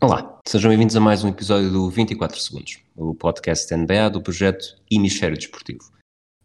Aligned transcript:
Olá, 0.00 0.38
sejam 0.46 0.68
bem-vindos 0.68 0.94
a 0.94 1.00
mais 1.00 1.24
um 1.24 1.28
episódio 1.28 1.72
do 1.72 1.90
24 1.90 2.38
Segundos, 2.38 2.78
o 2.94 3.16
podcast 3.16 3.74
NBA 3.74 4.10
do 4.10 4.22
projeto 4.22 4.76
Hemisfério 4.88 5.36
Desportivo. 5.36 5.90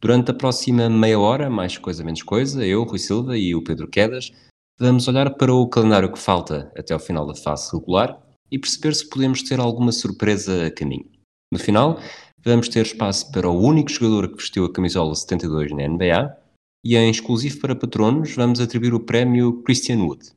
Durante 0.01 0.31
a 0.31 0.33
próxima 0.33 0.89
meia 0.89 1.19
hora, 1.19 1.51
mais 1.51 1.77
coisa 1.77 2.03
menos 2.03 2.23
coisa, 2.23 2.65
eu, 2.65 2.81
Rui 2.83 2.97
Silva 2.97 3.37
e 3.37 3.53
o 3.53 3.63
Pedro 3.63 3.87
Quedas, 3.87 4.31
vamos 4.79 5.07
olhar 5.07 5.29
para 5.35 5.53
o 5.53 5.69
calendário 5.69 6.11
que 6.11 6.17
falta 6.17 6.71
até 6.75 6.95
ao 6.95 6.99
final 6.99 7.27
da 7.27 7.35
fase 7.35 7.71
regular 7.71 8.19
e 8.51 8.57
perceber 8.57 8.95
se 8.95 9.07
podemos 9.07 9.43
ter 9.43 9.59
alguma 9.59 9.91
surpresa 9.91 10.65
a 10.65 10.71
caminho. 10.71 11.11
No 11.51 11.59
final, 11.59 11.99
vamos 12.43 12.67
ter 12.67 12.83
espaço 12.83 13.31
para 13.31 13.47
o 13.47 13.61
único 13.63 13.91
jogador 13.91 14.29
que 14.29 14.37
vestiu 14.37 14.65
a 14.65 14.73
camisola 14.73 15.13
72 15.13 15.71
na 15.73 15.87
NBA 15.87 16.35
e 16.83 16.97
em 16.97 17.11
exclusivo 17.11 17.59
para 17.59 17.75
patronos 17.75 18.33
vamos 18.33 18.59
atribuir 18.59 18.95
o 18.95 18.99
prémio 18.99 19.61
Christian 19.61 19.99
Wood. 19.99 20.31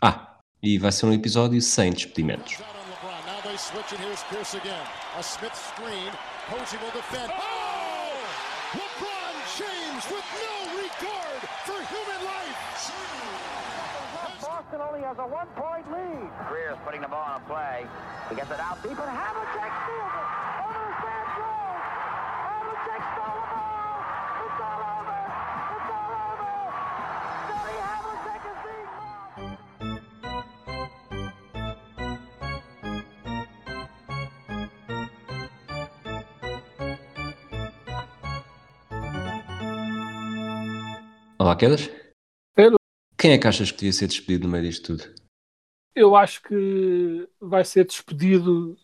Ah, 0.00 0.29
e 0.62 0.78
vai 0.78 0.92
ser 0.92 1.06
um 1.06 1.12
episódio 1.12 1.60
sem 1.60 1.92
despedimentos. 1.92 2.58
Boston 14.40 14.80
only 14.80 15.02
has 15.02 15.18
a 15.18 15.26
one-point 15.26 15.84
lead. 15.92 16.30
Greer's 16.48 16.78
putting 16.84 17.02
the 17.02 17.08
ball 17.08 17.24
on 17.28 17.40
a 17.40 17.44
play. 17.46 17.86
He 18.30 18.36
gets 18.36 18.50
it 18.50 18.60
out 18.60 18.82
deep, 18.82 18.98
and 18.98 19.10
Havlicek 19.10 19.72
steals 19.84 20.14
it. 20.16 20.39
Pedro. 41.56 42.78
Quem 43.18 43.32
é 43.32 43.38
que 43.38 43.46
achas 43.46 43.70
que 43.70 43.78
devia 43.78 43.92
ser 43.92 44.06
despedido 44.06 44.46
no 44.46 44.52
meio 44.52 44.64
disto 44.64 44.96
tudo? 44.96 45.14
Eu 45.94 46.16
acho 46.16 46.42
que 46.42 47.28
vai 47.38 47.64
ser 47.64 47.84
despedido 47.84 48.78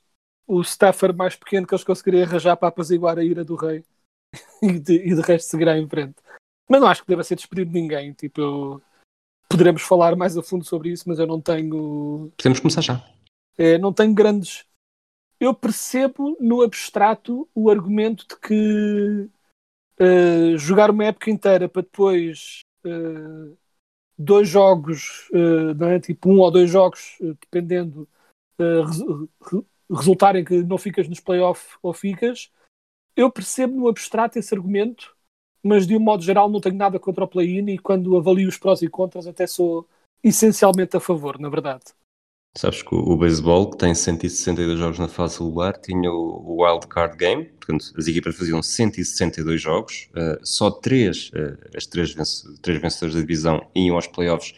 o 0.46 0.62
staffer 0.62 1.14
mais 1.14 1.34
pequeno 1.34 1.66
que 1.66 1.74
eles 1.74 1.84
conseguiriam 1.84 2.24
arranjar 2.24 2.56
para 2.56 2.68
apaziguar 2.68 3.18
a 3.18 3.24
ira 3.24 3.44
do 3.44 3.56
rei 3.56 3.84
e 4.62 4.78
de, 4.78 4.94
e 4.94 5.14
de 5.14 5.20
resto 5.22 5.48
seguirá 5.48 5.78
em 5.78 5.88
frente. 5.88 6.16
Mas 6.68 6.80
não 6.80 6.88
acho 6.88 7.02
que 7.02 7.08
deva 7.08 7.24
ser 7.24 7.36
despedido 7.36 7.72
ninguém. 7.72 8.12
Tipo, 8.12 8.40
eu... 8.40 8.82
poderemos 9.48 9.82
falar 9.82 10.16
mais 10.16 10.36
a 10.36 10.42
fundo 10.42 10.64
sobre 10.64 10.90
isso, 10.90 11.04
mas 11.08 11.18
eu 11.18 11.26
não 11.26 11.40
tenho. 11.40 12.30
Podemos 12.36 12.60
começar 12.60 12.82
já. 12.82 13.02
É, 13.56 13.78
não 13.78 13.92
tenho 13.92 14.12
grandes. 14.12 14.66
Eu 15.38 15.54
percebo 15.54 16.36
no 16.40 16.62
abstrato 16.62 17.48
o 17.54 17.70
argumento 17.70 18.26
de 18.26 18.36
que 18.36 19.30
uh, 20.00 20.58
jogar 20.58 20.90
uma 20.90 21.04
época 21.04 21.30
inteira 21.30 21.68
para 21.68 21.82
depois 21.82 22.60
uh, 22.84 23.56
dois 24.18 24.48
jogos, 24.48 25.28
não 25.76 25.88
é? 25.88 26.00
tipo 26.00 26.30
um 26.30 26.38
ou 26.38 26.50
dois 26.50 26.70
jogos, 26.70 27.18
dependendo, 27.20 28.08
re 28.58 29.62
resultarem 29.88 30.44
que 30.44 30.62
não 30.62 30.78
ficas 30.78 31.06
nos 31.06 31.20
playoffs 31.20 31.76
ou 31.82 31.92
ficas. 31.92 32.50
Eu 33.14 33.30
percebo 33.30 33.76
no 33.76 33.88
abstrato 33.88 34.38
esse 34.38 34.54
argumento, 34.54 35.14
mas 35.62 35.86
de 35.86 35.96
um 35.96 36.00
modo 36.00 36.22
geral 36.22 36.48
não 36.48 36.60
tenho 36.60 36.76
nada 36.76 36.98
contra 36.98 37.24
o 37.24 37.28
play-in 37.28 37.68
e 37.70 37.78
quando 37.78 38.16
avalio 38.16 38.48
os 38.48 38.58
prós 38.58 38.82
e 38.82 38.88
contras 38.88 39.26
até 39.26 39.46
sou 39.46 39.86
essencialmente 40.24 40.96
a 40.96 41.00
favor, 41.00 41.38
na 41.38 41.48
verdade. 41.48 41.84
Sabes 42.56 42.82
que 42.82 42.94
o, 42.94 43.16
beisebol, 43.16 43.70
que 43.70 43.76
tem 43.76 43.94
162 43.94 44.78
jogos 44.78 44.98
na 44.98 45.08
fase 45.08 45.38
regular, 45.38 45.78
tinha 45.78 46.10
o, 46.10 46.62
Wild 46.62 46.86
Card 46.86 47.16
Game, 47.18 47.44
portanto, 47.44 47.92
as 47.96 48.08
equipas 48.08 48.34
faziam 48.34 48.62
162 48.62 49.60
jogos, 49.60 50.08
uh, 50.12 50.38
só 50.42 50.70
três, 50.70 51.30
uh, 51.34 51.58
as 51.76 51.86
três, 51.86 52.14
vence, 52.14 52.46
três 52.62 52.80
vencedores 52.80 53.14
da 53.14 53.20
divisão 53.20 53.66
iam 53.74 53.96
aos 53.96 54.06
playoffs 54.06 54.54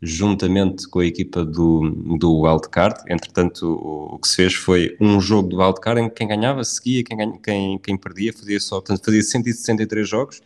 juntamente 0.00 0.88
com 0.88 0.98
a 1.00 1.06
equipa 1.06 1.44
do, 1.44 1.90
do 2.18 2.40
Wild 2.40 2.68
Card. 2.70 3.00
Entretanto, 3.06 3.66
o, 3.66 4.14
o, 4.14 4.18
que 4.18 4.28
se 4.28 4.36
fez 4.36 4.54
foi 4.54 4.96
um 4.98 5.20
jogo 5.20 5.50
do 5.50 5.58
Wild 5.58 5.78
Card 5.80 6.00
em 6.00 6.08
que 6.08 6.16
quem 6.16 6.28
ganhava 6.28 6.64
seguia, 6.64 7.04
quem, 7.04 7.38
quem, 7.38 7.78
quem 7.78 7.96
perdia 7.98 8.32
fazia 8.32 8.58
só, 8.58 8.80
portanto, 8.80 9.04
fazia 9.04 9.22
163 9.22 10.08
jogos 10.08 10.40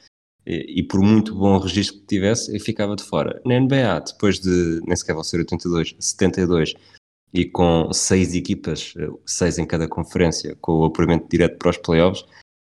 e, 0.46 0.82
por 0.82 1.00
muito 1.00 1.34
bom 1.34 1.58
registro 1.58 1.98
que 1.98 2.06
tivesse, 2.06 2.56
ficava 2.60 2.94
de 2.94 3.02
fora. 3.02 3.40
Na 3.44 3.58
NBA, 3.58 4.00
depois 4.06 4.38
de, 4.38 4.80
nem 4.86 4.94
sequer 4.94 5.14
vão 5.14 5.24
ser 5.24 5.38
82, 5.38 5.96
72, 5.98 6.74
e 7.34 7.44
com 7.44 7.92
seis 7.92 8.34
equipas, 8.34 8.94
seis 9.26 9.58
em 9.58 9.66
cada 9.66 9.88
conferência, 9.88 10.56
com 10.60 10.72
o 10.72 10.84
apuramento 10.84 11.28
direto 11.28 11.58
para 11.58 11.70
os 11.70 11.76
playoffs, 11.76 12.24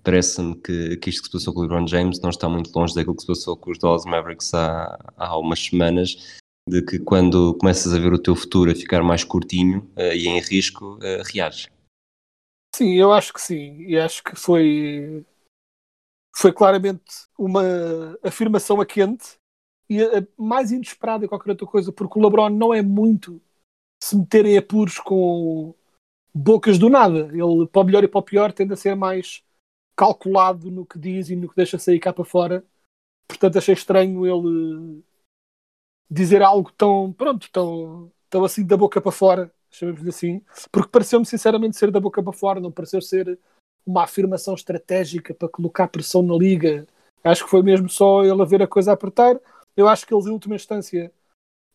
parece-me 0.04 0.54
que, 0.54 0.96
que 0.98 1.10
isto 1.10 1.22
que 1.22 1.26
se 1.26 1.32
passou 1.32 1.52
com 1.52 1.60
o 1.60 1.62
LeBron 1.64 1.86
James 1.86 2.20
não 2.20 2.30
está 2.30 2.48
muito 2.48 2.70
longe 2.74 2.94
daquilo 2.94 3.16
que 3.16 3.22
se 3.22 3.26
passou 3.26 3.56
com 3.56 3.72
os 3.72 3.78
Dallas 3.78 4.04
Mavericks 4.04 4.54
há, 4.54 4.96
há 5.16 5.36
umas 5.36 5.58
semanas, 5.58 6.38
de 6.68 6.80
que 6.82 6.98
quando 6.98 7.54
começas 7.54 7.92
a 7.92 7.98
ver 7.98 8.12
o 8.12 8.18
teu 8.18 8.36
futuro 8.36 8.70
a 8.70 8.74
ficar 8.74 9.02
mais 9.02 9.24
curtinho 9.24 9.80
uh, 9.96 10.14
e 10.14 10.28
em 10.28 10.40
risco, 10.40 10.94
uh, 10.96 11.22
reages. 11.32 11.68
Sim, 12.76 12.94
eu 12.94 13.12
acho 13.12 13.32
que 13.32 13.40
sim, 13.40 13.82
e 13.82 13.98
acho 13.98 14.22
que 14.22 14.34
foi 14.34 15.24
foi 16.34 16.52
claramente 16.52 17.28
uma 17.38 17.62
afirmação 18.22 18.80
a 18.80 18.86
quente 18.86 19.38
e 19.88 20.02
a, 20.02 20.26
mais 20.36 20.72
inesperada 20.72 21.24
que 21.24 21.28
qualquer 21.28 21.50
outra 21.50 21.66
coisa, 21.66 21.92
porque 21.92 22.18
o 22.18 22.22
LeBron 22.22 22.50
não 22.50 22.74
é 22.74 22.82
muito 22.82 23.40
se 24.02 24.16
meter 24.16 24.44
em 24.44 24.58
apuros 24.58 24.98
com 24.98 25.74
bocas 26.34 26.78
do 26.78 26.90
nada. 26.90 27.28
Ele, 27.32 27.66
para 27.70 27.82
o 27.82 27.84
melhor 27.84 28.04
e 28.04 28.08
para 28.08 28.18
o 28.18 28.22
pior, 28.22 28.52
tende 28.52 28.72
a 28.72 28.76
ser 28.76 28.94
mais 28.96 29.42
calculado 29.96 30.70
no 30.70 30.84
que 30.84 30.98
diz 30.98 31.30
e 31.30 31.36
no 31.36 31.48
que 31.48 31.56
deixa 31.56 31.78
sair 31.78 32.00
cá 32.00 32.12
para 32.12 32.24
fora. 32.24 32.64
Portanto, 33.28 33.58
achei 33.58 33.74
estranho 33.74 34.26
ele 34.26 35.02
dizer 36.10 36.42
algo 36.42 36.70
tão, 36.72 37.12
pronto, 37.12 37.48
tão, 37.50 38.12
tão 38.28 38.44
assim 38.44 38.66
da 38.66 38.76
boca 38.76 39.00
para 39.00 39.12
fora, 39.12 39.52
chamemos-lhe 39.70 40.10
assim, 40.10 40.42
porque 40.70 40.88
pareceu-me 40.88 41.26
sinceramente 41.26 41.76
ser 41.76 41.90
da 41.90 42.00
boca 42.00 42.22
para 42.22 42.32
fora, 42.32 42.60
não 42.60 42.70
pareceu 42.70 43.00
ser 43.00 43.38
uma 43.86 44.04
afirmação 44.04 44.54
estratégica 44.54 45.34
para 45.34 45.48
colocar 45.48 45.88
pressão 45.88 46.22
na 46.22 46.34
liga. 46.34 46.86
Acho 47.22 47.44
que 47.44 47.50
foi 47.50 47.62
mesmo 47.62 47.88
só 47.88 48.24
ele 48.24 48.40
a 48.40 48.44
ver 48.44 48.62
a 48.62 48.66
coisa 48.66 48.90
a 48.90 48.94
apertar. 48.94 49.38
Eu 49.76 49.88
acho 49.88 50.06
que 50.06 50.14
eles, 50.14 50.26
em 50.26 50.30
última 50.30 50.54
instância, 50.54 51.12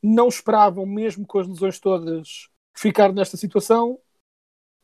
não 0.01 0.27
esperavam, 0.27 0.85
mesmo 0.85 1.25
com 1.25 1.39
as 1.39 1.47
lesões 1.47 1.79
todas, 1.79 2.49
ficar 2.75 3.11
nesta 3.13 3.37
situação. 3.37 3.99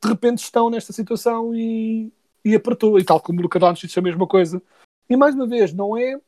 De 0.04 0.10
repente 0.10 0.40
estão 0.40 0.70
nesta 0.70 0.94
situação 0.94 1.56
e, 1.56 2.12
e 2.44 2.56
apertou. 2.56 3.00
E 3.00 3.04
tal 3.04 3.22
como 3.22 3.40
o 3.40 3.44
Luka 3.44 3.60
Doncic, 3.60 3.98
a 3.98 4.02
mesma 4.02 4.28
coisa. 4.28 4.62
E 5.10 5.16
mais 5.16 5.36
uma 5.36 5.48
vez, 5.48 5.74
não 5.74 5.98
é 5.98 6.20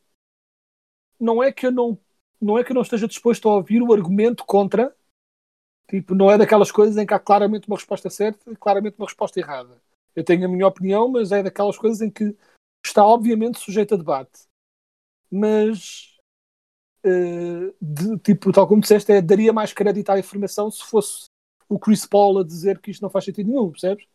não 1.19 1.41
é 1.41 1.51
que 1.51 1.65
eu 1.67 1.71
não 1.71 1.97
não 2.39 2.57
é 2.57 2.63
que 2.63 2.71
eu 2.71 2.75
não 2.75 2.83
esteja 2.83 3.07
disposto 3.07 3.49
a 3.49 3.55
ouvir 3.55 3.81
o 3.81 3.91
argumento 3.91 4.45
contra. 4.45 4.95
Tipo, 5.89 6.13
não 6.13 6.29
é 6.29 6.37
daquelas 6.37 6.71
coisas 6.71 6.97
em 6.97 7.05
que 7.05 7.13
há 7.13 7.19
claramente 7.19 7.67
uma 7.67 7.77
resposta 7.77 8.09
certa 8.09 8.51
e 8.51 8.55
claramente 8.55 8.97
uma 8.97 9.07
resposta 9.07 9.39
errada. 9.39 9.81
Eu 10.17 10.23
tenho 10.23 10.45
a 10.45 10.47
minha 10.47 10.65
opinião, 10.65 11.07
mas 11.07 11.31
é 11.31 11.43
daquelas 11.43 11.77
coisas 11.77 12.01
em 12.01 12.09
que 12.09 12.35
está 12.83 13.05
obviamente 13.05 13.59
sujeito 13.59 13.93
a 13.93 13.97
debate. 13.97 14.47
Mas 15.29 16.17
uh, 17.05 17.71
de, 17.79 18.17
tipo, 18.17 18.51
tal 18.51 18.67
como 18.67 18.81
disseste, 18.81 19.11
é, 19.11 19.21
daria 19.21 19.53
mais 19.53 19.73
crédito 19.73 20.09
à 20.09 20.17
informação 20.17 20.71
se 20.71 20.83
fosse 20.83 21.25
o 21.69 21.77
Chris 21.77 22.03
Paul 22.03 22.39
a 22.39 22.43
dizer 22.43 22.79
que 22.79 22.89
isto 22.89 23.03
não 23.03 23.11
faz 23.11 23.25
sentido 23.25 23.47
nenhum, 23.47 23.69
percebes? 23.69 24.07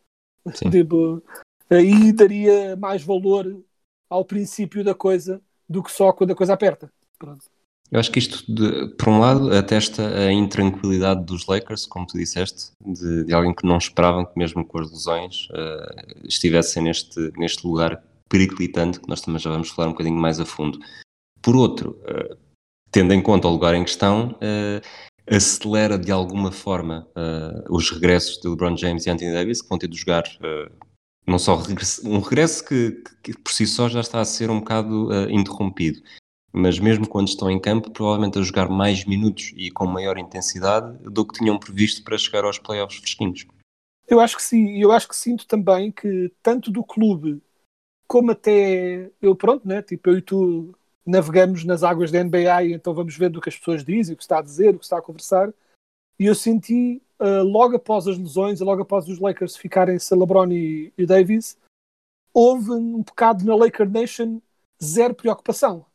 tipo, 0.69 1.23
aí 1.69 2.11
daria 2.11 2.75
mais 2.75 3.01
valor 3.01 3.63
ao 4.09 4.25
princípio 4.25 4.83
da 4.83 4.93
coisa 4.93 5.41
do 5.69 5.81
que 5.81 5.89
só 5.89 6.11
quando 6.11 6.31
a 6.31 6.35
coisa 6.35 6.53
aperta. 6.53 6.91
Pronto. 7.17 7.45
Eu 7.93 7.99
acho 7.99 8.09
que 8.09 8.17
isto, 8.17 8.43
de, 8.51 8.87
por 8.95 9.07
um 9.07 9.19
lado, 9.19 9.55
atesta 9.55 10.17
a 10.17 10.33
intranquilidade 10.33 11.23
dos 11.25 11.45
Lakers, 11.45 11.85
como 11.85 12.07
tu 12.07 12.17
disseste, 12.17 12.71
de, 12.83 13.23
de 13.23 13.33
alguém 13.35 13.53
que 13.53 13.67
não 13.67 13.77
esperavam 13.77 14.25
que, 14.25 14.35
mesmo 14.35 14.65
com 14.65 14.79
as 14.79 14.89
lesões, 14.89 15.47
uh, 15.51 16.25
estivessem 16.27 16.81
neste, 16.81 17.31
neste 17.37 17.67
lugar 17.67 18.03
periclitante, 18.27 18.99
que 18.99 19.07
nós 19.07 19.21
também 19.21 19.39
já 19.39 19.51
vamos 19.51 19.69
falar 19.69 19.89
um 19.89 19.91
bocadinho 19.91 20.17
mais 20.17 20.39
a 20.39 20.45
fundo. 20.45 20.79
Por 21.39 21.55
outro, 21.55 21.91
uh, 22.01 22.35
tendo 22.89 23.13
em 23.13 23.21
conta 23.21 23.47
o 23.47 23.51
lugar 23.51 23.75
em 23.75 23.83
questão, 23.83 24.31
uh, 24.31 24.81
acelera 25.27 25.95
de 25.95 26.11
alguma 26.11 26.51
forma 26.51 27.07
os 27.69 27.91
regressos 27.91 28.41
de 28.41 28.49
LeBron 28.49 28.75
James 28.75 29.05
e 29.05 29.09
Anthony 29.11 29.31
Davis, 29.31 29.61
que 29.61 29.69
vão 29.69 29.77
ter 29.77 29.87
de 29.87 29.95
jogar 29.95 30.25
não 31.25 31.39
só 31.39 31.61
um 32.03 32.19
regresso 32.19 32.65
que, 32.65 33.01
que, 33.21 33.33
por 33.37 33.51
si 33.51 33.65
só 33.65 33.87
já 33.87 34.01
está 34.01 34.19
a 34.19 34.25
ser 34.25 34.49
um 34.49 34.59
bocado 34.59 35.07
uh, 35.07 35.29
interrompido, 35.29 36.01
mas 36.53 36.77
mesmo 36.77 37.07
quando 37.07 37.27
estão 37.27 37.49
em 37.49 37.59
campo, 37.59 37.89
provavelmente 37.89 38.37
a 38.37 38.43
jogar 38.43 38.69
mais 38.69 39.03
minutos 39.05 39.51
e 39.57 39.71
com 39.71 39.87
maior 39.87 40.19
intensidade 40.19 40.95
do 40.99 41.25
que 41.25 41.39
tinham 41.39 41.57
previsto 41.57 42.03
para 42.03 42.17
chegar 42.17 42.45
aos 42.45 42.59
playoffs 42.59 42.99
fresquinhos. 42.99 43.47
Eu 44.07 44.19
acho 44.19 44.35
que 44.35 44.43
sim, 44.43 44.67
e 44.67 44.81
eu 44.81 44.91
acho 44.91 45.07
que 45.07 45.15
sinto 45.15 45.47
também 45.47 45.91
que 45.91 46.31
tanto 46.43 46.69
do 46.69 46.83
clube 46.83 47.41
como 48.07 48.31
até 48.31 49.09
eu, 49.19 49.35
pronto, 49.35 49.67
né? 49.67 49.81
Tipo, 49.81 50.11
eu 50.11 50.17
e 50.19 50.21
tu 50.21 50.75
navegamos 51.03 51.65
nas 51.65 51.81
águas 51.81 52.11
da 52.11 52.23
NBA 52.23 52.63
e 52.65 52.73
então 52.73 52.93
vamos 52.93 53.17
vendo 53.17 53.37
o 53.37 53.41
que 53.41 53.49
as 53.49 53.57
pessoas 53.57 53.83
dizem, 53.83 54.13
o 54.13 54.17
que 54.17 54.23
está 54.23 54.37
a 54.37 54.43
dizer, 54.43 54.75
o 54.75 54.77
que 54.77 54.85
está 54.85 54.99
a 54.99 55.01
conversar. 55.01 55.51
E 56.19 56.27
eu 56.27 56.35
senti 56.35 57.01
uh, 57.19 57.43
logo 57.43 57.75
após 57.75 58.07
as 58.07 58.17
lesões 58.17 58.61
e 58.61 58.63
logo 58.63 58.83
após 58.83 59.09
os 59.09 59.19
Lakers 59.19 59.57
ficarem 59.57 59.97
sem 59.97 60.19
LeBron 60.19 60.51
e, 60.51 60.93
e 60.95 61.05
Davis, 61.07 61.57
houve 62.31 62.69
um 62.69 63.01
bocado 63.01 63.43
na 63.43 63.55
Laker 63.55 63.89
Nation 63.89 64.39
zero 64.81 65.15
preocupação 65.15 65.85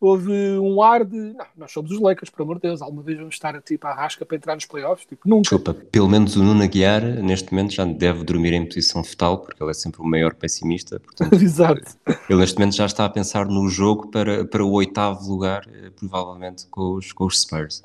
houve 0.00 0.32
um 0.58 0.80
ar 0.80 1.04
de 1.04 1.16
não, 1.16 1.46
nós 1.56 1.72
somos 1.72 1.90
os 1.90 2.00
Lakers, 2.00 2.30
por 2.30 2.42
amor 2.42 2.56
de 2.56 2.62
Deus, 2.62 2.80
alguma 2.80 3.02
vez 3.02 3.18
vamos 3.18 3.34
estar 3.34 3.60
tipo, 3.62 3.86
à 3.86 3.94
rasca 3.94 4.24
para 4.24 4.36
entrar 4.36 4.54
nos 4.54 4.66
playoffs? 4.66 5.06
Tipo, 5.06 5.28
nunca. 5.28 5.42
Desculpa, 5.42 5.74
pelo 5.74 6.08
menos 6.08 6.36
o 6.36 6.42
Nuno 6.42 6.62
Aguiar 6.62 7.02
neste 7.02 7.52
momento 7.52 7.72
já 7.72 7.84
deve 7.84 8.24
dormir 8.24 8.52
em 8.52 8.66
posição 8.66 9.02
fetal, 9.02 9.38
porque 9.38 9.62
ele 9.62 9.70
é 9.70 9.74
sempre 9.74 10.00
o 10.00 10.04
maior 10.04 10.34
pessimista. 10.34 11.00
Portanto, 11.00 11.34
Exato. 11.42 11.96
Ele 12.28 12.38
neste 12.38 12.58
momento 12.58 12.76
já 12.76 12.86
está 12.86 13.04
a 13.04 13.10
pensar 13.10 13.46
no 13.46 13.68
jogo 13.68 14.08
para, 14.10 14.44
para 14.44 14.64
o 14.64 14.72
oitavo 14.72 15.28
lugar, 15.28 15.66
eh, 15.68 15.90
provavelmente 15.90 16.66
com 16.68 16.94
os, 16.94 17.12
com 17.12 17.24
os 17.24 17.40
Spurs. 17.40 17.82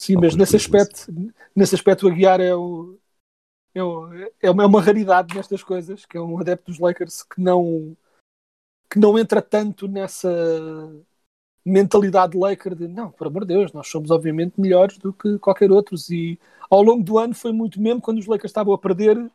Sim, 0.00 0.16
mas 0.16 0.36
nesse 0.36 0.56
aspecto, 0.56 1.06
nesse 1.56 1.74
aspecto 1.74 2.06
o 2.06 2.10
Aguiar 2.10 2.40
é 2.40 2.54
o, 2.54 2.98
é, 3.74 3.82
o, 3.82 4.08
é 4.42 4.50
uma 4.50 4.82
raridade 4.82 5.34
nestas 5.34 5.62
coisas, 5.62 6.04
que 6.04 6.16
é 6.16 6.20
um 6.20 6.38
adepto 6.38 6.70
dos 6.70 6.78
Lakers 6.78 7.22
que 7.22 7.40
não 7.40 7.96
que 8.90 8.98
não 9.00 9.18
entra 9.18 9.42
tanto 9.42 9.88
nessa 9.88 10.28
mentalidade 11.64 12.36
Laker 12.36 12.74
de 12.74 12.86
não, 12.86 13.10
por 13.10 13.26
amor 13.26 13.44
de 13.44 13.54
Deus, 13.54 13.72
nós 13.72 13.88
somos 13.88 14.10
obviamente 14.10 14.60
melhores 14.60 14.98
do 14.98 15.12
que 15.12 15.38
qualquer 15.38 15.70
outros 15.70 16.10
e 16.10 16.38
ao 16.70 16.82
longo 16.82 17.02
do 17.02 17.18
ano 17.18 17.34
foi 17.34 17.52
muito 17.52 17.80
mesmo 17.80 18.00
quando 18.00 18.18
os 18.18 18.26
Lakers 18.26 18.50
estavam 18.50 18.74
a 18.74 18.78
perder 18.78 19.30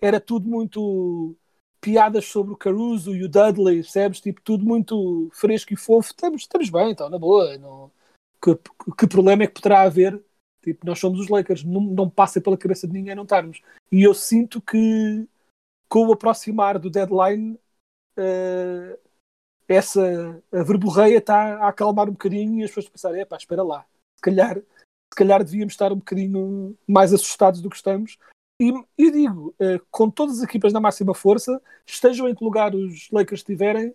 era 0.00 0.20
tudo 0.20 0.48
muito 0.48 1.36
piadas 1.80 2.24
sobre 2.26 2.52
o 2.52 2.56
Caruso 2.56 3.14
e 3.14 3.24
o 3.24 3.28
Dudley, 3.28 3.82
percebes? 3.82 4.20
Tipo, 4.20 4.40
tudo 4.42 4.64
muito 4.64 5.28
fresco 5.32 5.72
e 5.72 5.76
fofo. 5.76 6.10
Estamos, 6.10 6.42
estamos 6.42 6.70
bem, 6.70 6.90
então, 6.90 7.08
na 7.08 7.18
boa. 7.18 7.56
Não... 7.58 7.90
Que, 8.42 8.56
que 8.96 9.06
problema 9.06 9.42
é 9.42 9.46
que 9.46 9.54
poderá 9.54 9.82
haver? 9.82 10.22
Tipo, 10.62 10.86
nós 10.86 10.98
somos 10.98 11.20
os 11.20 11.28
Lakers, 11.28 11.64
não, 11.64 11.80
não 11.80 12.10
passa 12.10 12.40
pela 12.40 12.56
cabeça 12.56 12.86
de 12.86 12.92
ninguém 12.92 13.14
não 13.14 13.24
estarmos. 13.24 13.60
E 13.90 14.02
eu 14.02 14.14
sinto 14.14 14.60
que 14.60 15.26
com 15.88 16.06
o 16.06 16.12
aproximar 16.12 16.78
do 16.78 16.90
deadline 16.90 17.58
uh, 18.18 18.98
essa 19.68 20.42
verborreia 20.50 21.18
está 21.18 21.58
a 21.58 21.68
acalmar 21.68 22.08
um 22.08 22.12
bocadinho 22.12 22.58
e 22.58 22.64
as 22.64 22.70
pessoas 22.70 22.88
pensarem, 22.88 23.20
epá, 23.20 23.36
espera 23.36 23.62
lá, 23.62 23.84
se 24.16 24.22
calhar, 24.22 24.56
se 24.56 25.16
calhar 25.16 25.44
devíamos 25.44 25.74
estar 25.74 25.92
um 25.92 25.96
bocadinho 25.96 26.76
mais 26.86 27.12
assustados 27.12 27.60
do 27.60 27.68
que 27.68 27.76
estamos. 27.76 28.18
E 28.60 29.10
digo, 29.10 29.54
eh, 29.60 29.80
com 29.88 30.10
todas 30.10 30.38
as 30.38 30.44
equipas 30.44 30.72
na 30.72 30.80
máxima 30.80 31.14
força, 31.14 31.62
estejam 31.86 32.28
em 32.28 32.34
que 32.34 32.42
lugar 32.42 32.74
os 32.74 33.08
Lakers 33.12 33.40
estiverem, 33.40 33.94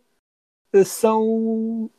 eh, 0.72 0.86
são, 0.86 1.90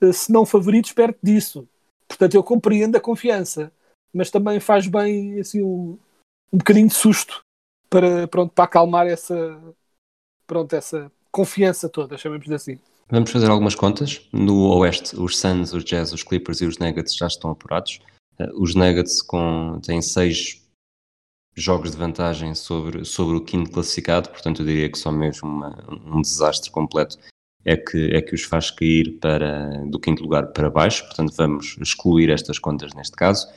eh, 0.00 0.12
se 0.12 0.30
não 0.30 0.46
favoritos, 0.46 0.92
perto 0.92 1.18
disso. 1.20 1.68
Portanto, 2.06 2.34
eu 2.34 2.44
compreendo 2.44 2.96
a 2.96 3.00
confiança, 3.00 3.72
mas 4.14 4.30
também 4.30 4.60
faz 4.60 4.86
bem 4.86 5.40
assim, 5.40 5.62
um, 5.62 5.98
um 6.52 6.58
bocadinho 6.58 6.86
de 6.86 6.94
susto 6.94 7.40
para, 7.90 8.28
pronto, 8.28 8.52
para 8.52 8.64
acalmar 8.64 9.08
essa, 9.08 9.60
pronto, 10.46 10.72
essa 10.76 11.10
confiança 11.32 11.88
toda, 11.88 12.16
chamemos 12.16 12.50
assim. 12.52 12.78
Vamos 13.08 13.30
fazer 13.30 13.48
algumas 13.48 13.74
contas. 13.74 14.20
No 14.32 14.68
Oeste, 14.78 15.14
os 15.16 15.38
Suns, 15.38 15.72
os 15.72 15.84
Jazz, 15.84 16.12
os 16.12 16.24
Clippers 16.24 16.60
e 16.60 16.66
os 16.66 16.78
Nuggets 16.78 17.14
já 17.14 17.28
estão 17.28 17.50
apurados. 17.50 18.00
Uh, 18.38 18.60
os 18.60 18.74
Nuggets 18.74 19.22
com, 19.22 19.80
têm 19.84 20.02
seis 20.02 20.60
jogos 21.54 21.92
de 21.92 21.96
vantagem 21.96 22.54
sobre, 22.54 23.04
sobre 23.04 23.36
o 23.36 23.44
quinto 23.44 23.70
classificado, 23.70 24.28
portanto 24.28 24.60
eu 24.60 24.66
diria 24.66 24.90
que 24.90 24.98
só 24.98 25.10
mesmo 25.10 25.48
uma, 25.48 25.74
um 25.88 26.20
desastre 26.20 26.70
completo 26.70 27.16
é 27.64 27.76
que, 27.76 28.14
é 28.14 28.20
que 28.20 28.34
os 28.34 28.42
faz 28.42 28.70
cair 28.70 29.18
para, 29.18 29.84
do 29.86 29.98
quinto 29.98 30.22
lugar 30.22 30.48
para 30.48 30.68
baixo, 30.68 31.04
portanto 31.06 31.32
vamos 31.34 31.78
excluir 31.80 32.30
estas 32.30 32.58
contas 32.58 32.92
neste 32.92 33.16
caso. 33.16 33.48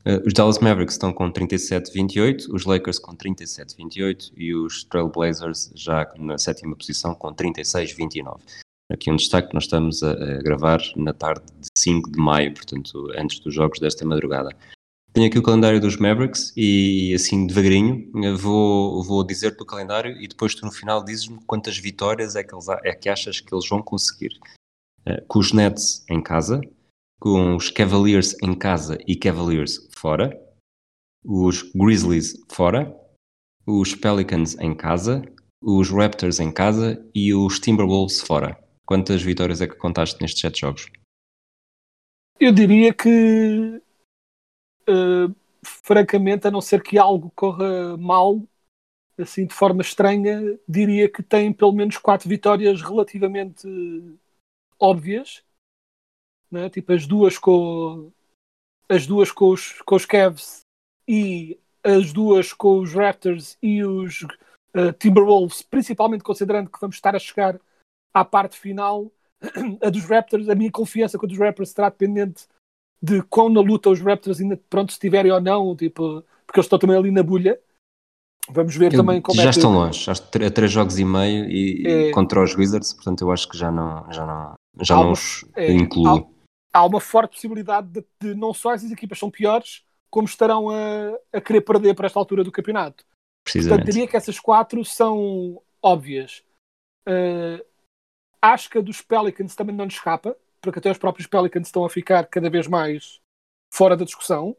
Uh, 0.00 0.26
os 0.26 0.32
Dallas 0.32 0.58
Mavericks 0.58 0.94
estão 0.94 1.12
com 1.12 1.32
37-28, 1.32 2.52
os 2.52 2.64
Lakers 2.64 2.98
com 2.98 3.16
37-28 3.16 4.32
e 4.36 4.54
os 4.54 4.84
Trailblazers 4.84 5.70
já 5.74 6.12
na 6.18 6.36
sétima 6.36 6.76
posição 6.76 7.14
com 7.14 7.34
36-29. 7.34 8.40
Aqui 8.90 9.10
um 9.10 9.16
destaque, 9.16 9.52
nós 9.52 9.64
estamos 9.64 10.02
a, 10.02 10.12
a, 10.12 10.42
gravar 10.42 10.80
na 10.96 11.12
tarde 11.12 11.44
de 11.60 11.68
5 11.76 12.10
de 12.10 12.18
maio, 12.18 12.54
portanto, 12.54 13.08
antes 13.16 13.38
dos 13.40 13.54
jogos 13.54 13.78
desta 13.78 14.06
madrugada. 14.06 14.56
Tenho 15.12 15.26
aqui 15.26 15.38
o 15.38 15.42
calendário 15.42 15.80
dos 15.80 15.96
Mavericks 15.96 16.52
e, 16.56 17.12
assim, 17.14 17.46
devagarinho, 17.46 18.10
vou, 18.36 19.02
vou 19.02 19.24
dizer-te 19.24 19.62
o 19.62 19.66
calendário 19.66 20.16
e 20.22 20.26
depois 20.26 20.54
tu 20.54 20.64
no 20.64 20.72
final 20.72 21.04
dizes-me 21.04 21.38
quantas 21.46 21.76
vitórias 21.76 22.34
é 22.34 22.42
que, 22.42 22.54
eles, 22.54 22.68
é 22.68 22.94
que 22.94 23.08
achas 23.08 23.40
que 23.40 23.54
eles 23.54 23.68
vão 23.68 23.82
conseguir. 23.82 24.38
Uh, 25.06 25.24
com 25.26 25.38
os 25.38 25.52
Nets 25.52 26.04
em 26.08 26.22
casa, 26.22 26.60
com 27.20 27.56
os 27.56 27.70
Cavaliers 27.70 28.36
em 28.42 28.54
casa 28.54 28.98
e 29.06 29.16
Cavaliers 29.16 29.88
fora, 29.96 30.38
os 31.24 31.62
Grizzlies 31.74 32.34
fora, 32.50 32.94
os 33.66 33.94
Pelicans 33.94 34.56
em 34.58 34.74
casa, 34.74 35.22
os 35.62 35.90
Raptors 35.90 36.40
em 36.40 36.50
casa 36.50 37.04
e 37.14 37.34
os 37.34 37.58
Timberwolves 37.58 38.20
fora. 38.20 38.56
Quantas 38.88 39.20
vitórias 39.20 39.60
é 39.60 39.68
que 39.68 39.74
contaste 39.74 40.18
nestes 40.18 40.40
sete 40.40 40.60
jogos? 40.60 40.90
Eu 42.40 42.50
diria 42.50 42.94
que, 42.94 43.82
uh, 44.88 45.36
francamente, 45.62 46.48
a 46.48 46.50
não 46.50 46.62
ser 46.62 46.82
que 46.82 46.96
algo 46.96 47.30
corra 47.36 47.98
mal, 47.98 48.42
assim 49.18 49.44
de 49.46 49.52
forma 49.52 49.82
estranha, 49.82 50.58
diria 50.66 51.06
que 51.06 51.22
tem 51.22 51.52
pelo 51.52 51.72
menos 51.72 51.98
quatro 51.98 52.30
vitórias 52.30 52.80
relativamente 52.80 53.68
óbvias, 54.80 55.44
né? 56.50 56.70
tipo 56.70 56.90
as 56.90 57.06
duas 57.06 57.36
com 57.36 58.10
as 58.88 59.06
duas 59.06 59.30
com 59.30 59.50
os, 59.50 59.82
com 59.82 59.96
os 59.96 60.06
Cavs 60.06 60.62
e 61.06 61.60
as 61.84 62.10
duas 62.10 62.54
com 62.54 62.78
os 62.78 62.94
Raptors 62.94 63.58
e 63.62 63.84
os 63.84 64.22
uh, 64.22 64.94
Timberwolves, 64.98 65.60
principalmente 65.60 66.24
considerando 66.24 66.70
que 66.70 66.80
vamos 66.80 66.96
estar 66.96 67.14
a 67.14 67.18
chegar 67.18 67.60
à 68.12 68.24
parte 68.24 68.58
final, 68.58 69.10
a 69.82 69.90
dos 69.90 70.04
Raptors, 70.04 70.48
a 70.48 70.54
minha 70.54 70.70
confiança 70.70 71.18
com 71.18 71.26
a 71.26 71.28
dos 71.28 71.38
Raptors 71.38 71.70
será 71.70 71.88
dependente 71.88 72.46
de 73.00 73.22
quão 73.22 73.48
na 73.48 73.60
luta 73.60 73.90
os 73.90 74.00
Raptors 74.00 74.40
ainda 74.40 74.60
pronto 74.68 74.90
estiverem 74.90 75.30
ou 75.30 75.40
não, 75.40 75.76
tipo, 75.76 76.24
porque 76.46 76.58
eles 76.58 76.66
estão 76.66 76.78
também 76.78 76.96
ali 76.96 77.10
na 77.10 77.22
bolha. 77.22 77.58
Vamos 78.50 78.74
ver 78.76 78.92
eu, 78.92 79.00
também 79.00 79.20
como 79.20 79.36
já 79.36 79.42
é 79.42 79.50
que... 79.50 79.58
estão 79.58 79.72
longe, 79.72 80.10
a 80.10 80.50
três 80.50 80.72
jogos 80.72 80.98
e 80.98 81.04
meio 81.04 81.44
e, 81.50 81.86
é... 81.86 82.10
contra 82.12 82.42
os 82.42 82.54
Wizards, 82.56 82.94
portanto 82.94 83.20
eu 83.20 83.30
acho 83.30 83.46
que 83.46 83.58
já 83.58 83.70
não, 83.70 84.10
já 84.10 84.26
não, 84.26 84.54
já 84.80 84.94
não 84.96 85.12
os 85.12 85.44
é, 85.54 85.70
incluo. 85.70 86.32
Há, 86.72 86.78
há, 86.78 86.86
uma 86.86 87.00
forte 87.00 87.32
possibilidade 87.32 87.88
de, 87.88 88.04
de, 88.20 88.34
não 88.34 88.54
só 88.54 88.72
essas 88.72 88.90
equipas 88.90 89.18
são 89.18 89.30
piores, 89.30 89.84
como 90.10 90.26
estarão 90.26 90.70
a, 90.70 91.18
a 91.30 91.40
querer 91.40 91.60
perder 91.60 91.94
para 91.94 92.06
esta 92.06 92.18
altura 92.18 92.42
do 92.42 92.50
campeonato. 92.50 93.04
Portanto, 93.52 93.84
diria 93.84 94.08
que 94.08 94.16
essas 94.16 94.38
quatro 94.40 94.84
são 94.84 95.60
óbvias. 95.82 96.42
Uh, 97.06 97.64
Acho 98.40 98.70
que 98.70 98.78
a 98.78 98.82
dos 98.82 99.02
Pelicans 99.02 99.54
também 99.54 99.74
não 99.74 99.84
nos 99.84 99.94
escapa, 99.94 100.36
porque 100.60 100.78
até 100.78 100.90
os 100.90 100.98
próprios 100.98 101.26
Pelicans 101.26 101.68
estão 101.68 101.84
a 101.84 101.90
ficar 101.90 102.26
cada 102.26 102.48
vez 102.48 102.66
mais 102.66 103.20
fora 103.72 103.96
da 103.96 104.04
discussão. 104.04 104.56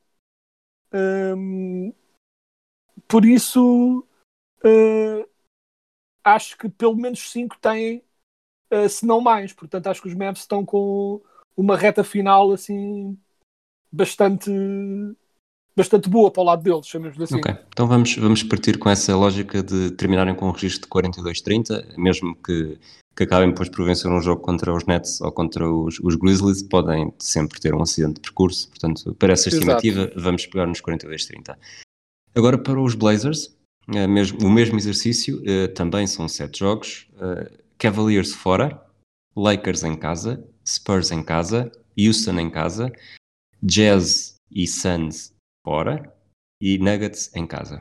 Um, 0.93 1.93
por 3.07 3.25
isso, 3.25 4.05
uh, 4.63 5.29
acho 6.23 6.57
que 6.57 6.69
pelo 6.69 6.95
menos 6.95 7.31
5 7.31 7.57
têm, 7.59 8.03
uh, 8.71 8.89
se 8.89 9.05
não 9.05 9.21
mais. 9.21 9.53
Portanto, 9.53 9.87
acho 9.87 10.01
que 10.01 10.07
os 10.07 10.15
Mavs 10.15 10.39
estão 10.39 10.65
com 10.65 11.21
uma 11.55 11.77
reta 11.77 12.03
final 12.03 12.51
assim 12.51 13.17
bastante 13.91 14.51
bastante 15.79 16.09
boa 16.09 16.29
para 16.29 16.41
o 16.41 16.45
lado 16.45 16.61
deles, 16.61 16.85
chamemos 16.87 17.19
assim. 17.19 17.37
Ok, 17.37 17.55
então 17.69 17.87
vamos, 17.87 18.15
vamos 18.17 18.43
partir 18.43 18.77
com 18.77 18.89
essa 18.89 19.15
lógica 19.15 19.63
de 19.63 19.91
terminarem 19.91 20.35
com 20.35 20.47
um 20.47 20.51
registro 20.51 20.81
de 20.81 21.09
42-30, 21.09 21.97
mesmo 21.97 22.35
que 22.35 22.77
que 23.17 23.23
acabem 23.23 23.49
depois 23.49 23.67
por 23.67 23.83
vencer 23.83 24.09
um 24.09 24.21
jogo 24.21 24.41
contra 24.41 24.73
os 24.73 24.85
Nets 24.85 25.19
ou 25.19 25.29
contra 25.29 25.69
os, 25.69 25.99
os 25.99 26.15
Grizzlies, 26.15 26.63
podem 26.63 27.13
sempre 27.19 27.59
ter 27.59 27.75
um 27.75 27.81
acidente 27.81 28.13
de 28.13 28.21
percurso. 28.21 28.69
Portanto, 28.69 29.13
para 29.15 29.33
essa 29.33 29.49
estimativa, 29.49 30.03
Exato. 30.03 30.21
vamos 30.21 30.45
pegar 30.45 30.65
nos 30.65 30.81
42-30. 30.81 31.57
Agora, 32.33 32.57
para 32.57 32.79
os 32.79 32.95
Blazers, 32.95 33.53
é 33.93 34.07
mesmo, 34.07 34.39
o 34.47 34.49
mesmo 34.49 34.77
exercício, 34.77 35.43
eh, 35.45 35.67
também 35.67 36.07
são 36.07 36.29
sete 36.29 36.59
jogos. 36.59 37.09
Eh, 37.19 37.51
Cavaliers 37.77 38.33
fora, 38.33 38.81
Lakers 39.35 39.83
em 39.83 39.97
casa, 39.97 40.41
Spurs 40.65 41.11
em 41.11 41.21
casa, 41.21 41.69
Houston 41.97 42.39
em 42.39 42.49
casa, 42.49 42.89
Jazz 43.61 44.35
e 44.49 44.65
Suns 44.65 45.33
fora 45.63 46.15
e 46.61 46.77
Nuggets 46.77 47.33
em 47.35 47.45
casa. 47.47 47.79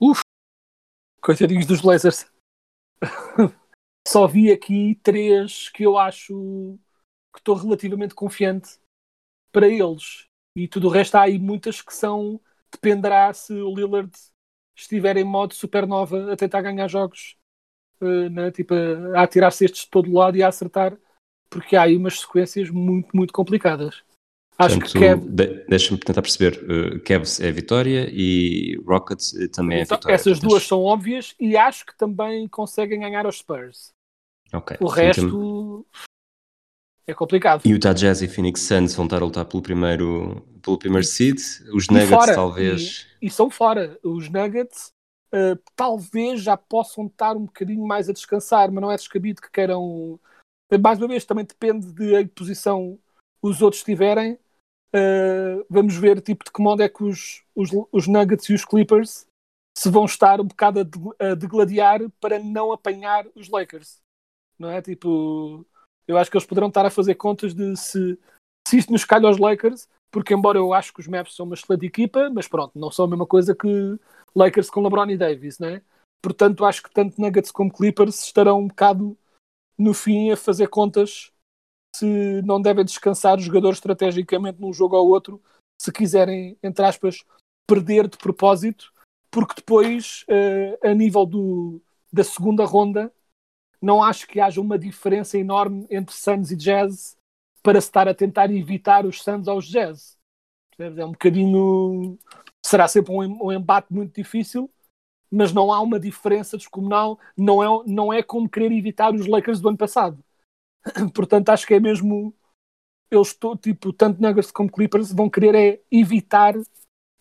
Uf! 0.00 0.20
Coitadinhos 1.20 1.66
dos 1.66 1.80
Blazers. 1.80 2.30
Só 4.06 4.26
vi 4.26 4.50
aqui 4.50 4.96
três 5.02 5.68
que 5.68 5.84
eu 5.84 5.96
acho 5.96 6.78
que 7.32 7.40
estou 7.40 7.54
relativamente 7.54 8.14
confiante 8.14 8.78
para 9.52 9.68
eles. 9.68 10.26
E 10.56 10.68
tudo 10.68 10.88
o 10.88 10.90
resto 10.90 11.14
há 11.16 11.22
aí 11.22 11.38
muitas 11.38 11.80
que 11.80 11.94
são. 11.94 12.40
Dependerá 12.70 13.32
se 13.32 13.52
o 13.52 13.74
Lillard 13.74 14.10
estiver 14.74 15.16
em 15.16 15.24
modo 15.24 15.54
supernova 15.54 16.32
a 16.32 16.36
tentar 16.36 16.62
ganhar 16.62 16.88
jogos, 16.88 17.36
uh, 18.00 18.30
né? 18.30 18.50
tipo, 18.50 18.74
a 19.14 19.22
atirar 19.22 19.52
cestos 19.52 19.82
de 19.82 19.90
todo 19.90 20.12
lado 20.12 20.36
e 20.36 20.42
a 20.42 20.48
acertar, 20.48 20.96
porque 21.50 21.76
há 21.76 21.82
aí 21.82 21.96
umas 21.96 22.20
sequências 22.20 22.70
muito, 22.70 23.14
muito 23.14 23.32
complicadas. 23.32 24.02
Acho 24.64 24.78
Portanto, 24.78 24.92
que 24.92 24.98
Kev... 24.98 25.28
de, 25.28 25.64
deixa-me 25.68 25.98
tentar 25.98 26.22
perceber. 26.22 26.62
Uh, 26.62 27.00
Cavs 27.00 27.40
é 27.40 27.50
vitória 27.50 28.08
e 28.10 28.80
Rockets 28.86 29.32
também 29.52 29.78
é 29.78 29.82
então, 29.82 29.96
é 29.96 29.98
vitória. 29.98 30.14
Essas 30.14 30.38
duas 30.38 30.62
são 30.66 30.82
óbvias 30.82 31.34
e 31.40 31.56
acho 31.56 31.86
que 31.86 31.96
também 31.96 32.46
conseguem 32.48 33.00
ganhar 33.00 33.26
os 33.26 33.38
Spurs. 33.38 33.92
Okay. 34.52 34.76
O 34.80 34.86
resto 34.86 35.86
é 37.06 37.14
complicado. 37.14 37.62
E 37.64 37.70
Utah 37.70 37.92
Jazz 37.92 38.22
e 38.22 38.28
Phoenix 38.28 38.60
Suns 38.60 38.94
vão 38.94 39.06
estar 39.06 39.22
a 39.22 39.24
lutar 39.24 39.44
pelo 39.44 39.62
primeiro, 39.62 40.46
pelo 40.62 40.78
primeiro 40.78 41.06
seed. 41.06 41.38
Os 41.72 41.88
Nuggets 41.88 42.10
fora, 42.10 42.34
talvez. 42.34 43.06
E, 43.20 43.26
e, 43.26 43.30
são 43.30 43.50
fora. 43.50 43.98
Os 44.02 44.28
Nuggets 44.28 44.92
uh, 45.34 45.58
talvez 45.74 46.42
já 46.42 46.56
possam 46.56 47.06
estar 47.06 47.36
um 47.36 47.46
bocadinho 47.46 47.84
mais 47.84 48.08
a 48.08 48.12
descansar, 48.12 48.70
mas 48.70 48.80
não 48.80 48.92
é 48.92 48.96
descabido 48.96 49.42
que 49.42 49.50
queiram. 49.50 50.20
Mais 50.80 50.98
uma 50.98 51.08
vez, 51.08 51.24
também 51.24 51.44
depende 51.44 51.92
de 51.92 52.16
a 52.16 52.26
posição 52.28 52.98
os 53.42 53.60
outros 53.60 53.80
estiverem. 53.80 54.38
Uh, 54.94 55.64
vamos 55.70 55.96
ver 55.96 56.20
tipo, 56.20 56.44
de 56.44 56.52
que 56.52 56.60
modo 56.60 56.82
é 56.82 56.88
que 56.88 57.02
os, 57.02 57.42
os, 57.54 57.70
os, 57.90 58.06
Nuggets 58.06 58.48
e 58.50 58.54
os 58.54 58.64
Clippers 58.64 59.26
se 59.76 59.88
vão 59.88 60.04
estar 60.04 60.38
um 60.38 60.44
bocado 60.44 60.80
a, 60.80 60.82
de, 60.82 60.98
a 61.18 61.34
degladiar 61.34 62.00
para 62.20 62.38
não 62.38 62.72
apanhar 62.72 63.26
os 63.34 63.48
Lakers. 63.48 64.00
Não 64.58 64.68
é? 64.68 64.82
Tipo, 64.82 65.64
eu 66.06 66.18
acho 66.18 66.30
que 66.30 66.36
eles 66.36 66.46
poderão 66.46 66.68
estar 66.68 66.84
a 66.84 66.90
fazer 66.90 67.14
contas 67.14 67.54
de 67.54 67.74
se, 67.74 68.18
se 68.68 68.78
isto 68.78 68.92
nos 68.92 69.04
calha 69.04 69.26
aos 69.26 69.38
Lakers, 69.38 69.88
porque 70.10 70.34
embora 70.34 70.58
eu 70.58 70.74
acho 70.74 70.92
que 70.92 71.00
os 71.00 71.08
Maps 71.08 71.34
são 71.34 71.46
uma 71.46 71.54
excelente 71.54 71.86
equipa, 71.86 72.28
mas 72.28 72.46
pronto, 72.46 72.78
não 72.78 72.90
são 72.90 73.06
a 73.06 73.08
mesma 73.08 73.26
coisa 73.26 73.54
que 73.54 73.98
Lakers 74.36 74.68
com 74.68 74.82
LeBron 74.82 75.08
e 75.08 75.16
Davis, 75.16 75.58
né? 75.58 75.80
Portanto, 76.22 76.64
acho 76.66 76.82
que 76.82 76.90
tanto 76.92 77.20
Nuggets 77.20 77.50
como 77.50 77.72
Clippers 77.72 78.22
estarão 78.22 78.60
um 78.60 78.68
bocado 78.68 79.16
no 79.76 79.94
fim 79.94 80.30
a 80.30 80.36
fazer 80.36 80.68
contas 80.68 81.32
se 81.94 82.42
não 82.42 82.60
devem 82.60 82.84
descansar 82.84 83.38
os 83.38 83.44
jogadores 83.44 83.78
estrategicamente 83.78 84.60
num 84.60 84.72
jogo 84.72 84.96
ou 84.96 85.08
outro, 85.08 85.42
se 85.80 85.92
quiserem, 85.92 86.56
entre 86.62 86.84
aspas, 86.84 87.24
perder 87.66 88.08
de 88.08 88.16
propósito, 88.16 88.92
porque 89.30 89.54
depois, 89.56 90.24
uh, 90.28 90.88
a 90.88 90.94
nível 90.94 91.26
do, 91.26 91.80
da 92.12 92.24
segunda 92.24 92.64
ronda, 92.64 93.12
não 93.80 94.02
acho 94.02 94.26
que 94.26 94.40
haja 94.40 94.60
uma 94.60 94.78
diferença 94.78 95.36
enorme 95.36 95.86
entre 95.90 96.14
Suns 96.14 96.50
e 96.50 96.56
Jazz 96.56 97.16
para 97.62 97.80
se 97.80 97.88
estar 97.88 98.08
a 98.08 98.14
tentar 98.14 98.50
evitar 98.50 99.04
os 99.04 99.22
Suns 99.22 99.48
aos 99.48 99.66
Jazz. 99.66 100.16
É 100.78 101.04
um 101.04 101.12
bocadinho. 101.12 102.18
Será 102.64 102.88
sempre 102.88 103.12
um, 103.12 103.46
um 103.46 103.52
embate 103.52 103.92
muito 103.92 104.14
difícil, 104.14 104.70
mas 105.30 105.52
não 105.52 105.72
há 105.72 105.80
uma 105.80 105.98
diferença 105.98 106.56
descomunal. 106.56 107.18
Não 107.36 107.62
é, 107.62 107.84
não 107.86 108.12
é 108.12 108.22
como 108.22 108.48
querer 108.48 108.72
evitar 108.72 109.14
os 109.14 109.26
Lakers 109.26 109.60
do 109.60 109.68
ano 109.68 109.78
passado 109.78 110.22
Portanto, 111.14 111.50
acho 111.50 111.66
que 111.66 111.74
é 111.74 111.80
mesmo. 111.80 112.34
Eles, 113.10 113.28
estou, 113.28 113.56
tipo, 113.56 113.92
tanto 113.92 114.22
Nuggets 114.22 114.50
como 114.50 114.72
Clippers 114.72 115.12
vão 115.12 115.28
querer 115.28 115.54
é 115.54 115.80
evitar 115.90 116.54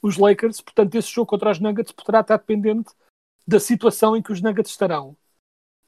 os 0.02 0.18
Lakers. 0.18 0.62
Portanto, 0.62 0.96
esse 0.96 1.10
jogo 1.10 1.28
contra 1.28 1.52
os 1.52 1.60
Nuggets 1.60 1.92
poderá 1.92 2.22
estar 2.22 2.38
dependente 2.38 2.92
da 3.46 3.60
situação 3.60 4.16
em 4.16 4.22
que 4.22 4.32
os 4.32 4.42
Nuggets 4.42 4.72
estarão. 4.72 5.18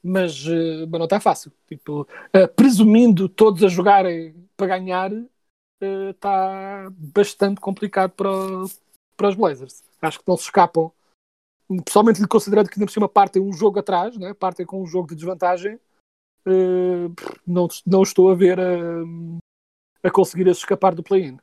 Mas, 0.02 0.46
uh, 0.46 0.86
mas 0.90 0.98
não 0.98 1.04
está 1.04 1.18
fácil. 1.18 1.50
Tipo, 1.66 2.02
uh, 2.02 2.48
presumindo 2.54 3.28
todos 3.28 3.64
a 3.64 3.68
jogarem 3.68 4.34
para 4.56 4.66
ganhar, 4.66 5.10
uh, 5.10 6.10
está 6.10 6.86
bastante 6.90 7.60
complicado 7.60 8.10
para, 8.10 8.28
para 9.16 9.28
os 9.28 9.34
Blazers. 9.34 9.82
Acho 10.02 10.18
que 10.18 10.28
não 10.28 10.36
se 10.36 10.44
escapam. 10.44 10.92
Pessoalmente, 11.86 12.26
considerando 12.28 12.68
que 12.68 12.78
ainda 12.78 12.86
por 12.86 12.92
cima 12.92 13.08
partem 13.08 13.40
um 13.40 13.52
jogo 13.52 13.78
atrás, 13.78 14.18
né? 14.18 14.34
partem 14.34 14.66
com 14.66 14.82
um 14.82 14.86
jogo 14.86 15.08
de 15.08 15.14
desvantagem, 15.14 15.80
não, 17.46 17.68
não 17.86 18.02
estou 18.02 18.30
a 18.30 18.34
ver 18.34 18.60
a, 18.60 19.02
a 20.02 20.10
conseguir 20.10 20.46
escapar 20.48 20.94
do 20.94 21.02
play-in. 21.02 21.38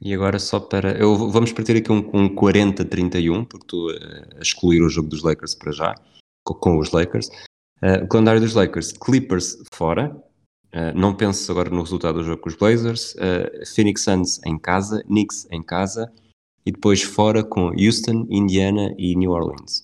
E 0.00 0.14
agora 0.14 0.38
só 0.38 0.60
para. 0.60 0.92
Eu, 0.92 1.16
vamos 1.30 1.52
partir 1.52 1.76
aqui 1.76 1.90
um, 1.90 2.08
um 2.14 2.28
40-31, 2.28 3.44
porque 3.46 3.64
estou 3.64 3.90
a 3.90 4.40
excluir 4.40 4.82
o 4.82 4.88
jogo 4.88 5.08
dos 5.08 5.22
Lakers 5.22 5.54
para 5.54 5.72
já, 5.72 5.94
com, 6.44 6.54
com 6.54 6.78
os 6.78 6.92
Lakers. 6.92 7.28
Uh, 7.82 8.04
o 8.04 8.08
calendário 8.08 8.40
dos 8.40 8.54
Lakers, 8.54 8.92
Clippers 8.92 9.58
fora. 9.72 10.16
Uh, 10.72 10.94
não 10.94 11.14
penso 11.14 11.50
agora 11.50 11.70
no 11.70 11.82
resultado 11.82 12.18
do 12.18 12.24
jogo 12.24 12.42
com 12.42 12.48
os 12.48 12.54
Blazers. 12.54 13.14
Uh, 13.14 13.66
Phoenix 13.74 14.02
Suns 14.02 14.40
em 14.44 14.58
casa, 14.58 15.02
Knicks 15.04 15.48
em 15.50 15.62
casa 15.62 16.12
e 16.64 16.70
depois 16.70 17.02
fora 17.02 17.42
com 17.42 17.70
Houston, 17.70 18.26
Indiana 18.28 18.94
e 18.98 19.16
New 19.16 19.30
Orleans. 19.30 19.82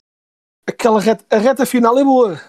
Aquela 0.66 1.00
reta, 1.00 1.24
a 1.34 1.38
reta 1.38 1.66
final 1.66 1.98
é 1.98 2.04
boa 2.04 2.40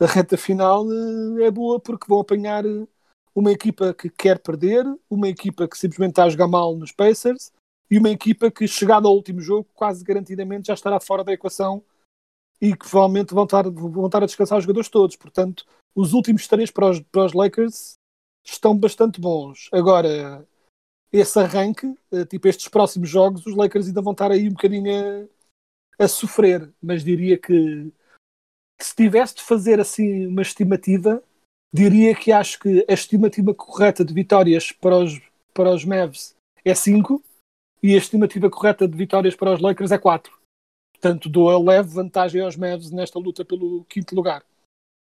a 0.00 0.06
reta 0.06 0.36
final 0.36 0.84
eh, 0.90 1.44
é 1.44 1.50
boa 1.50 1.80
porque 1.80 2.06
vão 2.08 2.20
apanhar 2.20 2.64
eh, 2.64 2.86
uma 3.34 3.52
equipa 3.52 3.92
que 3.94 4.08
quer 4.08 4.38
perder, 4.38 4.84
uma 5.10 5.28
equipa 5.28 5.68
que 5.68 5.76
simplesmente 5.78 6.12
está 6.12 6.24
a 6.24 6.28
jogar 6.28 6.48
mal 6.48 6.74
nos 6.76 6.92
Pacers 6.92 7.52
e 7.90 7.98
uma 7.98 8.10
equipa 8.10 8.50
que, 8.50 8.66
chegada 8.66 9.06
ao 9.06 9.14
último 9.14 9.40
jogo, 9.40 9.68
quase 9.74 10.02
garantidamente 10.02 10.68
já 10.68 10.74
estará 10.74 10.98
fora 11.00 11.22
da 11.22 11.32
equação 11.32 11.82
e 12.60 12.72
que 12.72 12.88
provavelmente 12.88 13.34
vão 13.34 13.44
estar, 13.44 13.68
vão 13.70 14.06
estar 14.06 14.22
a 14.22 14.26
descansar 14.26 14.58
os 14.58 14.64
jogadores 14.64 14.88
todos. 14.88 15.16
Portanto, 15.16 15.64
os 15.94 16.12
últimos 16.12 16.46
três 16.48 16.70
para 16.70 16.90
os, 16.90 17.00
para 17.00 17.26
os 17.26 17.32
Lakers 17.32 17.96
estão 18.44 18.76
bastante 18.76 19.20
bons. 19.20 19.68
Agora, 19.72 20.46
esse 21.12 21.38
arranque, 21.38 21.94
eh, 22.12 22.24
tipo 22.24 22.48
estes 22.48 22.68
próximos 22.68 23.08
jogos, 23.08 23.46
os 23.46 23.54
Lakers 23.54 23.86
ainda 23.88 24.02
vão 24.02 24.12
estar 24.12 24.30
aí 24.30 24.48
um 24.48 24.52
bocadinho 24.52 25.28
a, 25.98 26.04
a 26.04 26.08
sofrer, 26.08 26.72
mas 26.82 27.04
diria 27.04 27.38
que 27.38 27.92
se 28.80 28.94
tivesse 28.94 29.36
de 29.36 29.42
fazer 29.42 29.80
assim 29.80 30.26
uma 30.26 30.42
estimativa, 30.42 31.22
diria 31.72 32.14
que 32.14 32.32
acho 32.32 32.58
que 32.58 32.84
a 32.88 32.92
estimativa 32.92 33.54
correta 33.54 34.04
de 34.04 34.12
vitórias 34.12 34.72
para 34.72 34.98
os, 34.98 35.20
para 35.52 35.72
os 35.72 35.84
Mavs 35.84 36.34
é 36.64 36.74
5 36.74 37.22
e 37.82 37.94
a 37.94 37.98
estimativa 37.98 38.50
correta 38.50 38.86
de 38.88 38.96
vitórias 38.96 39.34
para 39.34 39.54
os 39.54 39.60
Lakers 39.60 39.92
é 39.92 39.98
4. 39.98 40.32
Portanto, 40.92 41.28
dou 41.28 41.50
a 41.50 41.58
leve 41.58 41.88
vantagem 41.88 42.40
aos 42.40 42.56
Mavs 42.56 42.90
nesta 42.90 43.18
luta 43.18 43.44
pelo 43.44 43.84
quinto 43.84 44.14
lugar. 44.14 44.42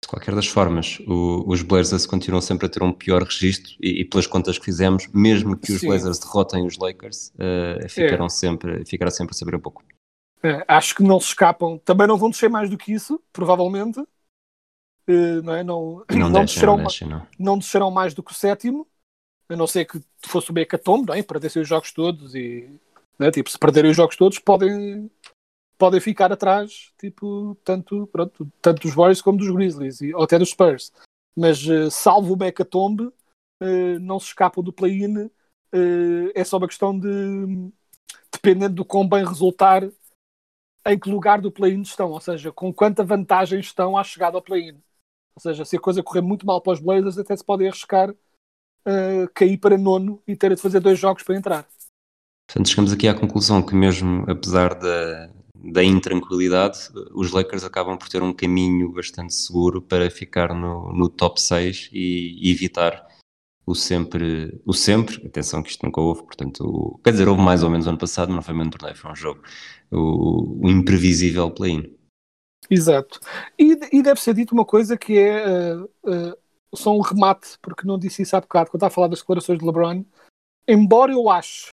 De 0.02 0.08
qualquer 0.08 0.34
das 0.34 0.46
formas, 0.46 1.00
o, 1.06 1.44
os 1.46 1.62
Blazers 1.62 2.06
continuam 2.06 2.40
sempre 2.40 2.66
a 2.66 2.68
ter 2.68 2.82
um 2.82 2.92
pior 2.92 3.22
registro 3.22 3.74
e, 3.80 4.00
e 4.00 4.04
pelas 4.04 4.26
contas 4.26 4.58
que 4.58 4.64
fizemos, 4.64 5.08
mesmo 5.08 5.56
que 5.56 5.72
os 5.72 5.80
Sim. 5.80 5.88
Blazers 5.88 6.18
derrotem 6.18 6.66
os 6.66 6.78
Lakers, 6.78 7.32
uh, 7.34 7.88
ficarão 7.88 8.26
é. 8.26 8.28
sempre, 8.28 8.84
ficará 8.84 9.10
sempre 9.10 9.34
a 9.34 9.38
saber 9.38 9.56
um 9.56 9.60
pouco. 9.60 9.82
É, 10.42 10.64
acho 10.68 10.94
que 10.94 11.02
não 11.02 11.18
se 11.18 11.28
escapam. 11.28 11.78
Também 11.78 12.06
não 12.06 12.16
vão 12.16 12.30
descer 12.30 12.48
mais 12.48 12.70
do 12.70 12.78
que 12.78 12.92
isso, 12.92 13.20
provavelmente. 13.32 14.00
Uh, 15.08 15.42
não, 15.42 15.54
é? 15.54 15.62
não, 15.62 16.04
não, 16.10 16.28
não, 16.28 16.44
descerão, 16.44 16.76
não, 16.76 16.88
não. 17.08 17.26
não 17.38 17.58
descerão 17.58 17.90
mais 17.90 18.12
do 18.12 18.22
que 18.22 18.32
o 18.32 18.34
sétimo, 18.34 18.86
a 19.48 19.54
não 19.54 19.66
ser 19.66 19.84
que 19.84 20.02
fosse 20.24 20.50
o 20.50 20.58
hecatombe, 20.58 21.06
não 21.06 21.14
é? 21.14 21.24
os 21.60 21.68
jogos 21.68 21.92
todos 21.92 22.34
e 22.34 22.68
é? 23.20 23.30
tipo, 23.30 23.48
se 23.48 23.58
perderem 23.58 23.90
os 23.90 23.96
jogos 23.96 24.16
todos 24.16 24.38
podem, 24.38 25.10
podem 25.78 26.00
ficar 26.00 26.32
atrás, 26.32 26.92
tipo, 26.98 27.56
tanto, 27.64 28.06
pronto, 28.08 28.50
tanto 28.60 28.82
dos 28.82 28.94
Warriors 28.94 29.22
como 29.22 29.38
dos 29.38 29.50
Grizzlies, 29.50 30.00
e, 30.00 30.14
ou 30.14 30.22
até 30.24 30.38
dos 30.38 30.50
Spurs. 30.50 30.92
Mas 31.36 31.64
uh, 31.66 31.90
salvo 31.90 32.36
o 32.36 32.44
hecatombe, 32.44 33.04
uh, 33.04 34.00
não 34.00 34.18
se 34.18 34.26
escapam 34.26 34.62
do 34.62 34.72
play-in. 34.72 35.26
Uh, 35.74 36.30
é 36.34 36.44
só 36.44 36.58
uma 36.58 36.68
questão 36.68 36.98
de, 36.98 37.70
dependendo 38.32 38.74
do 38.74 38.84
quão 38.84 39.08
bem 39.08 39.24
resultar, 39.24 39.82
em 40.86 40.98
que 40.98 41.10
lugar 41.10 41.40
do 41.40 41.50
play-in 41.50 41.82
estão, 41.82 42.10
ou 42.10 42.20
seja, 42.20 42.52
com 42.52 42.72
quanta 42.72 43.04
vantagem 43.04 43.58
estão 43.58 43.96
à 43.96 44.04
chegada 44.04 44.36
ao 44.36 44.42
play-in. 44.42 44.74
Ou 45.34 45.40
seja, 45.40 45.64
se 45.64 45.76
a 45.76 45.80
coisa 45.80 46.02
correr 46.02 46.22
muito 46.22 46.46
mal 46.46 46.60
para 46.60 46.72
os 46.72 46.80
Blazers, 46.80 47.18
até 47.18 47.36
se 47.36 47.44
podem 47.44 47.68
arriscar 47.68 48.10
uh, 48.10 49.28
cair 49.34 49.58
para 49.58 49.76
nono 49.76 50.22
e 50.26 50.36
ter 50.36 50.54
de 50.54 50.60
fazer 50.60 50.80
dois 50.80 50.98
jogos 50.98 51.22
para 51.22 51.36
entrar. 51.36 51.68
Portanto, 52.48 52.68
chegamos 52.68 52.92
aqui 52.92 53.08
à 53.08 53.14
conclusão 53.14 53.60
que 53.60 53.74
mesmo 53.74 54.24
apesar 54.30 54.74
da, 54.74 55.30
da 55.54 55.82
intranquilidade, 55.82 56.78
os 57.12 57.32
Lakers 57.32 57.64
acabam 57.64 57.98
por 57.98 58.08
ter 58.08 58.22
um 58.22 58.32
caminho 58.32 58.92
bastante 58.92 59.34
seguro 59.34 59.82
para 59.82 60.08
ficar 60.08 60.54
no, 60.54 60.92
no 60.92 61.08
top 61.08 61.40
6 61.40 61.90
e, 61.92 62.38
e 62.40 62.52
evitar 62.52 63.05
o 63.66 63.74
sempre, 63.74 64.60
o 64.64 64.72
sempre, 64.72 65.26
atenção 65.26 65.62
que 65.62 65.70
isto 65.70 65.84
nunca 65.84 66.00
houve, 66.00 66.22
portanto, 66.22 66.60
o, 66.64 66.98
quer 67.02 67.10
dizer, 67.10 67.28
houve 67.28 67.42
mais 67.42 67.64
ou 67.64 67.70
menos 67.70 67.88
ano 67.88 67.98
passado, 67.98 68.28
mas 68.28 68.36
não 68.36 68.42
foi 68.42 68.54
mesmo 68.54 68.70
torneio, 68.70 68.96
foi 68.96 69.10
um 69.10 69.16
jogo, 69.16 69.42
o, 69.90 70.64
o 70.64 70.70
imprevisível 70.70 71.50
play-in. 71.50 71.94
Exato. 72.70 73.20
E, 73.58 73.76
e, 73.92 74.02
deve 74.02 74.20
ser 74.20 74.34
dito 74.34 74.52
uma 74.52 74.64
coisa 74.64 74.96
que 74.96 75.18
é 75.18 75.74
uh, 75.76 75.84
uh, 75.84 76.76
só 76.76 76.96
um 76.96 77.00
remate, 77.00 77.58
porque 77.60 77.86
não 77.86 77.98
disse 77.98 78.22
isso 78.22 78.36
há 78.36 78.40
bocado, 78.40 78.70
quando 78.70 78.76
estava 78.76 78.92
a 78.92 78.94
falar 78.94 79.08
das 79.08 79.18
declarações 79.18 79.58
de 79.58 79.64
LeBron, 79.64 80.04
embora 80.66 81.12
eu 81.12 81.28
acho, 81.28 81.68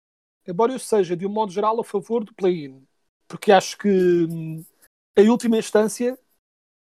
embora 0.46 0.72
eu 0.72 0.78
seja 0.78 1.16
de 1.16 1.26
um 1.26 1.30
modo 1.30 1.52
geral 1.52 1.80
a 1.80 1.84
favor 1.84 2.24
do 2.24 2.34
play-in, 2.34 2.84
porque 3.28 3.52
acho 3.52 3.78
que 3.78 3.88
hum, 3.88 4.64
em 5.16 5.28
última 5.28 5.58
instância, 5.58 6.18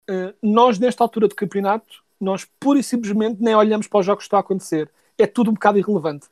uh, 0.08 0.34
nós 0.42 0.78
nesta 0.78 1.04
altura 1.04 1.28
do 1.28 1.34
campeonato 1.34 2.03
nós 2.24 2.44
pura 2.58 2.78
e 2.78 2.82
simplesmente 2.82 3.42
nem 3.42 3.54
olhamos 3.54 3.86
para 3.86 4.00
os 4.00 4.06
jogos 4.06 4.24
que 4.24 4.26
estão 4.26 4.38
a 4.38 4.40
acontecer. 4.40 4.90
É 5.18 5.26
tudo 5.26 5.50
um 5.50 5.54
bocado 5.54 5.78
irrelevante. 5.78 6.28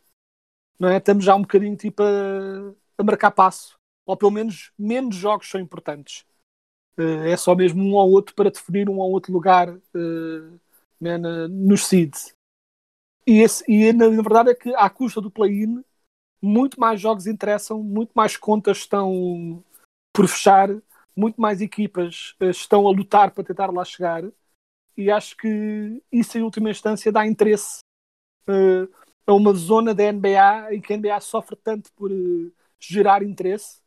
Não 0.78 0.88
é? 0.88 0.96
Estamos 0.96 1.25
já 1.25 1.34
um 1.34 1.42
bocadinho 1.42 1.76
tipo 1.76 2.02
a, 2.02 2.75
a 2.99 3.04
marcar 3.04 3.30
passo. 3.30 3.78
Ou 4.04 4.16
pelo 4.16 4.32
menos 4.32 4.72
menos 4.78 5.14
jogos 5.14 5.49
são 5.49 5.61
importantes. 5.61 6.25
Uh, 6.99 7.25
é 7.25 7.37
só 7.37 7.54
mesmo 7.54 7.82
um 7.82 7.94
ou 7.94 8.11
outro 8.11 8.34
para 8.34 8.50
definir 8.50 8.88
um 8.90 8.99
ou 8.99 9.11
outro 9.12 9.32
lugar 9.32 9.70
uh, 9.70 10.61
né, 11.00 11.16
na, 11.16 11.49
nos 11.49 11.87
seeds. 11.87 12.34
e, 13.26 13.40
esse, 13.40 13.64
e 13.70 13.92
na, 13.92 14.11
na 14.11 14.22
verdade 14.22 14.50
é 14.50 14.54
que 14.54 14.75
à 14.75 14.90
custa 14.90 15.20
do 15.20 15.30
play-in 15.30 15.82
muito 16.42 16.78
mais 16.78 17.00
jogos 17.00 17.26
interessam, 17.26 17.82
muito 17.82 18.12
mais 18.14 18.37
contas 18.37 18.78
estão 18.78 19.64
por 20.12 20.28
fechar, 20.28 20.68
muito 21.16 21.40
mais 21.40 21.62
equipas 21.62 22.34
uh, 22.42 22.50
estão 22.50 22.87
a 22.87 22.90
lutar 22.90 23.30
para 23.30 23.44
tentar 23.44 23.72
lá 23.72 23.84
chegar 23.84 24.25
e 24.96 25.11
acho 25.11 25.37
que 25.37 26.02
isso 26.11 26.38
em 26.38 26.42
última 26.42 26.70
instância 26.70 27.12
dá 27.12 27.26
interesse 27.26 27.80
uh, 28.49 28.88
a 29.26 29.32
uma 29.32 29.52
zona 29.54 29.94
da 29.94 30.11
NBA 30.12 30.75
em 30.75 30.80
que 30.80 30.92
a 30.92 30.96
NBA 30.96 31.20
sofre 31.20 31.56
tanto 31.56 31.92
por 31.94 32.11
uh, 32.11 32.52
gerar 32.78 33.22
interesse 33.22 33.78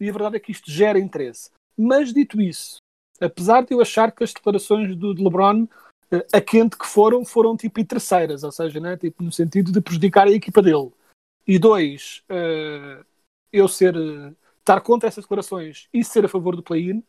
e 0.00 0.08
a 0.08 0.12
verdade 0.12 0.36
é 0.36 0.40
que 0.40 0.52
isto 0.52 0.70
gera 0.70 0.98
interesse. 0.98 1.50
Mas 1.76 2.12
dito 2.12 2.40
isso, 2.40 2.78
apesar 3.20 3.64
de 3.64 3.74
eu 3.74 3.80
achar 3.80 4.12
que 4.12 4.24
as 4.24 4.32
declarações 4.32 4.96
do 4.96 5.14
de 5.14 5.22
LeBron 5.22 5.66
a 6.32 6.40
quente 6.40 6.76
que 6.76 6.86
foram, 6.86 7.24
foram 7.24 7.56
tipo 7.56 7.84
terceiras, 7.84 8.44
ou 8.44 8.52
seja, 8.52 8.78
né, 8.80 8.96
tipo, 8.96 9.22
no 9.22 9.32
sentido 9.32 9.72
de 9.72 9.80
prejudicar 9.80 10.26
a 10.26 10.32
equipa 10.32 10.62
dele. 10.62 10.92
E 11.46 11.58
dois, 11.58 12.22
uh, 12.30 13.04
eu 13.52 13.68
ser 13.68 13.96
uh, 13.96 14.34
estar 14.58 14.80
contra 14.80 15.08
essas 15.08 15.24
declarações 15.24 15.88
e 15.92 16.04
ser 16.04 16.24
a 16.24 16.28
favor 16.28 16.56
do 16.56 16.62
play-in, 16.62 17.02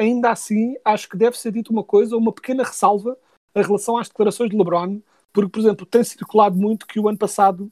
ainda 0.00 0.30
assim 0.30 0.74
acho 0.84 1.08
que 1.08 1.16
deve 1.16 1.38
ser 1.38 1.52
dito 1.52 1.70
uma 1.70 1.84
coisa, 1.84 2.16
uma 2.16 2.32
pequena 2.32 2.64
ressalva 2.64 3.16
em 3.54 3.62
relação 3.62 3.96
às 3.96 4.08
declarações 4.08 4.50
de 4.50 4.56
LeBron, 4.56 5.00
porque, 5.32 5.50
por 5.50 5.60
exemplo, 5.60 5.86
tem 5.86 6.02
circulado 6.02 6.56
muito 6.56 6.86
que 6.86 6.98
o 6.98 7.08
ano 7.08 7.18
passado 7.18 7.70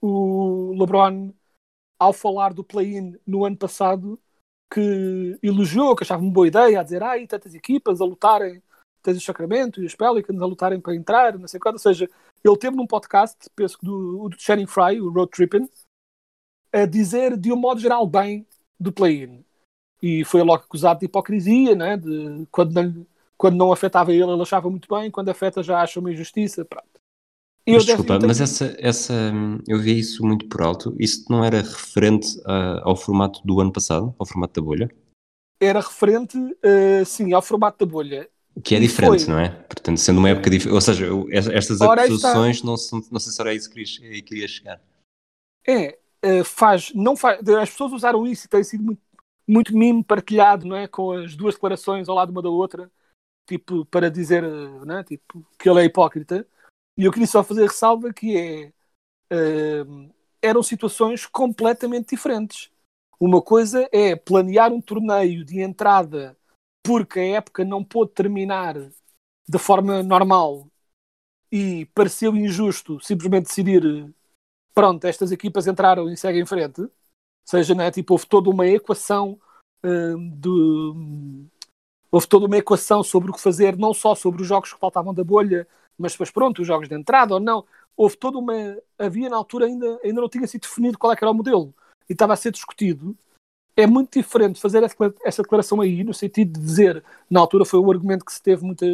o 0.00 0.74
LeBron, 0.78 1.32
ao 1.98 2.12
falar 2.12 2.54
do 2.54 2.64
play-in 2.64 3.18
no 3.26 3.44
ano 3.44 3.56
passado, 3.56 4.18
que 4.72 5.38
elogiou, 5.42 5.94
que 5.94 6.04
achava 6.04 6.22
uma 6.22 6.32
boa 6.32 6.48
ideia, 6.48 6.80
a 6.80 6.82
dizer, 6.82 7.02
ah, 7.02 7.18
e 7.18 7.26
tantas 7.26 7.54
equipas 7.54 8.00
a 8.00 8.04
lutarem 8.04 8.62
tens 9.02 9.16
o 9.16 9.20
Sacramento 9.20 9.82
e 9.82 9.86
os 9.86 9.94
Pelicans 9.94 10.40
a 10.40 10.46
lutarem 10.46 10.80
para 10.80 10.94
entrar, 10.94 11.38
não 11.38 11.48
sei 11.48 11.58
quando. 11.58 11.74
Ou 11.74 11.80
seja, 11.80 12.08
ele 12.44 12.56
teve 12.58 12.76
num 12.76 12.86
podcast, 12.86 13.36
penso 13.54 13.78
que 13.78 13.84
do, 13.84 14.28
do 14.28 14.40
Channing 14.40 14.66
Fry, 14.66 15.00
o 15.00 15.10
Road 15.10 15.30
Tripping, 15.30 15.68
a 16.72 16.86
dizer 16.86 17.36
de 17.36 17.52
um 17.52 17.56
modo 17.56 17.80
geral 17.80 18.06
bem 18.06 18.46
do 18.78 18.92
play-in. 18.92 19.44
E 20.02 20.24
foi 20.24 20.42
logo 20.42 20.62
acusado 20.62 21.00
de 21.00 21.06
hipocrisia, 21.06 21.74
né? 21.74 21.96
de, 21.96 22.46
quando, 22.50 22.72
não, 22.72 23.06
quando 23.36 23.56
não 23.56 23.72
afetava 23.72 24.12
ele, 24.12 24.24
ele 24.24 24.42
achava 24.42 24.70
muito 24.70 24.88
bem, 24.94 25.10
quando 25.10 25.28
afeta 25.28 25.62
já 25.62 25.80
acha 25.80 26.00
uma 26.00 26.12
injustiça. 26.12 26.64
Pronto. 26.64 26.88
Mas, 27.68 27.84
desculpa, 27.84 28.18
mas 28.26 28.40
essa, 28.40 28.74
essa, 28.78 29.32
eu 29.68 29.78
vi 29.78 29.98
isso 29.98 30.24
muito 30.24 30.46
por 30.48 30.62
alto. 30.62 30.94
Isso 30.98 31.24
não 31.30 31.44
era 31.44 31.58
referente 31.58 32.40
a, 32.44 32.80
ao 32.88 32.96
formato 32.96 33.40
do 33.44 33.60
ano 33.60 33.72
passado, 33.72 34.14
ao 34.18 34.26
formato 34.26 34.60
da 34.60 34.64
bolha? 34.64 34.90
Era 35.60 35.80
referente, 35.80 36.38
uh, 36.38 37.04
sim, 37.04 37.32
ao 37.32 37.42
formato 37.42 37.84
da 37.84 37.90
bolha. 37.90 38.28
Que 38.64 38.74
é 38.74 38.80
diferente, 38.80 39.24
foi. 39.24 39.34
não 39.34 39.38
é? 39.38 39.50
Portanto, 39.50 39.98
sendo 39.98 40.18
uma 40.18 40.30
época 40.30 40.50
diferente. 40.50 40.74
Ou 40.74 40.80
seja, 40.80 41.06
estas 41.30 41.80
Ora, 41.80 42.04
acusações 42.04 42.62
não, 42.62 42.74
não 43.10 43.20
sei 43.20 43.32
se 43.32 43.40
era 43.40 43.54
isso 43.54 43.70
que 43.70 43.84
queria, 43.84 44.22
queria 44.22 44.48
chegar. 44.48 44.80
É, 45.66 45.98
eh, 46.22 46.44
faz, 46.44 46.92
não 46.94 47.16
faz. 47.16 47.46
As 47.48 47.70
pessoas 47.70 47.92
usaram 47.92 48.26
isso 48.26 48.46
e 48.46 48.48
tem 48.48 48.62
sido 48.64 48.82
muito, 48.84 49.00
muito 49.50 49.76
mimo 49.76 50.04
partilhado, 50.04 50.66
não 50.66 50.76
é? 50.76 50.86
Com 50.88 51.12
as 51.12 51.34
duas 51.36 51.54
declarações 51.54 52.08
ao 52.08 52.14
lado 52.14 52.30
uma 52.30 52.42
da 52.42 52.48
outra, 52.48 52.90
tipo, 53.46 53.84
para 53.86 54.10
dizer 54.10 54.44
eh, 54.44 54.84
não 54.86 54.98
é? 54.98 55.04
tipo, 55.04 55.46
que 55.58 55.68
ele 55.68 55.82
é 55.82 55.84
hipócrita. 55.86 56.46
E 56.96 57.04
eu 57.04 57.12
queria 57.12 57.26
só 57.26 57.42
fazer 57.44 57.62
ressalva 57.62 58.12
que 58.12 58.36
é. 58.36 58.72
Uh, 59.32 60.12
eram 60.42 60.62
situações 60.62 61.26
completamente 61.26 62.10
diferentes. 62.10 62.70
Uma 63.20 63.42
coisa 63.42 63.88
é 63.92 64.16
planear 64.16 64.72
um 64.72 64.80
torneio 64.80 65.44
de 65.44 65.60
entrada 65.60 66.36
porque 66.82 67.20
a 67.20 67.36
época 67.36 67.64
não 67.64 67.84
pôde 67.84 68.12
terminar 68.12 68.74
de 69.48 69.58
forma 69.58 70.02
normal 70.02 70.66
e 71.52 71.86
pareceu 71.94 72.34
injusto 72.34 73.00
simplesmente 73.00 73.46
decidir 73.48 73.82
pronto, 74.74 75.04
estas 75.06 75.32
equipas 75.32 75.66
entraram 75.66 76.08
e 76.10 76.16
seguem 76.16 76.42
em 76.42 76.46
frente, 76.46 76.82
seja, 77.44 77.74
né, 77.74 77.90
tipo, 77.90 78.14
houve 78.14 78.26
toda 78.26 78.50
uma 78.50 78.66
equação 78.66 79.38
uh, 79.84 80.18
de 80.36 81.48
houve 82.10 82.26
toda 82.26 82.46
uma 82.46 82.56
equação 82.56 83.02
sobre 83.02 83.30
o 83.30 83.34
que 83.34 83.40
fazer, 83.40 83.76
não 83.76 83.94
só 83.94 84.14
sobre 84.14 84.42
os 84.42 84.48
jogos 84.48 84.72
que 84.72 84.80
faltavam 84.80 85.14
da 85.14 85.22
bolha, 85.22 85.66
mas 85.96 86.12
depois 86.12 86.30
pronto, 86.30 86.62
os 86.62 86.66
jogos 86.66 86.88
de 86.88 86.94
entrada 86.94 87.34
ou 87.34 87.40
não, 87.40 87.64
houve 87.96 88.16
toda 88.16 88.38
uma 88.38 88.54
havia 88.98 89.28
na 89.28 89.36
altura 89.36 89.66
ainda, 89.66 90.00
ainda 90.02 90.20
não 90.20 90.28
tinha 90.28 90.46
sido 90.46 90.62
definido 90.62 90.98
qual 90.98 91.12
é 91.12 91.16
era 91.16 91.30
o 91.30 91.34
modelo 91.34 91.74
e 92.08 92.12
estava 92.12 92.32
a 92.32 92.36
ser 92.36 92.50
discutido. 92.50 93.16
É 93.76 93.86
muito 93.86 94.18
diferente 94.18 94.60
fazer 94.60 94.82
essa 95.24 95.42
declaração 95.42 95.80
aí, 95.80 96.02
no 96.02 96.12
sentido 96.12 96.58
de 96.58 96.60
dizer, 96.60 97.04
na 97.30 97.40
altura 97.40 97.64
foi 97.64 97.78
o 97.78 97.90
argumento 97.90 98.24
que 98.24 98.32
se 98.32 98.42
teve 98.42 98.64
muita, 98.64 98.84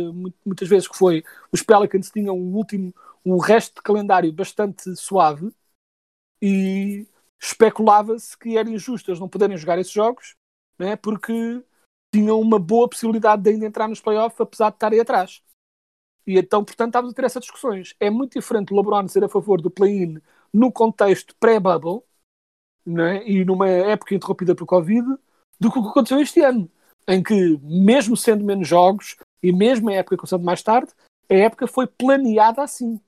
muitas 0.45 0.69
vezes, 0.69 0.87
que 0.87 0.97
foi 0.97 1.25
os 1.51 1.63
Pelicans 1.63 2.11
tinham 2.11 2.37
um 2.37 2.55
último, 2.55 2.95
um 3.25 3.39
resto 3.39 3.77
de 3.77 3.83
calendário 3.83 4.33
bastante 4.33 4.95
suave 4.95 5.51
e 6.43 7.07
especulava-se 7.41 8.37
que 8.37 8.57
era 8.57 8.69
injusto 8.69 9.11
eles 9.11 9.21
não 9.21 9.29
poderem 9.29 9.57
jogar 9.57 9.79
esses 9.79 9.93
jogos, 9.93 10.35
né, 10.79 10.97
porque 10.97 11.63
tinham 12.13 12.41
uma 12.41 12.59
boa 12.59 12.89
possibilidade 12.89 13.43
de 13.43 13.51
ainda 13.51 13.67
entrar 13.67 13.89
nos 13.89 14.01
playoffs, 14.01 14.41
apesar 14.41 14.71
de 14.71 14.77
estarem 14.77 15.01
atrás. 15.01 15.43
E 16.27 16.39
então, 16.39 16.65
portanto, 16.65 16.89
estávamos 16.89 17.13
a 17.13 17.15
ter 17.15 17.25
essas 17.25 17.43
discussões. 17.43 17.95
É 18.01 18.11
muito 18.11 18.39
diferente 18.39 18.73
o 18.73 18.77
LeBron 18.77 19.07
ser 19.07 19.23
a 19.23 19.29
favor 19.29 19.61
do 19.61 19.71
play-in 19.71 20.21
no 20.53 20.73
contexto 20.73 21.37
pré-bubble, 21.39 22.03
é? 22.87 23.29
e 23.29 23.45
numa 23.45 23.69
época 23.69 24.15
interrompida 24.15 24.55
por 24.55 24.67
Covid, 24.67 25.07
do 25.61 25.71
que 25.71 25.79
o 25.79 25.83
que 25.83 25.89
aconteceu 25.89 26.21
este 26.21 26.41
ano, 26.41 26.71
em 27.07 27.23
que, 27.23 27.59
mesmo 27.63 28.17
sendo 28.17 28.45
menos 28.45 28.67
jogos, 28.67 29.17
e 29.43 29.53
mesmo 29.53 29.89
a 29.89 29.95
época 29.95 30.17
começando 30.17 30.45
mais 30.45 30.63
tarde, 30.63 30.93
a 31.31 31.35
época 31.35 31.67
foi 31.67 31.87
planeada 31.87 32.63
assim. 32.63 33.01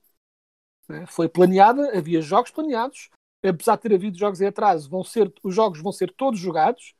É? 0.89 1.07
Foi 1.07 1.29
planeada, 1.29 1.97
havia 1.97 2.21
jogos 2.21 2.51
planeados, 2.51 3.11
apesar 3.45 3.77
de 3.77 3.83
ter 3.83 3.95
havido 3.95 4.19
jogos 4.19 4.41
em 4.41 4.47
atraso, 4.47 4.89
vão 4.89 5.05
ser, 5.05 5.33
os 5.43 5.55
jogos 5.55 5.81
vão 5.81 5.93
ser 5.93 6.13
todos 6.13 6.41
jogados, 6.41 6.95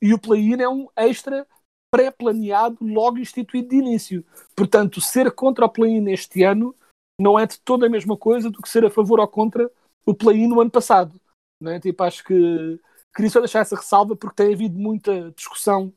e 0.00 0.12
o 0.12 0.18
play-in 0.18 0.60
é 0.60 0.68
um 0.68 0.88
extra 0.96 1.46
pré-planeado, 1.90 2.78
logo 2.80 3.18
instituído 3.18 3.68
de 3.68 3.76
início. 3.76 4.24
Portanto, 4.56 5.00
ser 5.00 5.30
contra 5.30 5.64
o 5.64 5.68
play-in 5.68 6.10
este 6.10 6.42
ano 6.42 6.74
não 7.20 7.38
é 7.38 7.46
de 7.46 7.58
toda 7.60 7.86
a 7.86 7.90
mesma 7.90 8.16
coisa 8.16 8.50
do 8.50 8.60
que 8.60 8.68
ser 8.68 8.84
a 8.84 8.90
favor 8.90 9.20
ou 9.20 9.28
contra 9.28 9.70
o 10.04 10.14
play-in 10.14 10.48
no 10.48 10.60
ano 10.60 10.70
passado. 10.70 11.20
Né? 11.60 11.78
Tipo, 11.78 12.02
acho 12.02 12.24
que 12.24 12.80
queria 13.14 13.30
só 13.30 13.38
deixar 13.38 13.60
essa 13.60 13.76
ressalva 13.76 14.16
porque 14.16 14.42
tem 14.42 14.52
havido 14.52 14.76
muita 14.76 15.30
discussão 15.32 15.92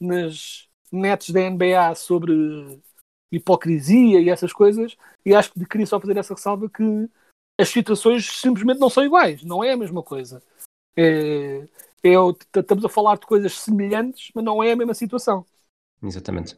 nas 0.00 0.68
nets 0.90 1.30
da 1.30 1.48
NBA 1.48 1.94
sobre 1.94 2.82
hipocrisia 3.30 4.20
e 4.20 4.30
essas 4.30 4.52
coisas, 4.52 4.96
e 5.24 5.34
acho 5.34 5.52
que 5.52 5.64
queria 5.66 5.86
só 5.86 6.00
fazer 6.00 6.16
essa 6.16 6.34
ressalva 6.34 6.68
que 6.68 7.08
as 7.58 7.68
situações 7.68 8.40
simplesmente 8.40 8.78
não 8.78 8.88
são 8.88 9.04
iguais, 9.04 9.42
não 9.42 9.62
é 9.64 9.72
a 9.72 9.76
mesma 9.76 10.02
coisa. 10.02 10.42
É, 10.96 11.66
é, 12.02 12.12
estamos 12.56 12.84
a 12.84 12.88
falar 12.88 13.16
de 13.18 13.26
coisas 13.26 13.52
semelhantes, 13.58 14.30
mas 14.34 14.44
não 14.44 14.62
é 14.62 14.72
a 14.72 14.76
mesma 14.76 14.94
situação. 14.94 15.44
Exatamente. 16.02 16.56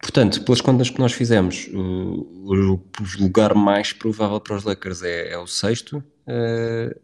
Portanto, 0.00 0.44
pelas 0.44 0.60
contas 0.60 0.90
que 0.90 1.00
nós 1.00 1.12
fizemos, 1.12 1.66
o, 1.74 2.52
o 2.54 2.80
lugar 3.20 3.54
mais 3.54 3.92
provável 3.92 4.40
para 4.40 4.56
os 4.56 4.64
Lakers 4.64 5.02
é, 5.02 5.32
é 5.32 5.38
o 5.38 5.46
sexto. 5.46 5.98
Uh, 6.28 6.98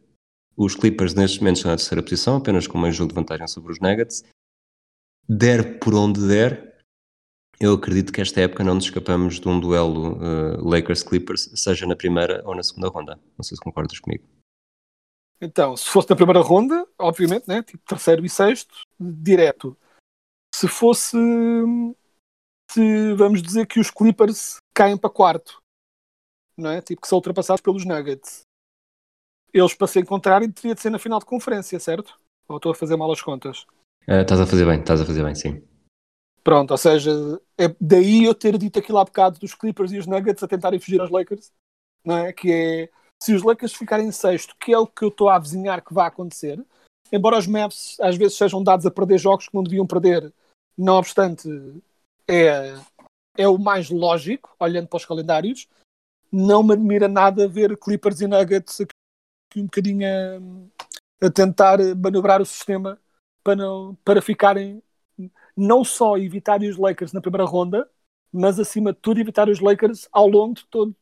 os 0.56 0.76
Clippers 0.76 1.14
neste 1.14 1.40
momento 1.40 1.56
estão 1.56 1.72
na 1.72 1.76
terceira 1.76 2.02
posição, 2.02 2.36
apenas 2.36 2.68
com 2.68 2.78
meio 2.78 2.92
jogo 2.92 3.08
de 3.08 3.16
vantagem 3.16 3.48
sobre 3.48 3.72
os 3.72 3.80
Nuggets. 3.80 4.24
Der 5.28 5.80
por 5.80 5.94
onde 5.94 6.26
der, 6.28 6.73
eu 7.60 7.74
acredito 7.74 8.12
que 8.12 8.20
esta 8.20 8.40
época 8.40 8.64
não 8.64 8.74
nos 8.74 8.84
escapamos 8.84 9.40
de 9.40 9.48
um 9.48 9.58
duelo 9.58 10.14
uh, 10.14 10.68
Lakers-Clippers, 10.68 11.50
seja 11.54 11.86
na 11.86 11.96
primeira 11.96 12.42
ou 12.44 12.54
na 12.54 12.62
segunda 12.62 12.88
ronda. 12.88 13.20
Não 13.36 13.42
sei 13.42 13.56
se 13.56 13.62
concordas 13.62 13.98
comigo. 13.98 14.24
Então, 15.40 15.76
se 15.76 15.88
fosse 15.88 16.08
na 16.08 16.16
primeira 16.16 16.40
ronda, 16.40 16.86
obviamente, 16.98 17.46
né? 17.48 17.62
tipo 17.62 17.82
terceiro 17.86 18.24
e 18.24 18.28
sexto, 18.28 18.74
direto. 18.98 19.76
Se 20.54 20.68
fosse, 20.68 21.18
se 22.70 23.14
vamos 23.14 23.42
dizer 23.42 23.66
que 23.66 23.80
os 23.80 23.90
Clippers 23.90 24.56
caem 24.74 24.96
para 24.96 25.10
quarto, 25.10 25.60
não 26.56 26.70
é? 26.70 26.80
Tipo 26.80 27.02
que 27.02 27.08
são 27.08 27.18
ultrapassados 27.18 27.60
pelos 27.60 27.84
Nuggets 27.84 28.44
eles 29.54 29.72
para 29.72 29.86
se 29.86 30.00
encontrarem 30.00 30.50
teria 30.50 30.74
de 30.74 30.80
ser 30.80 30.90
na 30.90 30.98
final 30.98 31.20
de 31.20 31.24
conferência, 31.24 31.78
certo? 31.78 32.18
Ou 32.48 32.56
estou 32.56 32.72
a 32.72 32.74
fazer 32.74 32.96
mal 32.96 33.10
as 33.12 33.22
contas? 33.22 33.64
Uh, 34.08 34.20
estás 34.20 34.40
a 34.40 34.46
fazer 34.46 34.66
bem, 34.66 34.80
estás 34.80 35.00
a 35.00 35.06
fazer 35.06 35.22
bem, 35.22 35.34
sim. 35.34 35.62
Pronto, 36.44 36.72
ou 36.72 36.76
seja, 36.76 37.10
é 37.56 37.74
daí 37.80 38.24
eu 38.24 38.34
ter 38.34 38.58
dito 38.58 38.78
aquilo 38.78 38.98
há 38.98 39.04
bocado 39.04 39.38
dos 39.38 39.54
Clippers 39.54 39.92
e 39.92 39.98
os 39.98 40.06
Nuggets 40.06 40.42
a 40.42 40.48
tentarem 40.48 40.78
fugir 40.78 41.00
aos 41.00 41.10
Lakers, 41.10 41.50
não 42.04 42.18
é? 42.18 42.32
Que 42.34 42.52
é 42.52 42.90
se 43.22 43.32
os 43.32 43.42
Lakers 43.42 43.72
ficarem 43.72 44.06
em 44.06 44.12
sexto, 44.12 44.54
que 44.60 44.70
é 44.70 44.78
o 44.78 44.86
que 44.86 45.02
eu 45.02 45.08
estou 45.08 45.30
a 45.30 45.36
avizinhar 45.36 45.82
que 45.82 45.94
vai 45.94 46.06
acontecer, 46.06 46.62
embora 47.10 47.38
os 47.38 47.46
Maps 47.46 47.98
às 47.98 48.16
vezes 48.16 48.36
sejam 48.36 48.62
dados 48.62 48.84
a 48.84 48.90
perder 48.90 49.16
jogos 49.16 49.48
que 49.48 49.54
não 49.54 49.62
deviam 49.62 49.86
perder, 49.86 50.30
não 50.76 50.96
obstante, 50.96 51.48
é, 52.28 52.74
é 53.38 53.48
o 53.48 53.58
mais 53.58 53.88
lógico, 53.88 54.54
olhando 54.60 54.88
para 54.88 54.96
os 54.98 55.06
calendários. 55.06 55.66
Não 56.30 56.62
me 56.62 56.74
admira 56.74 57.08
nada 57.08 57.48
ver 57.48 57.76
Clippers 57.78 58.20
e 58.20 58.26
Nuggets 58.26 58.80
aqui 58.80 59.60
um 59.60 59.64
bocadinho 59.64 60.06
a, 61.22 61.26
a 61.26 61.30
tentar 61.30 61.78
manobrar 61.96 62.42
o 62.42 62.46
sistema 62.46 62.98
para, 63.42 63.56
não, 63.56 63.96
para 64.04 64.20
ficarem 64.20 64.82
não 65.56 65.84
só 65.84 66.16
evitar 66.16 66.60
os 66.60 66.76
Lakers 66.76 67.12
na 67.12 67.20
primeira 67.20 67.44
ronda, 67.44 67.88
mas 68.32 68.58
acima 68.58 68.92
de 68.92 68.98
tudo 69.00 69.20
evitar 69.20 69.48
os 69.48 69.60
Lakers 69.60 70.08
ao 70.10 70.28
longo 70.28 70.54
de 70.54 70.66
todo, 70.66 70.94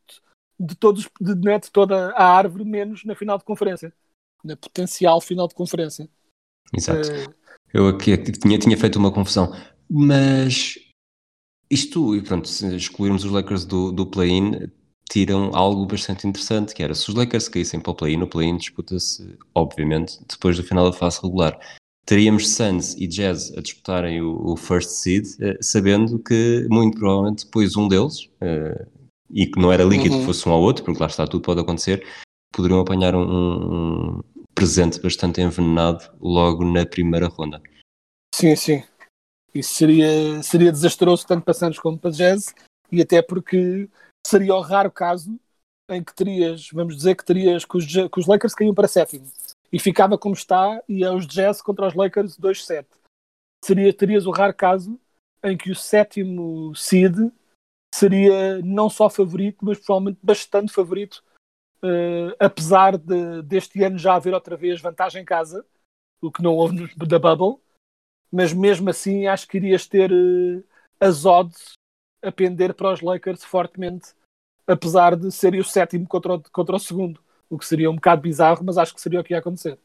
de, 0.58 0.74
todos, 0.74 1.08
de, 1.20 1.34
né, 1.36 1.58
de 1.58 1.70
toda 1.70 2.10
a 2.12 2.24
árvore, 2.24 2.64
menos 2.64 3.04
na 3.04 3.14
final 3.14 3.38
de 3.38 3.44
conferência, 3.44 3.92
na 4.44 4.56
potencial 4.56 5.20
final 5.20 5.48
de 5.48 5.54
conferência. 5.54 6.08
Exato. 6.74 7.08
Uh, 7.08 7.34
Eu 7.72 7.88
aqui 7.88 8.16
tinha, 8.18 8.58
tinha 8.58 8.76
feito 8.76 8.98
uma 8.98 9.12
confusão, 9.12 9.52
mas 9.88 10.78
isto, 11.70 12.14
e 12.14 12.22
pronto, 12.22 12.46
se 12.46 12.76
excluirmos 12.76 13.24
os 13.24 13.30
Lakers 13.30 13.64
do, 13.64 13.90
do 13.90 14.06
play-in, 14.06 14.70
tiram 15.10 15.50
algo 15.54 15.86
bastante 15.86 16.26
interessante, 16.26 16.74
que 16.74 16.82
era 16.82 16.94
se 16.94 17.08
os 17.08 17.14
Lakers 17.14 17.48
caíssem 17.48 17.80
para 17.80 17.92
o 17.92 17.94
play-in, 17.94 18.22
o 18.22 18.26
play-in 18.26 18.58
disputa-se, 18.58 19.38
obviamente, 19.54 20.18
depois 20.28 20.56
do 20.56 20.62
final 20.62 20.90
da 20.90 20.96
fase 20.96 21.20
regular. 21.22 21.58
Teríamos 22.04 22.50
Suns 22.50 22.94
e 22.94 23.06
Jazz 23.06 23.52
a 23.56 23.60
disputarem 23.60 24.20
o, 24.20 24.52
o 24.52 24.56
first 24.56 24.90
seed, 24.90 25.26
uh, 25.40 25.56
sabendo 25.62 26.18
que 26.18 26.66
muito 26.68 26.98
provavelmente 26.98 27.44
depois 27.44 27.76
um 27.76 27.86
deles, 27.86 28.24
uh, 28.42 28.86
e 29.30 29.46
que 29.46 29.58
não 29.60 29.72
era 29.72 29.84
líquido 29.84 30.14
uhum. 30.14 30.20
que 30.20 30.26
fosse 30.26 30.48
um 30.48 30.52
ao 30.52 30.60
outro, 30.60 30.84
porque 30.84 31.00
lá 31.00 31.06
está, 31.06 31.26
tudo 31.26 31.42
pode 31.42 31.60
acontecer, 31.60 32.06
poderiam 32.52 32.80
apanhar 32.80 33.14
um, 33.14 33.22
um 33.22 34.20
presente 34.54 35.00
bastante 35.00 35.40
envenenado 35.40 36.04
logo 36.20 36.64
na 36.64 36.84
primeira 36.84 37.28
ronda. 37.28 37.62
Sim, 38.34 38.56
sim. 38.56 38.82
Isso 39.54 39.74
seria, 39.74 40.42
seria 40.42 40.72
desastroso 40.72 41.26
tanto 41.26 41.44
para 41.44 41.54
Santos 41.54 41.78
como 41.78 41.98
para 41.98 42.10
Jazz, 42.10 42.54
e 42.90 43.00
até 43.00 43.22
porque 43.22 43.88
seria 44.26 44.54
o 44.54 44.60
raro 44.60 44.90
caso 44.90 45.38
em 45.90 46.02
que 46.02 46.14
terias, 46.14 46.68
vamos 46.72 46.96
dizer 46.96 47.14
que 47.16 47.24
terias 47.24 47.64
que 47.64 47.76
os, 47.76 47.86
que 47.86 48.20
os 48.20 48.26
Lakers 48.26 48.54
caíam 48.54 48.74
para 48.74 48.88
sétimo 48.88 49.26
e 49.72 49.78
ficava 49.78 50.18
como 50.18 50.34
está 50.34 50.82
e 50.88 51.02
é 51.02 51.10
os 51.10 51.26
Jazz 51.26 51.62
contra 51.62 51.86
os 51.86 51.94
Lakers 51.94 52.36
2-7. 52.38 52.86
Seria, 53.64 53.92
terias 53.92 54.26
o 54.26 54.30
raro 54.30 54.54
caso 54.54 55.00
em 55.42 55.56
que 55.56 55.70
o 55.70 55.74
sétimo 55.74 56.74
seed 56.74 57.16
seria 57.94 58.60
não 58.62 58.90
só 58.90 59.08
favorito, 59.08 59.64
mas 59.64 59.78
provavelmente 59.78 60.18
bastante 60.22 60.72
favorito, 60.72 61.22
uh, 61.82 62.34
apesar 62.38 62.96
de, 62.96 63.42
deste 63.42 63.82
ano 63.82 63.98
já 63.98 64.14
haver 64.14 64.34
outra 64.34 64.56
vez 64.56 64.80
vantagem 64.80 65.22
em 65.22 65.24
casa, 65.24 65.64
o 66.20 66.30
que 66.30 66.42
não 66.42 66.54
houve 66.54 66.94
da 66.96 67.18
Bubble, 67.18 67.60
mas 68.30 68.52
mesmo 68.52 68.88
assim 68.90 69.26
acho 69.26 69.46
que 69.48 69.56
irias 69.56 69.86
ter 69.86 70.10
uh, 70.12 70.64
as 71.00 71.24
odds 71.24 71.72
a 72.22 72.30
pender 72.30 72.72
para 72.74 72.92
os 72.92 73.00
Lakers 73.00 73.44
fortemente, 73.44 74.14
apesar 74.66 75.16
de 75.16 75.30
serem 75.32 75.60
o 75.60 75.64
sétimo 75.64 76.06
contra 76.06 76.34
o, 76.34 76.42
contra 76.50 76.76
o 76.76 76.80
segundo, 76.80 77.22
o 77.52 77.58
que 77.58 77.66
seria 77.66 77.90
um 77.90 77.94
bocado 77.96 78.22
bizarro, 78.22 78.64
mas 78.64 78.78
acho 78.78 78.94
que 78.94 79.00
seria 79.00 79.20
o 79.20 79.24
que 79.24 79.34
ia 79.34 79.38
acontecer. 79.38 79.78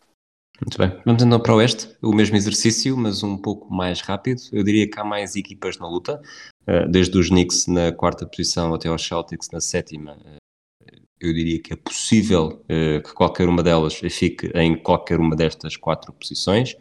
Muito 0.62 0.78
bem. 0.78 0.90
Vamos 1.06 1.22
então 1.22 1.40
para 1.40 1.54
o 1.54 1.58
Oeste, 1.58 1.90
o 2.02 2.14
mesmo 2.14 2.38
exercício, 2.38 2.96
mas 2.98 3.22
um 3.22 3.38
pouco 3.38 3.72
mais 3.72 4.00
rápido. 4.00 4.42
Eu 4.54 4.64
diria 4.64 4.90
que 4.90 4.98
há 4.98 5.04
mais 5.04 5.36
equipas 5.36 5.78
na 5.78 5.88
luta, 5.88 6.22
eh, 6.66 6.88
desde 6.88 7.16
os 7.18 7.28
Knicks 7.28 7.68
na 7.68 7.92
quarta 7.92 8.26
posição 8.26 8.74
até 8.74 8.88
aos 8.88 9.06
Celtics 9.06 9.50
na 9.52 9.60
sétima. 9.60 10.18
Eh, 10.26 11.00
eu 11.20 11.34
diria 11.34 11.62
que 11.62 11.74
é 11.74 11.76
possível 11.76 12.64
eh, 12.70 13.02
que 13.02 13.14
qualquer 13.14 13.50
uma 13.50 13.62
delas 13.62 13.96
fique 13.96 14.48
em 14.56 14.82
qualquer 14.82 15.20
uma 15.20 15.36
destas 15.36 15.76
quatro 15.76 16.14
posições. 16.14 16.76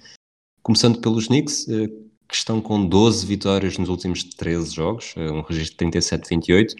Começando 0.63 1.01
pelos 1.01 1.27
Knicks, 1.27 1.67
que 1.67 2.35
estão 2.35 2.61
com 2.61 2.87
12 2.87 3.27
vitórias 3.27 3.77
nos 3.77 3.89
últimos 3.89 4.25
13 4.25 4.75
jogos, 4.75 5.15
um 5.17 5.43
registro 5.43 5.89
de 5.89 5.99
37-28, 5.99 6.75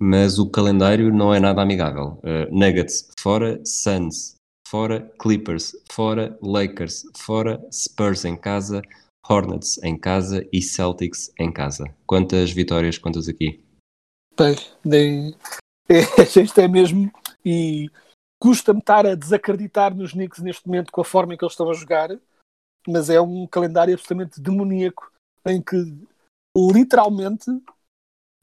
mas 0.00 0.38
o 0.38 0.48
calendário 0.48 1.12
não 1.12 1.34
é 1.34 1.38
nada 1.38 1.60
amigável. 1.60 2.20
Nuggets 2.50 3.10
fora, 3.20 3.60
Suns 3.64 4.34
fora, 4.66 5.12
Clippers 5.18 5.76
fora, 5.90 6.38
Lakers 6.40 7.04
fora, 7.18 7.60
Spurs 7.72 8.24
em 8.24 8.36
casa, 8.36 8.80
Hornets 9.28 9.82
em 9.82 9.98
casa 9.98 10.46
e 10.52 10.62
Celtics 10.62 11.32
em 11.38 11.52
casa. 11.52 11.92
Quantas 12.06 12.52
vitórias 12.52 12.96
contas 12.96 13.28
aqui? 13.28 13.62
Bem, 14.38 14.56
nem... 14.84 15.34
é, 15.88 16.00
isto 16.40 16.60
é 16.60 16.68
mesmo 16.68 17.12
e 17.44 17.90
custa-me 18.40 18.78
estar 18.78 19.04
a 19.06 19.14
desacreditar 19.14 19.94
nos 19.94 20.12
Knicks 20.12 20.40
neste 20.40 20.66
momento 20.66 20.92
com 20.92 21.00
a 21.00 21.04
forma 21.04 21.34
em 21.34 21.36
que 21.36 21.44
eles 21.44 21.52
estão 21.52 21.68
a 21.68 21.74
jogar, 21.74 22.08
mas 22.88 23.10
é 23.10 23.20
um 23.20 23.46
calendário 23.46 23.92
absolutamente 23.92 24.40
demoníaco 24.40 25.12
em 25.46 25.60
que 25.60 25.76
literalmente 26.56 27.50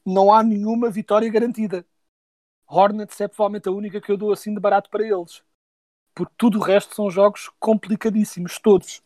não 0.07 0.33
há 0.33 0.43
nenhuma 0.43 0.89
vitória 0.89 1.29
garantida. 1.29 1.85
Hornets 2.67 3.19
é 3.21 3.27
provavelmente 3.27 3.69
a 3.69 3.71
única 3.71 4.01
que 4.01 4.11
eu 4.11 4.17
dou 4.17 4.31
assim 4.31 4.53
de 4.53 4.59
barato 4.59 4.89
para 4.89 5.05
eles 5.05 5.43
porque 6.17 6.33
tudo 6.35 6.57
o 6.57 6.63
resto 6.63 6.95
são 6.95 7.11
jogos 7.11 7.51
complicadíssimos, 7.59 8.57
todos. 8.57 9.03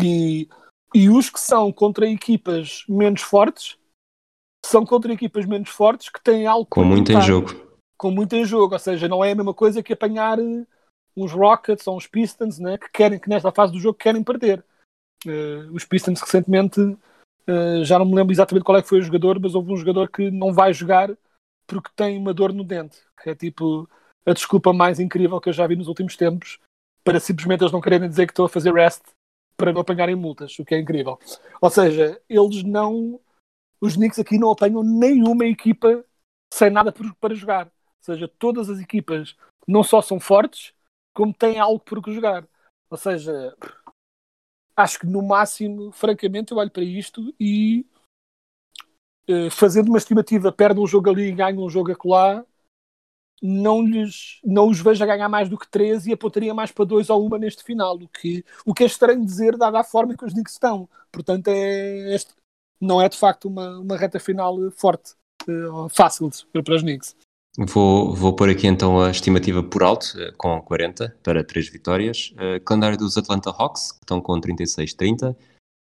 E, 0.00 0.48
e 0.94 1.08
os 1.08 1.28
que 1.28 1.40
são 1.40 1.72
contra 1.72 2.08
equipas 2.08 2.84
menos 2.88 3.22
fortes 3.22 3.76
são 4.64 4.86
contra 4.86 5.12
equipas 5.12 5.44
menos 5.44 5.70
fortes 5.70 6.08
que 6.08 6.22
têm 6.22 6.46
algo 6.46 6.66
com 6.66 6.84
muito 6.84 7.10
em 7.10 7.20
jogo. 7.20 7.48
Com 7.98 8.12
muito 8.12 8.36
em 8.36 8.44
jogo, 8.44 8.74
ou 8.74 8.78
seja, 8.78 9.08
não 9.08 9.24
é 9.24 9.32
a 9.32 9.34
mesma 9.34 9.52
coisa 9.52 9.82
que 9.82 9.92
apanhar 9.92 10.38
eh, 10.38 10.64
uns 11.16 11.32
Rockets 11.32 11.86
ou 11.88 11.96
uns 11.96 12.06
Pistons 12.06 12.60
né, 12.60 12.78
que 12.78 12.88
querem 12.90 13.18
que 13.18 13.28
nesta 13.28 13.50
fase 13.50 13.72
do 13.72 13.80
jogo 13.80 13.98
querem 13.98 14.22
perder. 14.22 14.64
Uh, 15.26 15.74
os 15.74 15.84
Pistons 15.84 16.20
recentemente 16.20 16.80
uh, 17.48 17.84
já 17.84 17.98
não 17.98 18.06
me 18.06 18.14
lembro 18.14 18.32
exatamente 18.32 18.64
qual 18.64 18.78
é 18.78 18.82
que 18.82 18.88
foi 18.88 18.98
o 18.98 19.02
jogador, 19.02 19.38
mas 19.40 19.54
houve 19.54 19.72
um 19.72 19.76
jogador 19.76 20.08
que 20.10 20.30
não 20.30 20.52
vai 20.52 20.72
jogar 20.72 21.10
porque 21.66 21.90
tem 21.94 22.18
uma 22.18 22.34
dor 22.34 22.52
no 22.52 22.64
dente. 22.64 22.98
É 23.24 23.34
tipo, 23.34 23.88
a 24.26 24.32
desculpa 24.32 24.72
mais 24.72 24.98
incrível 24.98 25.40
que 25.40 25.48
eu 25.48 25.52
já 25.52 25.66
vi 25.66 25.76
nos 25.76 25.88
últimos 25.88 26.16
tempos 26.16 26.58
para 27.04 27.20
simplesmente 27.20 27.62
eles 27.62 27.72
não 27.72 27.80
quererem 27.80 28.08
dizer 28.08 28.26
que 28.26 28.32
estou 28.32 28.46
a 28.46 28.48
fazer 28.48 28.72
rest 28.72 29.02
para 29.56 29.72
não 29.72 29.80
apanharem 29.82 30.14
multas, 30.14 30.58
o 30.58 30.64
que 30.64 30.74
é 30.74 30.78
incrível. 30.78 31.18
Ou 31.60 31.70
seja, 31.70 32.20
eles 32.28 32.62
não. 32.62 33.20
Os 33.80 33.94
Knicks 33.94 34.18
aqui 34.18 34.38
não 34.38 34.50
apanham 34.50 34.82
nenhuma 34.82 35.44
equipa 35.46 36.04
sem 36.52 36.70
nada 36.70 36.92
para 37.20 37.34
jogar. 37.34 37.66
Ou 37.66 38.04
seja, 38.04 38.28
todas 38.38 38.68
as 38.68 38.78
equipas 38.80 39.36
não 39.66 39.82
só 39.82 40.02
são 40.02 40.18
fortes, 40.18 40.72
como 41.14 41.32
têm 41.32 41.58
algo 41.58 41.78
por 41.80 42.02
que 42.02 42.12
jogar. 42.12 42.46
Ou 42.90 42.96
seja, 42.96 43.54
acho 44.80 44.98
que 44.98 45.06
no 45.06 45.22
máximo, 45.22 45.92
francamente, 45.92 46.52
eu 46.52 46.58
olho 46.58 46.70
para 46.70 46.82
isto 46.82 47.34
e 47.38 47.86
uh, 49.28 49.50
fazendo 49.50 49.88
uma 49.88 49.98
estimativa, 49.98 50.52
perde 50.52 50.80
um 50.80 50.86
jogo 50.86 51.10
ali 51.10 51.28
e 51.28 51.32
ganha 51.32 51.58
um 51.58 51.70
jogo 51.70 51.92
acolá, 51.92 52.44
não, 53.42 53.82
lhes, 53.82 54.40
não 54.44 54.68
os 54.68 54.80
vejo 54.80 55.02
a 55.02 55.06
ganhar 55.06 55.28
mais 55.28 55.48
do 55.48 55.58
que 55.58 55.68
13 55.68 56.10
e 56.10 56.12
apontaria 56.12 56.52
mais 56.52 56.70
para 56.70 56.84
2 56.84 57.08
ou 57.08 57.26
1 57.26 57.38
neste 57.38 57.62
final, 57.64 57.96
o 57.96 58.08
que, 58.08 58.44
o 58.66 58.74
que 58.74 58.82
é 58.82 58.86
estranho 58.86 59.24
dizer, 59.24 59.56
dada 59.56 59.80
a 59.80 59.84
forma 59.84 60.16
que 60.16 60.24
os 60.24 60.32
Knicks 60.32 60.54
estão. 60.54 60.88
Portanto, 61.10 61.48
é 61.48 62.16
não 62.80 63.00
é 63.00 63.08
de 63.08 63.18
facto 63.18 63.46
uma, 63.46 63.78
uma 63.78 63.96
reta 63.96 64.18
final 64.18 64.56
forte, 64.70 65.12
uh, 65.48 65.88
fácil 65.90 66.30
para 66.52 66.74
os 66.74 66.82
Knicks. 66.82 67.14
Vou, 67.58 68.14
vou 68.14 68.34
pôr 68.34 68.48
aqui 68.48 68.66
então 68.66 69.00
a 69.00 69.10
estimativa 69.10 69.62
por 69.62 69.82
alto, 69.82 70.06
eh, 70.16 70.32
com 70.36 70.60
40 70.62 71.16
para 71.22 71.42
3 71.42 71.68
vitórias. 71.68 72.32
Uh, 72.32 72.62
calendário 72.64 72.96
dos 72.96 73.18
Atlanta 73.18 73.50
Hawks, 73.50 73.92
que 73.92 74.04
estão 74.04 74.20
com 74.20 74.40
36-30. 74.40 75.36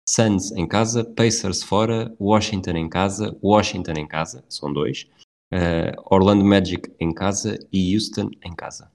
Suns 0.07 0.51
em 0.51 0.67
casa, 0.67 1.03
Pacers 1.03 1.63
fora, 1.63 2.15
Washington 2.19 2.71
em 2.71 2.87
casa, 2.87 3.35
Washington 3.41 3.93
em 3.93 4.07
casa, 4.07 4.45
são 4.47 4.71
dois 4.71 5.07
uh, 5.51 6.01
Orlando 6.05 6.45
Magic 6.45 6.93
em 6.99 7.11
casa 7.11 7.57
e 7.71 7.95
Houston 7.95 8.29
em 8.43 8.55
casa. 8.55 8.91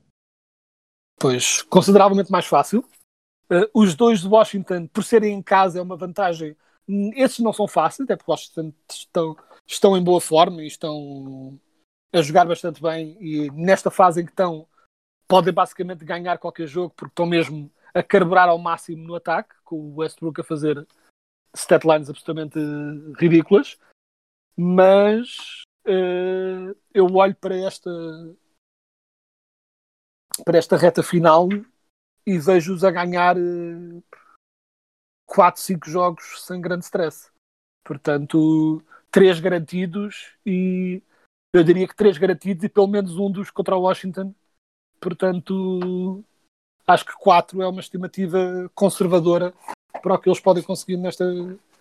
Pois, 1.19 1.63
consideravelmente 1.63 2.31
mais 2.31 2.47
fácil. 2.47 2.85
Uh, 3.51 3.69
os 3.75 3.95
dois 3.97 4.21
de 4.21 4.29
Washington, 4.29 4.87
por 4.87 5.03
serem 5.03 5.35
em 5.35 5.43
casa, 5.43 5.81
é 5.81 5.83
uma 5.83 5.97
vantagem. 5.97 6.57
Esses 7.17 7.41
não 7.41 7.53
são 7.53 7.67
fáceis, 7.67 8.05
até 8.05 8.17
porque 8.17 8.31
Washington 8.31 8.73
estão, 8.89 9.37
estão 9.67 9.97
em 9.97 10.03
boa 10.03 10.21
forma 10.21 10.63
e 10.63 10.67
estão 10.67 11.59
a 12.13 12.23
jogar 12.23 12.47
bastante 12.47 12.83
bem. 12.83 13.17
E 13.21 13.51
nesta 13.51 13.91
fase 13.91 14.21
em 14.21 14.25
que 14.25 14.33
estão, 14.33 14.67
podem 15.29 15.53
basicamente 15.53 16.05
ganhar 16.05 16.39
qualquer 16.39 16.67
jogo, 16.67 16.95
porque 16.97 17.13
estão 17.13 17.27
mesmo 17.27 17.71
a 17.95 18.03
carburar 18.03 18.49
ao 18.49 18.59
máximo 18.59 19.07
no 19.07 19.15
ataque, 19.15 19.55
com 19.65 19.77
o 19.77 19.97
Westbrook 19.97 20.41
a 20.41 20.45
fazer 20.45 20.87
statlines 21.55 22.09
absolutamente 22.09 22.59
ridículas. 23.19 23.79
Mas 24.57 25.63
uh, 25.87 26.77
eu 26.93 27.07
olho 27.15 27.35
para 27.37 27.57
esta 27.57 27.91
para 30.45 30.59
esta 30.59 30.77
reta 30.77 31.03
final 31.03 31.49
e 32.27 32.39
vejo-os 32.39 32.85
a 32.85 32.91
ganhar 32.91 33.37
uh, 33.37 34.05
4, 35.27 35.61
5 35.61 35.89
jogos 35.89 36.45
sem 36.45 36.61
grande 36.61 36.85
stress. 36.85 37.31
Portanto, 37.85 38.83
três 39.11 39.41
garantidos 39.41 40.33
e 40.45 41.03
eu 41.53 41.65
diria 41.65 41.87
que 41.87 41.97
três 41.97 42.17
garantidos 42.19 42.65
e 42.65 42.69
pelo 42.69 42.87
menos 42.87 43.17
um 43.17 43.31
dos 43.31 43.51
contra 43.51 43.77
o 43.77 43.83
Washington. 43.83 44.35
Portanto, 45.01 46.23
acho 46.87 47.05
que 47.05 47.13
quatro 47.19 47.63
é 47.63 47.69
uma 47.69 47.81
estimativa 47.81 48.71
conservadora 48.75 49.55
para 50.03 50.15
o 50.15 50.19
que 50.19 50.29
eles 50.29 50.41
podem 50.41 50.63
conseguir 50.63 50.97
nesta, 50.97 51.25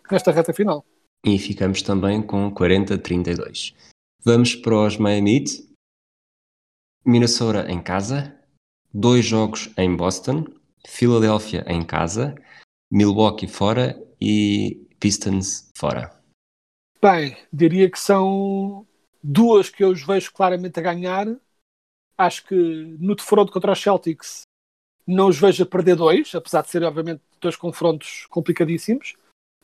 nesta 0.10 0.32
reta 0.32 0.53
final. 0.53 0.86
E 1.23 1.38
ficamos 1.38 1.82
também 1.82 2.21
com 2.21 2.51
40-32. 2.53 3.75
Vamos 4.23 4.55
para 4.55 4.75
os 4.75 4.97
Miami 4.97 5.38
Heat. 5.38 5.69
Minnesota 7.05 7.71
em 7.71 7.82
casa, 7.82 8.38
dois 8.93 9.25
jogos 9.25 9.71
em 9.77 9.95
Boston, 9.95 10.45
Filadélfia 10.86 11.63
em 11.67 11.84
casa, 11.84 12.36
Milwaukee 12.91 13.47
fora 13.47 13.97
e 14.19 14.88
Pistons 14.99 15.69
fora. 15.77 16.12
Bem, 17.01 17.38
diria 17.51 17.89
que 17.89 17.99
são 17.99 18.86
duas 19.21 19.69
que 19.69 19.84
eu 19.84 19.89
os 19.89 20.03
vejo 20.03 20.32
claramente 20.32 20.79
a 20.79 20.84
ganhar 20.84 21.27
acho 22.19 22.45
que 22.45 22.55
no 22.99 23.15
defronto 23.15 23.51
contra 23.51 23.71
os 23.71 23.82
Celtics 23.82 24.41
não 25.08 25.29
os 25.29 25.39
vejo 25.39 25.63
a 25.63 25.65
perder 25.65 25.95
dois, 25.95 26.36
apesar 26.36 26.62
de 26.62 26.69
serem, 26.69 26.88
obviamente, 26.88 27.21
dois 27.39 27.55
confrontos 27.55 28.27
complicadíssimos, 28.27 29.15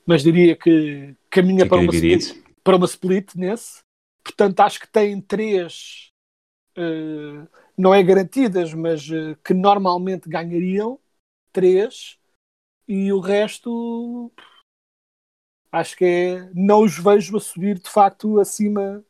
mas 0.06 0.24
diria 0.24 0.56
que 0.56 1.16
caminha 1.30 1.68
para 1.68 1.82
uma, 1.82 1.94
split, 1.94 2.44
para 2.64 2.78
uma, 2.78 2.86
split, 2.86 3.36
nesse. 3.36 3.82
Portanto, 4.24 4.60
acho 4.62 4.80
que 4.80 4.88
têm 4.88 5.22
três, 5.22 6.12
uh, 6.78 7.48
não 7.78 7.94
é 7.94 8.02
garantidas, 8.02 8.74
mas 8.74 9.08
uh, 9.10 9.38
que 9.44 9.54
normalmente 9.54 10.30
ganhariam, 10.30 11.00
três, 11.52 12.18
e 12.88 13.12
o 13.12 13.20
resto 13.20 14.32
acho 15.72 15.98
que 15.98 16.06
é, 16.06 16.50
não 16.54 16.84
os 16.84 16.98
vejo 16.98 17.36
a 17.36 17.40
subir 17.40 17.78
de 17.78 17.90
facto 17.90 18.40
acima 18.40 19.04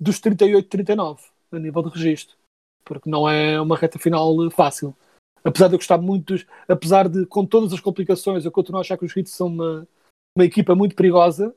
dos 0.00 0.20
38, 0.20 0.68
39 0.68 1.22
a 1.52 1.58
nível 1.58 1.82
de 1.82 1.90
registro, 1.90 2.36
porque 2.84 3.08
não 3.08 3.28
é 3.28 3.60
uma 3.60 3.76
reta 3.76 3.98
final 3.98 4.34
fácil. 4.50 4.94
Apesar 5.42 5.68
de 5.68 5.74
eu 5.74 5.78
gostar 5.78 5.98
muito, 5.98 6.34
apesar 6.66 7.08
de 7.08 7.26
com 7.26 7.44
todas 7.44 7.72
as 7.72 7.80
complicações, 7.80 8.44
eu 8.44 8.52
continuo 8.52 8.78
a 8.78 8.80
achar 8.80 8.96
que 8.96 9.04
os 9.04 9.14
Hits 9.14 9.32
são 9.32 9.46
uma, 9.48 9.86
uma 10.34 10.44
equipa 10.44 10.74
muito 10.74 10.96
perigosa, 10.96 11.54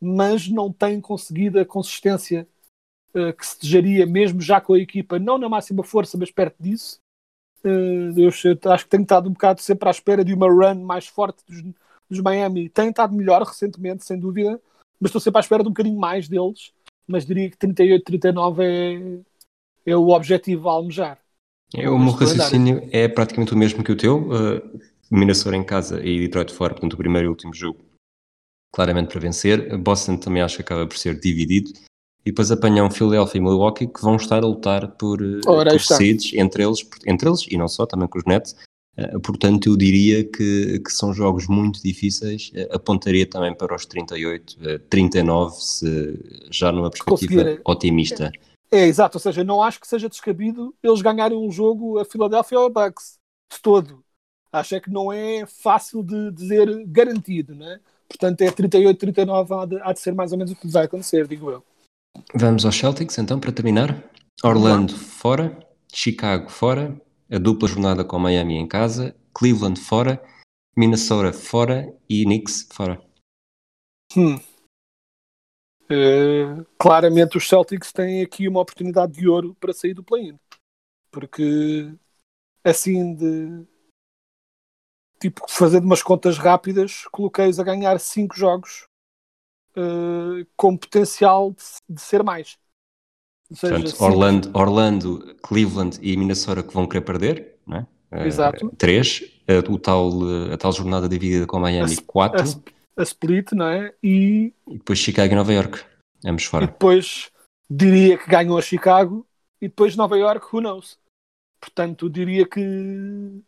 mas 0.00 0.48
não 0.48 0.72
têm 0.72 1.00
conseguido 1.00 1.60
a 1.60 1.64
consistência 1.64 2.48
uh, 3.14 3.32
que 3.34 3.46
se 3.46 3.60
desejaria, 3.60 4.06
mesmo 4.06 4.40
já 4.40 4.60
com 4.60 4.72
a 4.72 4.78
equipa, 4.78 5.18
não 5.18 5.38
na 5.38 5.48
máxima 5.48 5.84
força, 5.84 6.16
mas 6.16 6.30
perto 6.30 6.56
disso. 6.58 6.98
Uh, 7.62 8.18
eu, 8.18 8.30
eu 8.44 8.72
acho 8.72 8.84
que 8.84 8.90
tenho 8.90 9.02
estado 9.02 9.28
um 9.28 9.32
bocado 9.32 9.60
sempre 9.60 9.88
à 9.88 9.90
espera 9.90 10.24
de 10.24 10.32
uma 10.32 10.48
run 10.48 10.82
mais 10.82 11.06
forte 11.06 11.44
dos, 11.46 11.62
dos 12.08 12.20
Miami. 12.20 12.70
Tem 12.70 12.88
estado 12.88 13.14
melhor 13.14 13.42
recentemente, 13.42 14.04
sem 14.04 14.18
dúvida, 14.18 14.60
mas 14.98 15.10
estou 15.10 15.20
sempre 15.20 15.38
à 15.38 15.40
espera 15.40 15.62
de 15.62 15.68
um 15.68 15.72
bocadinho 15.72 15.98
mais 15.98 16.26
deles 16.26 16.72
mas 17.06 17.24
diria 17.24 17.50
que 17.50 17.56
38, 17.56 18.04
39 18.04 18.64
é, 18.64 19.90
é 19.90 19.96
o 19.96 20.08
objetivo 20.08 20.68
a 20.68 20.72
almejar. 20.72 21.18
É, 21.74 21.88
o 21.88 21.98
meu 21.98 22.12
raciocínio 22.12 22.88
é 22.92 23.08
praticamente 23.08 23.52
o 23.52 23.56
mesmo 23.56 23.82
que 23.82 23.92
o 23.92 23.96
teu. 23.96 24.28
Uh, 24.28 24.80
Minnesota 25.10 25.56
em 25.56 25.64
casa 25.64 26.04
e 26.04 26.20
Detroit 26.20 26.52
fora, 26.52 26.74
portanto, 26.74 26.94
o 26.94 26.96
primeiro 26.96 27.26
e 27.26 27.30
último 27.30 27.54
jogo 27.54 27.84
claramente 28.72 29.08
para 29.08 29.20
vencer. 29.20 29.76
Boston 29.78 30.18
também 30.18 30.42
acho 30.42 30.56
que 30.56 30.62
acaba 30.62 30.86
por 30.86 30.98
ser 30.98 31.18
dividido. 31.18 31.70
E 32.20 32.30
depois 32.30 32.50
apanham 32.50 32.90
Philadelphia 32.90 33.38
e 33.38 33.40
Milwaukee 33.40 33.86
que 33.86 34.02
vão 34.02 34.16
estar 34.16 34.42
a 34.42 34.46
lutar 34.46 34.96
por, 34.96 35.22
uh, 35.22 35.40
por 35.42 35.80
seeds 35.80 36.34
entre 36.34 36.64
eles, 36.64 36.86
entre 37.06 37.28
eles 37.28 37.46
e 37.48 37.56
não 37.56 37.68
só, 37.68 37.86
também 37.86 38.08
com 38.08 38.18
os 38.18 38.24
Nets. 38.24 38.54
Uh, 38.98 39.20
portanto, 39.20 39.68
eu 39.68 39.76
diria 39.76 40.24
que, 40.24 40.80
que 40.80 40.90
são 40.90 41.12
jogos 41.12 41.46
muito 41.46 41.82
difíceis. 41.82 42.50
Uh, 42.54 42.74
apontaria 42.74 43.26
também 43.26 43.54
para 43.54 43.74
os 43.74 43.84
38, 43.84 44.80
39, 44.88 45.56
se, 45.56 46.48
já 46.50 46.72
numa 46.72 46.90
perspectiva 46.90 47.60
otimista. 47.64 48.32
É, 48.70 48.78
é, 48.78 48.86
exato, 48.86 49.16
ou 49.16 49.20
seja, 49.20 49.44
não 49.44 49.62
acho 49.62 49.80
que 49.80 49.86
seja 49.86 50.08
descabido 50.08 50.74
eles 50.82 51.02
ganharem 51.02 51.36
um 51.36 51.50
jogo 51.50 51.98
a 51.98 52.04
Philadelphia 52.04 52.58
ou 52.58 52.66
a 52.66 52.70
Bucks, 52.70 53.18
de 53.52 53.60
todo. 53.60 54.04
Acho 54.52 54.74
é 54.74 54.80
que 54.80 54.90
não 54.90 55.12
é 55.12 55.44
fácil 55.46 56.02
de 56.02 56.30
dizer 56.32 56.84
garantido, 56.86 57.54
né? 57.54 57.78
Portanto, 58.08 58.40
é 58.40 58.50
38, 58.50 58.98
39 58.98 59.54
há 59.54 59.66
de, 59.66 59.80
há 59.82 59.92
de 59.92 60.00
ser 60.00 60.14
mais 60.14 60.32
ou 60.32 60.38
menos 60.38 60.52
o 60.52 60.56
que 60.56 60.68
vai 60.68 60.84
acontecer, 60.84 61.26
digo 61.26 61.50
eu. 61.50 61.62
Vamos 62.34 62.64
aos 62.64 62.76
Celtics, 62.76 63.18
então, 63.18 63.38
para 63.38 63.52
terminar. 63.52 64.02
Orlando 64.42 64.94
fora, 64.94 65.58
Chicago 65.92 66.50
fora, 66.50 66.98
a 67.30 67.38
dupla 67.38 67.68
jornada 67.68 68.04
com 68.04 68.18
Miami 68.18 68.54
em 68.54 68.66
casa, 68.66 69.16
Cleveland 69.34 69.80
fora, 69.80 70.22
Minnesota 70.76 71.32
fora 71.32 71.92
e 72.08 72.24
Knicks 72.24 72.68
fora. 72.72 73.00
Hum. 74.16 74.36
Uh, 75.88 76.64
claramente 76.78 77.36
os 77.36 77.48
Celtics 77.48 77.92
têm 77.92 78.22
aqui 78.22 78.48
uma 78.48 78.60
oportunidade 78.60 79.12
de 79.12 79.28
ouro 79.28 79.54
para 79.60 79.72
sair 79.72 79.94
do 79.94 80.02
play-in. 80.02 80.38
Porque 81.10 81.92
assim 82.64 83.14
de 83.14 83.66
tipo 85.20 85.42
fazendo 85.48 85.84
umas 85.84 86.02
contas 86.02 86.38
rápidas, 86.38 87.04
coloquei-os 87.12 87.58
a 87.58 87.64
ganhar 87.64 87.98
5 87.98 88.36
jogos 88.36 88.86
uh, 89.76 90.46
com 90.56 90.76
potencial 90.76 91.52
de, 91.52 91.62
de 91.88 92.00
ser 92.00 92.22
mais. 92.22 92.58
Seja, 93.52 93.74
Portanto, 93.74 94.02
Orlando, 94.02 94.50
Orlando, 94.54 95.36
Cleveland 95.42 95.98
e 96.02 96.16
Minnesota 96.16 96.62
que 96.62 96.74
vão 96.74 96.86
querer 96.86 97.02
perder, 97.02 97.56
não 97.66 97.78
é? 97.78 97.86
Eh, 98.10 98.26
Exato. 98.26 98.66
Uh, 98.66 98.76
três, 98.76 99.20
uh, 99.48 99.72
o 99.72 99.78
tal, 99.78 100.10
a 100.52 100.56
tal 100.56 100.72
jornada 100.72 101.08
dividida 101.08 101.46
com 101.46 101.60
Miami, 101.60 101.94
a, 101.94 102.02
quatro. 102.06 102.40
A, 102.40 103.00
a, 103.00 103.02
split, 103.04 103.52
não 103.52 103.68
é? 103.68 103.94
E, 104.02 104.52
e 104.66 104.78
depois 104.78 104.98
Chicago 104.98 105.32
e 105.32 105.36
Nova 105.36 105.52
York, 105.52 105.84
ambos 106.24 106.44
fora. 106.44 106.64
E 106.64 106.68
depois 106.68 107.30
diria 107.70 108.18
que 108.18 108.28
ganham 108.28 108.56
a 108.56 108.62
Chicago 108.62 109.26
e 109.60 109.68
depois 109.68 109.96
Nova 109.96 110.16
York, 110.16 110.46
who 110.52 110.60
knows? 110.60 110.98
Portanto, 111.60 112.10
diria 112.10 112.46
que 112.46 113.42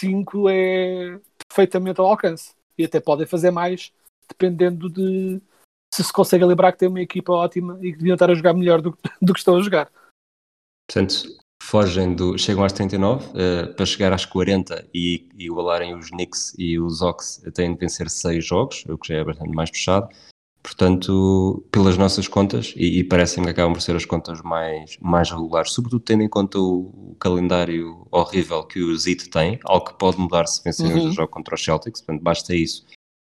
cinco 0.00 0.48
é 0.48 1.18
perfeitamente 1.48 2.00
ao 2.00 2.06
alcance. 2.06 2.52
E 2.76 2.84
até 2.84 3.00
podem 3.00 3.26
fazer 3.26 3.50
mais, 3.50 3.92
dependendo 4.28 4.88
de, 4.88 5.40
se 6.02 6.04
se 6.04 6.12
consegue 6.12 6.44
lembrar 6.44 6.72
que 6.72 6.78
tem 6.78 6.88
uma 6.88 7.00
equipa 7.00 7.32
ótima 7.32 7.78
e 7.82 7.92
que 7.92 7.98
deviam 7.98 8.14
estar 8.14 8.30
a 8.30 8.34
jogar 8.34 8.54
melhor 8.54 8.80
do, 8.80 8.96
do 9.20 9.32
que 9.32 9.38
estão 9.38 9.56
a 9.56 9.62
jogar. 9.62 9.90
Portanto, 10.88 11.28
fogem 11.62 12.14
do. 12.14 12.38
chegam 12.38 12.64
às 12.64 12.72
39 12.72 13.26
uh, 13.26 13.30
eh, 13.34 13.66
para 13.66 13.84
chegar 13.84 14.12
às 14.12 14.24
40 14.24 14.88
e, 14.94 15.28
e 15.36 15.46
igualarem 15.46 15.94
os 15.94 16.10
Knicks 16.10 16.54
e 16.58 16.78
os 16.78 17.02
Ox 17.02 17.42
têm 17.54 17.74
de 17.74 17.80
vencer 17.80 18.08
6 18.08 18.44
jogos, 18.44 18.84
o 18.88 18.96
que 18.96 19.08
já 19.08 19.18
é 19.18 19.24
bastante 19.24 19.54
mais 19.54 19.70
puxado. 19.70 20.08
Portanto, 20.62 21.64
pelas 21.70 21.96
nossas 21.96 22.26
contas, 22.26 22.74
e, 22.76 22.98
e 22.98 23.04
parece-me 23.04 23.46
que 23.46 23.52
acabam 23.52 23.72
por 23.72 23.80
ser 23.80 23.96
as 23.96 24.04
contas 24.04 24.42
mais, 24.42 24.98
mais 25.00 25.30
regulares, 25.30 25.72
sobretudo 25.72 26.00
tendo 26.00 26.22
em 26.22 26.28
conta 26.28 26.58
o, 26.58 27.12
o 27.12 27.16
calendário 27.18 28.06
horrível 28.10 28.64
que 28.64 28.80
o 28.80 28.96
Zit 28.96 29.30
tem, 29.30 29.58
algo 29.64 29.86
que 29.86 29.98
pode 29.98 30.18
mudar 30.18 30.46
se 30.46 30.62
vencermos 30.62 31.04
uhum. 31.04 31.10
o 31.10 31.12
jogo 31.12 31.28
contra 31.28 31.54
os 31.54 31.64
Celtics, 31.64 32.00
portanto, 32.00 32.22
basta 32.22 32.54
isso 32.54 32.84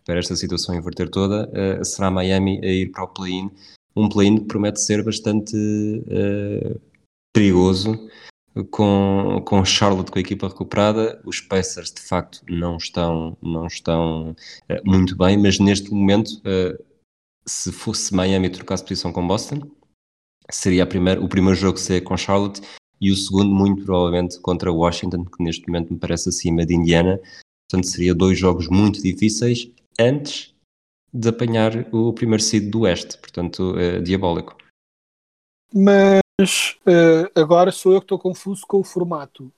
para 0.10 0.18
esta 0.18 0.36
situação 0.36 0.74
inverter 0.74 1.08
toda, 1.08 1.48
uh, 1.50 1.86
será 1.86 2.10
Miami 2.10 2.60
a 2.64 2.68
ir 2.68 2.88
para 2.88 3.04
o 3.04 3.08
play-in. 3.08 3.52
Um 3.96 4.10
play-in 4.10 4.40
que 4.40 4.46
promete 4.46 4.82
ser 4.82 5.04
bastante 5.04 5.56
uh, 5.56 6.82
perigoso, 7.32 8.10
com, 8.72 9.40
com 9.46 9.64
Charlotte 9.64 10.10
com 10.10 10.18
a 10.18 10.22
equipa 10.22 10.48
recuperada. 10.48 11.22
Os 11.24 11.40
Pacers, 11.40 11.92
de 11.92 12.02
facto, 12.02 12.42
não 12.50 12.78
estão, 12.78 13.38
não 13.40 13.68
estão 13.68 14.32
uh, 14.32 14.82
muito 14.84 15.16
bem, 15.16 15.38
mas 15.38 15.60
neste 15.60 15.94
momento, 15.94 16.42
se 17.46 17.72
fosse 17.72 18.12
Miami 18.12 18.50
trocasse 18.50 18.84
posição 18.84 19.14
com 19.14 19.28
Boston, 19.28 19.62
seria 20.50 20.88
primeira, 20.88 21.22
o 21.24 21.30
primeiro 21.30 21.56
jogo 21.56 21.78
ser 21.78 22.02
com 22.02 22.18
Charlotte 22.18 22.62
e 23.00 23.12
o 23.12 23.16
segundo, 23.16 23.54
muito 23.54 23.86
provavelmente, 23.86 24.40
contra 24.40 24.72
Washington, 24.72 25.24
que 25.26 25.44
neste 25.44 25.68
momento 25.68 25.94
me 25.94 26.00
parece 26.00 26.30
acima 26.30 26.66
de 26.66 26.74
Indiana. 26.74 27.20
Portanto, 27.70 27.92
seria 27.92 28.16
dois 28.16 28.40
jogos 28.40 28.68
muito 28.68 29.04
difíceis 29.04 29.70
antes 30.00 30.56
de 31.14 31.30
apanhar 31.30 31.94
o 31.94 32.14
primeiro 32.14 32.42
seed 32.42 32.70
do 32.70 32.82
Oeste, 32.82 33.18
portanto, 33.18 33.78
é 33.78 34.00
diabólico. 34.00 34.56
Mas 35.74 36.78
uh, 36.86 37.40
agora 37.40 37.72
sou 37.72 37.94
eu 37.94 38.00
que 38.00 38.06
estou 38.06 38.20
confuso 38.20 38.66
com 38.68 38.80
o 38.80 38.84
formato. 38.84 39.52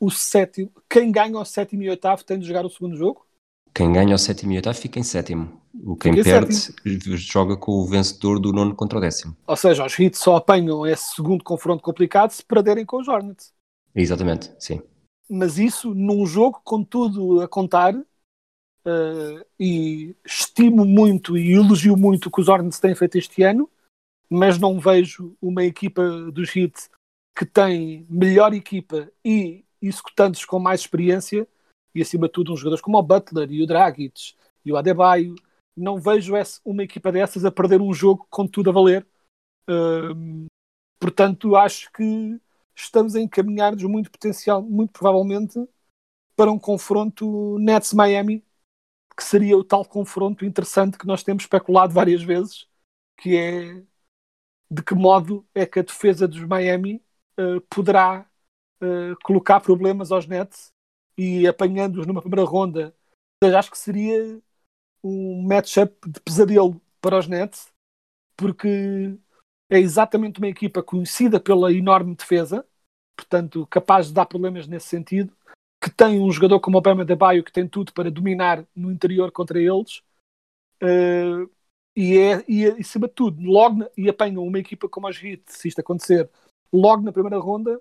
O 0.00 0.10
sétimo, 0.10 0.70
quem 0.88 1.12
ganha 1.12 1.38
o 1.38 1.44
sétimo 1.44 1.82
e 1.82 1.90
oitavo 1.90 2.24
tem 2.24 2.38
de 2.38 2.46
jogar 2.46 2.64
o 2.64 2.70
segundo 2.70 2.96
jogo? 2.96 3.24
Quem 3.72 3.92
ganha 3.92 4.14
o 4.14 4.18
sétimo 4.18 4.52
e 4.52 4.56
oitavo 4.56 4.78
fica 4.78 4.98
em 4.98 5.02
sétimo. 5.02 5.60
O 5.84 5.96
quem 5.96 6.22
perde 6.22 6.54
sétimo. 6.54 7.16
joga 7.16 7.56
com 7.56 7.72
o 7.72 7.86
vencedor 7.86 8.38
do 8.38 8.52
nono 8.52 8.74
contra 8.74 8.98
o 8.98 9.00
décimo. 9.00 9.36
Ou 9.46 9.56
seja, 9.56 9.84
os 9.84 9.98
Heat 9.98 10.16
só 10.16 10.36
apanham 10.36 10.86
esse 10.86 11.14
segundo 11.14 11.42
confronto 11.42 11.82
complicado 11.82 12.30
se 12.30 12.44
perderem 12.44 12.86
com 12.86 13.00
os 13.00 13.08
Hornets. 13.08 13.52
Exatamente, 13.94 14.52
sim. 14.58 14.80
Mas 15.28 15.58
isso 15.58 15.94
num 15.94 16.24
jogo 16.26 16.60
com 16.64 16.84
tudo 16.84 17.40
a 17.40 17.48
contar, 17.48 17.94
uh, 18.86 19.44
e 19.58 20.14
estimo 20.24 20.84
muito 20.84 21.36
e 21.36 21.52
elogio 21.52 21.96
muito 21.96 22.26
o 22.26 22.30
que 22.30 22.40
os 22.40 22.48
Hornets 22.48 22.80
têm 22.80 22.94
feito 22.94 23.16
este 23.16 23.42
ano, 23.42 23.68
mas 24.28 24.58
não 24.58 24.78
vejo 24.78 25.36
uma 25.40 25.64
equipa 25.64 26.02
dos 26.30 26.54
Heat 26.54 26.88
que 27.36 27.44
tem 27.44 28.06
melhor 28.08 28.54
equipa 28.54 29.10
e 29.24 29.64
executantes 29.82 30.44
com 30.44 30.58
mais 30.58 30.80
experiência 30.80 31.46
e 31.94 32.00
acima 32.00 32.26
de 32.26 32.32
tudo 32.32 32.52
uns 32.52 32.60
jogadores 32.60 32.82
como 32.82 32.98
o 32.98 33.02
Butler 33.02 33.50
e 33.50 33.62
o 33.62 33.66
Dragic 33.66 34.34
e 34.64 34.72
o 34.72 34.76
Adebayo. 34.76 35.34
Não 35.76 35.98
vejo 35.98 36.36
essa, 36.36 36.60
uma 36.64 36.84
equipa 36.84 37.10
dessas 37.10 37.44
a 37.44 37.50
perder 37.50 37.80
um 37.80 37.92
jogo 37.92 38.26
com 38.30 38.46
tudo 38.46 38.70
a 38.70 38.72
valer. 38.72 39.06
Uh, 39.68 40.46
portanto 41.00 41.56
acho 41.56 41.90
que 41.92 42.40
estamos 42.74 43.14
a 43.14 43.20
encaminhar-nos 43.20 43.82
muito 43.84 44.10
potencial, 44.10 44.62
muito 44.62 44.92
provavelmente 44.92 45.58
para 46.36 46.50
um 46.50 46.58
confronto 46.58 47.58
Nets-Miami 47.58 48.44
que 49.16 49.22
seria 49.24 49.56
o 49.56 49.64
tal 49.64 49.84
confronto 49.84 50.44
interessante 50.44 50.98
que 50.98 51.06
nós 51.06 51.22
temos 51.22 51.44
especulado 51.44 51.92
várias 51.92 52.22
vezes, 52.22 52.66
que 53.16 53.36
é 53.36 53.82
de 54.70 54.82
que 54.82 54.94
modo 54.94 55.46
é 55.54 55.64
que 55.66 55.78
a 55.78 55.82
defesa 55.82 56.26
dos 56.26 56.40
Miami 56.40 57.02
uh, 57.38 57.60
poderá 57.70 58.28
uh, 58.82 59.16
colocar 59.22 59.60
problemas 59.60 60.10
aos 60.10 60.26
Nets 60.26 60.72
e 61.16 61.46
apanhando-os 61.46 62.06
numa 62.06 62.20
primeira 62.20 62.48
ronda. 62.48 62.94
Acho 63.56 63.70
que 63.70 63.78
seria 63.78 64.40
um 65.02 65.42
matchup 65.42 66.10
de 66.10 66.18
pesadelo 66.20 66.80
para 67.00 67.18
os 67.18 67.28
Nets, 67.28 67.70
porque 68.36 69.16
é 69.70 69.78
exatamente 69.78 70.38
uma 70.38 70.48
equipa 70.48 70.82
conhecida 70.82 71.38
pela 71.38 71.72
enorme 71.72 72.14
defesa, 72.14 72.66
portanto, 73.14 73.66
capaz 73.66 74.08
de 74.08 74.14
dar 74.14 74.26
problemas 74.26 74.66
nesse 74.66 74.88
sentido, 74.88 75.36
que 75.84 75.90
tem 75.90 76.18
um 76.18 76.32
jogador 76.32 76.60
como 76.60 76.78
o 76.78 76.80
Bama 76.80 77.04
de 77.04 77.14
Baio 77.14 77.44
que 77.44 77.52
tem 77.52 77.68
tudo 77.68 77.92
para 77.92 78.10
dominar 78.10 78.66
no 78.74 78.90
interior 78.90 79.30
contra 79.30 79.60
eles. 79.60 79.98
Uh, 80.82 81.50
e, 81.94 82.16
é, 82.16 82.42
e, 82.48 82.64
é, 82.64 82.70
acima 82.80 83.06
de 83.06 83.12
tudo, 83.12 83.42
logo 83.42 83.84
e 83.96 84.08
apanham 84.08 84.46
uma 84.46 84.58
equipa 84.58 84.88
como 84.88 85.06
a 85.06 85.10
Heat, 85.10 85.42
se 85.46 85.68
isto 85.68 85.80
acontecer, 85.80 86.30
logo 86.72 87.02
na 87.02 87.12
primeira 87.12 87.38
ronda, 87.38 87.78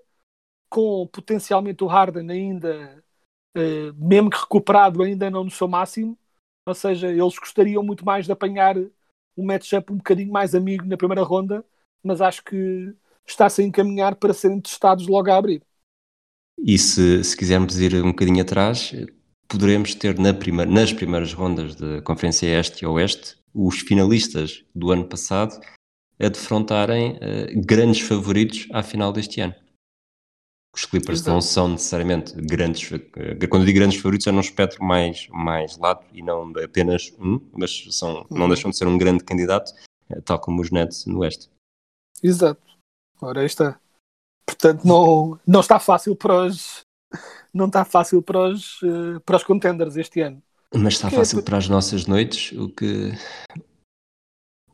com 0.69 1.07
potencialmente 1.07 1.81
o 1.81 1.87
Harden 1.87 2.29
ainda, 2.29 3.01
uh, 3.57 3.93
mesmo 3.95 4.29
que 4.29 4.37
recuperado, 4.37 5.01
ainda 5.01 5.31
não 5.31 5.45
no 5.45 5.51
seu 5.51 5.67
máximo. 5.69 6.17
Ou 6.67 6.75
seja, 6.75 7.07
eles 7.09 7.39
gostariam 7.39 7.83
muito 7.83 8.05
mais 8.05 8.25
de 8.25 8.33
apanhar 8.33 8.75
um 9.37 9.45
matchup 9.45 9.93
um 9.93 9.97
bocadinho 9.97 10.31
mais 10.31 10.53
amigo 10.53 10.85
na 10.85 10.97
primeira 10.97 11.23
ronda, 11.23 11.65
mas 12.03 12.19
acho 12.21 12.43
que 12.43 12.93
está-se 13.25 13.61
a 13.61 13.65
encaminhar 13.65 14.15
para 14.15 14.33
serem 14.33 14.59
testados 14.59 15.07
logo 15.07 15.31
a 15.31 15.37
abrir. 15.37 15.63
E 16.57 16.77
se, 16.77 17.23
se 17.23 17.35
quisermos 17.35 17.79
ir 17.79 17.95
um 17.95 18.11
bocadinho 18.11 18.41
atrás, 18.41 18.93
poderemos 19.47 19.93
ter 19.95 20.17
na 20.17 20.33
primeira, 20.33 20.69
nas 20.69 20.93
primeiras 20.93 21.33
rondas 21.33 21.75
da 21.75 22.01
Conferência 22.01 22.47
Este 22.47 22.83
e 22.83 22.87
Oeste 22.87 23.37
os 23.53 23.79
finalistas 23.79 24.63
do 24.73 24.91
ano 24.91 25.05
passado 25.05 25.59
a 26.19 26.27
defrontarem 26.27 27.13
uh, 27.13 27.61
grandes 27.65 28.01
favoritos 28.01 28.67
à 28.71 28.81
final 28.81 29.11
deste 29.11 29.41
ano. 29.41 29.53
Os 30.75 30.85
Clippers 30.85 31.19
Exato. 31.19 31.31
não 31.31 31.41
são 31.41 31.69
necessariamente 31.69 32.33
grandes, 32.33 32.89
uh, 32.89 33.47
quando 33.49 33.65
digo 33.65 33.77
grandes 33.77 33.97
favoritos 33.97 34.25
é 34.25 34.31
num 34.31 34.39
espectro 34.39 34.83
mais, 34.83 35.27
mais 35.29 35.77
lato 35.77 36.05
e 36.13 36.23
não 36.23 36.51
apenas 36.63 37.13
um, 37.19 37.39
mas 37.53 37.87
são, 37.91 38.25
uhum. 38.29 38.37
não 38.37 38.47
deixam 38.47 38.71
de 38.71 38.77
ser 38.77 38.87
um 38.87 38.97
grande 38.97 39.23
candidato, 39.23 39.71
uh, 40.09 40.21
tal 40.23 40.39
como 40.39 40.61
os 40.61 40.71
Nets 40.71 41.05
no 41.05 41.19
Oeste. 41.19 41.49
Exato. 42.23 42.61
Ora, 43.21 43.41
aí 43.41 43.45
está. 43.45 43.79
Portanto, 44.59 44.85
não, 44.85 45.39
não 45.45 45.59
está 45.59 45.79
fácil 45.79 46.15
para 46.15 46.45
os, 46.45 46.81
não 47.53 47.67
está 47.67 47.83
fácil 47.83 48.21
para 48.21 48.39
os, 48.39 48.79
para 49.25 49.37
os 49.37 49.43
contenders 49.43 49.95
este 49.95 50.21
ano. 50.21 50.41
Mas 50.75 50.93
está 50.95 51.07
é 51.07 51.11
fácil 51.11 51.39
é... 51.39 51.41
para 51.41 51.57
as 51.57 51.69
nossas 51.69 52.05
noites, 52.05 52.51
o 52.57 52.69
que 52.69 53.11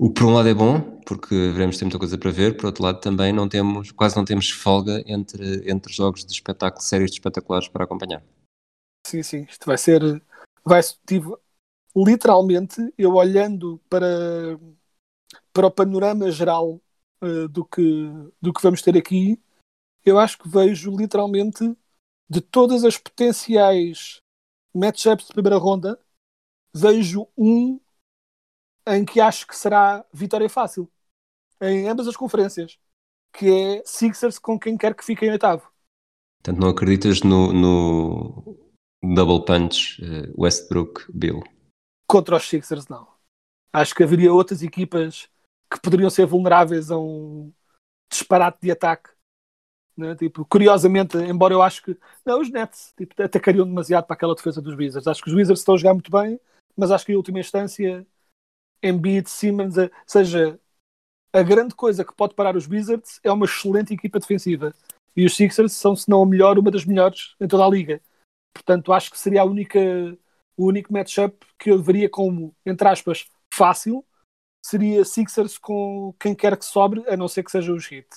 o 0.01 0.07
que 0.07 0.21
por 0.21 0.29
um 0.29 0.33
lado 0.33 0.47
é 0.47 0.53
bom, 0.53 0.79
porque 1.05 1.35
veremos 1.51 1.77
ter 1.77 1.83
muita 1.83 1.99
coisa 1.99 2.17
para 2.17 2.31
ver, 2.31 2.55
por 2.55 2.67
outro 2.67 2.81
lado 2.81 3.01
também 3.01 3.33
não 3.33 3.49
temos, 3.49 3.91
quase 3.91 4.15
não 4.15 4.23
temos 4.23 4.49
folga 4.49 5.03
entre, 5.05 5.69
entre 5.69 5.91
jogos 5.91 6.23
de 6.23 6.31
espetáculo, 6.31 6.81
séries 6.81 7.11
de 7.11 7.17
espetaculares 7.17 7.67
para 7.67 7.83
acompanhar. 7.83 8.23
Sim, 9.05 9.21
sim, 9.21 9.45
isto 9.49 9.65
vai 9.65 9.77
ser, 9.77 10.01
vai 10.63 10.79
tive, 11.05 11.33
literalmente, 11.93 12.93
eu 12.97 13.15
olhando 13.15 13.77
para, 13.89 14.57
para 15.51 15.67
o 15.67 15.71
panorama 15.71 16.31
geral 16.31 16.79
uh, 17.21 17.49
do, 17.49 17.65
que, 17.65 18.09
do 18.41 18.53
que 18.53 18.63
vamos 18.63 18.81
ter 18.81 18.97
aqui, 18.97 19.37
eu 20.09 20.19
acho 20.19 20.37
que 20.37 20.49
vejo 20.49 20.95
literalmente 20.95 21.75
de 22.29 22.41
todas 22.41 22.83
as 22.83 22.97
potenciais 22.97 24.21
matchups 24.73 25.27
de 25.27 25.33
primeira 25.33 25.57
ronda, 25.57 25.99
vejo 26.73 27.27
um 27.37 27.79
em 28.87 29.05
que 29.05 29.19
acho 29.19 29.47
que 29.47 29.55
será 29.55 30.05
vitória 30.13 30.49
fácil 30.49 30.89
em 31.61 31.87
ambas 31.87 32.07
as 32.07 32.15
conferências, 32.15 32.79
que 33.33 33.47
é 33.47 33.83
Sixers 33.85 34.39
com 34.39 34.57
quem 34.59 34.77
quer 34.77 34.95
que 34.95 35.03
fique 35.03 35.25
em 35.25 35.31
oitavo. 35.31 35.69
Portanto, 36.41 36.61
não 36.61 36.69
acreditas 36.69 37.21
no, 37.21 37.51
no 37.51 38.57
double 39.03 39.43
punch 39.45 40.01
uh, 40.01 40.41
Westbrook-Bill? 40.41 41.43
Contra 42.07 42.37
os 42.37 42.47
Sixers, 42.47 42.87
não. 42.87 43.07
Acho 43.73 43.93
que 43.93 44.03
haveria 44.03 44.33
outras 44.33 44.63
equipas 44.63 45.29
que 45.71 45.79
poderiam 45.81 46.09
ser 46.09 46.25
vulneráveis 46.25 46.89
a 46.89 46.97
um 46.97 47.53
disparate 48.09 48.59
de 48.61 48.71
ataque. 48.71 49.09
Né? 49.99 50.15
Tipo, 50.15 50.45
curiosamente, 50.45 51.17
embora 51.17 51.53
eu 51.53 51.61
acho 51.61 51.83
que 51.83 51.97
não, 52.25 52.39
os 52.39 52.49
Nets 52.49 52.93
tipo, 52.97 53.21
atacariam 53.21 53.67
demasiado 53.67 54.05
para 54.05 54.13
aquela 54.15 54.33
defesa 54.33 54.61
dos 54.61 54.75
Wizards. 54.75 55.07
Acho 55.07 55.21
que 55.21 55.29
os 55.29 55.35
Wizards 55.35 55.59
estão 55.59 55.75
a 55.75 55.77
jogar 55.77 55.93
muito 55.93 56.09
bem, 56.09 56.39
mas 56.75 56.89
acho 56.89 57.05
que 57.05 57.11
em 57.11 57.17
última 57.17 57.39
instância 57.39 58.07
Embiid, 58.81 59.29
Simmons, 59.29 59.77
ou 59.77 59.89
seja, 60.07 60.57
a 61.33 61.43
grande 61.43 61.75
coisa 61.75 62.05
que 62.05 62.15
pode 62.15 62.33
parar 62.33 62.55
os 62.55 62.65
Wizards 62.65 63.19
é 63.23 63.31
uma 63.31 63.45
excelente 63.45 63.93
equipa 63.93 64.19
defensiva. 64.19 64.73
E 65.15 65.25
os 65.25 65.35
Sixers 65.35 65.73
são, 65.73 65.95
se 65.95 66.09
não 66.09 66.23
a 66.23 66.25
melhor, 66.25 66.57
uma 66.57 66.71
das 66.71 66.85
melhores 66.85 67.35
em 67.41 67.47
toda 67.47 67.65
a 67.65 67.69
liga. 67.69 68.01
Portanto, 68.53 68.93
acho 68.93 69.11
que 69.11 69.19
seria 69.19 69.41
a 69.41 69.45
única, 69.45 69.79
o 70.55 70.65
único 70.65 70.93
matchup 70.93 71.45
que 71.57 71.71
eu 71.71 71.81
veria 71.81 72.09
como, 72.09 72.55
entre 72.65 72.87
aspas, 72.87 73.29
fácil. 73.53 74.05
Seria 74.65 75.03
Sixers 75.03 75.57
com 75.57 76.13
quem 76.17 76.33
quer 76.33 76.57
que 76.57 76.65
sobre, 76.65 77.03
a 77.09 77.17
não 77.17 77.27
ser 77.27 77.43
que 77.43 77.51
seja 77.51 77.73
os 77.73 77.91
Heat. 77.91 78.07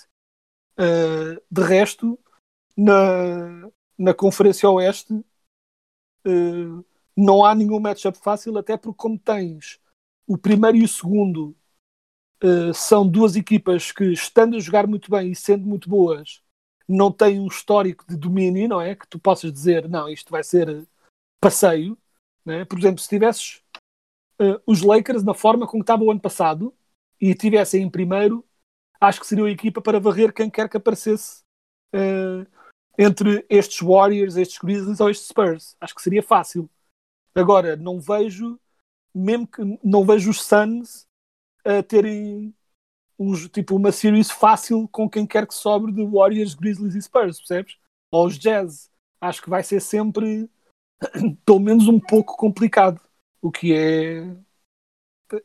Uh, 0.79 1.41
de 1.51 1.63
resto, 1.63 2.19
na, 2.77 3.71
na 3.99 4.15
Conferência 4.15 4.69
Oeste, 4.71 5.13
uh, 5.13 6.85
não 7.17 7.45
há 7.45 7.55
nenhum 7.55 7.79
matchup 7.79 8.19
fácil, 8.19 8.57
até 8.57 8.77
porque, 8.77 8.97
como 8.97 9.19
tens 9.19 9.81
o 10.27 10.39
primeiro 10.39 10.79
e 10.79 10.85
o 10.85 10.89
segundo 10.89 11.55
uh, 12.43 12.73
são 12.73 13.07
duas 13.07 13.37
equipas 13.37 13.93
que, 13.93 14.05
estando 14.13 14.57
a 14.57 14.61
jogar 14.61 14.87
muito 14.87 15.11
bem 15.11 15.33
e 15.33 15.37
sendo 15.37 15.67
muito 15.67 15.89
boas, 15.89 16.43
não 16.89 17.13
têm 17.13 17.39
um 17.39 17.47
histórico 17.47 18.07
de 18.09 18.17
domínio, 18.17 18.69
não 18.69 18.81
é? 18.81 18.97
Que 18.97 19.07
tu 19.07 19.19
possas 19.19 19.53
dizer, 19.53 19.89
não, 19.89 20.09
isto 20.09 20.31
vai 20.31 20.43
ser 20.43 20.87
passeio. 21.41 21.97
É? 22.47 22.65
Por 22.65 22.79
exemplo, 22.79 23.01
se 23.01 23.09
tivesses 23.09 23.63
os 24.67 24.83
Lakers 24.83 25.23
na 25.23 25.35
forma 25.35 25.69
como 25.69 25.83
estava 25.83 26.03
o 26.03 26.11
ano 26.11 26.21
passado 26.21 26.75
e 27.21 27.33
tivessem 27.37 27.85
em 27.85 27.89
primeiro, 27.89 28.45
acho 29.03 29.21
que 29.21 29.27
seria 29.27 29.45
a 29.45 29.51
equipa 29.51 29.83
para 29.83 29.99
varrer 29.99 30.33
quem 30.33 30.49
quer 30.49 30.69
que 30.69 30.77
aparecesse 30.77 31.43
uh, 31.95 32.47
entre 32.97 33.45
estes 33.49 33.81
Warriors, 33.81 34.37
estes 34.37 34.59
Grizzlies 34.59 35.01
ou 35.01 35.11
estes 35.11 35.29
Spurs. 35.29 35.77
Acho 35.81 35.95
que 35.95 36.03
seria 36.03 36.23
fácil. 36.23 36.71
Agora, 37.35 37.77
não 37.77 38.01
vejo 38.01 38.59
mesmo 39.15 39.47
que 39.47 39.61
não 39.83 40.05
vejo 40.05 40.31
os 40.31 40.43
Suns 40.43 41.07
a 41.65 41.83
terem 41.83 42.55
uns, 43.19 43.49
tipo, 43.49 43.77
uma 43.77 43.93
series 43.93 44.31
fácil 44.31 44.89
com 44.89 45.09
quem 45.09 45.27
quer 45.27 45.47
que 45.47 45.55
sobre 45.55 45.93
de 45.93 46.05
Warriors, 46.05 46.55
Grizzlies 46.55 46.95
e 46.95 47.03
Spurs, 47.03 47.39
percebes? 47.39 47.77
Ou 48.11 48.27
os 48.27 48.39
Jazz. 48.39 48.91
Acho 49.21 49.43
que 49.43 49.51
vai 49.51 49.63
ser 49.63 49.81
sempre, 49.81 50.51
pelo 51.45 51.61
menos, 51.61 51.89
um 51.89 52.01
pouco 52.01 52.37
complicado. 52.37 53.01
O 53.41 53.51
que 53.51 53.75
é 53.75 54.37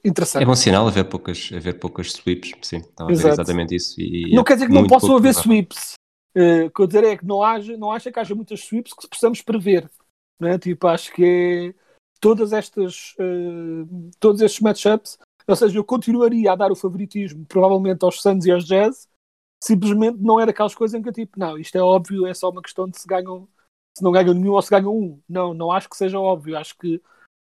interessante. 0.04 0.44
É 0.44 0.46
bom 0.46 0.56
sinal 0.56 0.88
haver 0.88 1.06
poucas, 1.06 1.50
haver 1.54 1.80
poucas 1.80 2.12
sweeps, 2.12 2.52
sim, 2.62 2.78
estava 2.78 3.12
a 3.12 3.16
ver 3.16 3.28
exatamente 3.28 3.76
isso. 3.76 4.00
E 4.00 4.34
não 4.34 4.44
quer 4.44 4.56
dizer 4.56 4.68
que 4.68 4.74
não 4.74 4.88
possam 4.88 5.16
haver 5.16 5.34
sweeps. 5.34 5.94
Uh, 6.36 6.68
o 6.68 6.72
que 6.72 6.82
eu 6.82 6.88
dizer 6.88 7.04
é 7.04 7.18
que 7.18 7.26
não, 7.26 7.42
haja, 7.42 7.76
não 7.78 7.92
acha 7.92 8.12
que 8.12 8.20
haja 8.20 8.36
muitas 8.36 8.60
sweeps 8.60 8.94
que 8.94 9.08
possamos 9.08 9.42
prever. 9.42 9.90
Não 10.40 10.50
é? 10.50 10.60
Tipo, 10.60 10.88
acho 10.88 11.12
que 11.14 11.74
é 11.76 11.88
todas 12.20 12.54
estas, 12.54 13.16
uh, 13.20 14.12
todos 14.20 14.42
estes 14.42 14.62
matchups, 14.62 15.18
ou 15.48 15.56
seja, 15.56 15.78
eu 15.78 15.84
continuaria 15.84 16.52
a 16.52 16.56
dar 16.56 16.72
o 16.72 16.76
favoritismo 16.76 17.46
provavelmente 17.46 18.04
aos 18.04 18.22
Suns 18.22 18.46
e 18.46 18.52
aos 18.52 18.66
Jazz, 18.66 19.08
simplesmente 19.64 20.20
não 20.20 20.40
era 20.40 20.52
aquelas 20.52 20.76
coisas 20.76 20.98
em 20.98 21.02
que 21.02 21.10
eu 21.10 21.14
tipo, 21.14 21.40
não, 21.40 21.58
isto 21.58 21.76
é 21.76 21.82
óbvio, 21.82 22.28
é 22.28 22.34
só 22.34 22.50
uma 22.50 22.62
questão 22.62 22.88
de 22.88 23.00
se 23.00 23.08
ganham, 23.08 23.48
se 23.98 24.04
não 24.04 24.12
ganham 24.12 24.34
nenhum 24.34 24.54
ou 24.54 24.62
se 24.62 24.70
ganham 24.70 24.96
um. 24.96 25.20
Não, 25.28 25.54
não 25.54 25.72
acho 25.72 25.90
que 25.90 25.98
seja 25.98 26.20
óbvio, 26.20 26.58
acho 26.58 26.78
que 26.78 27.02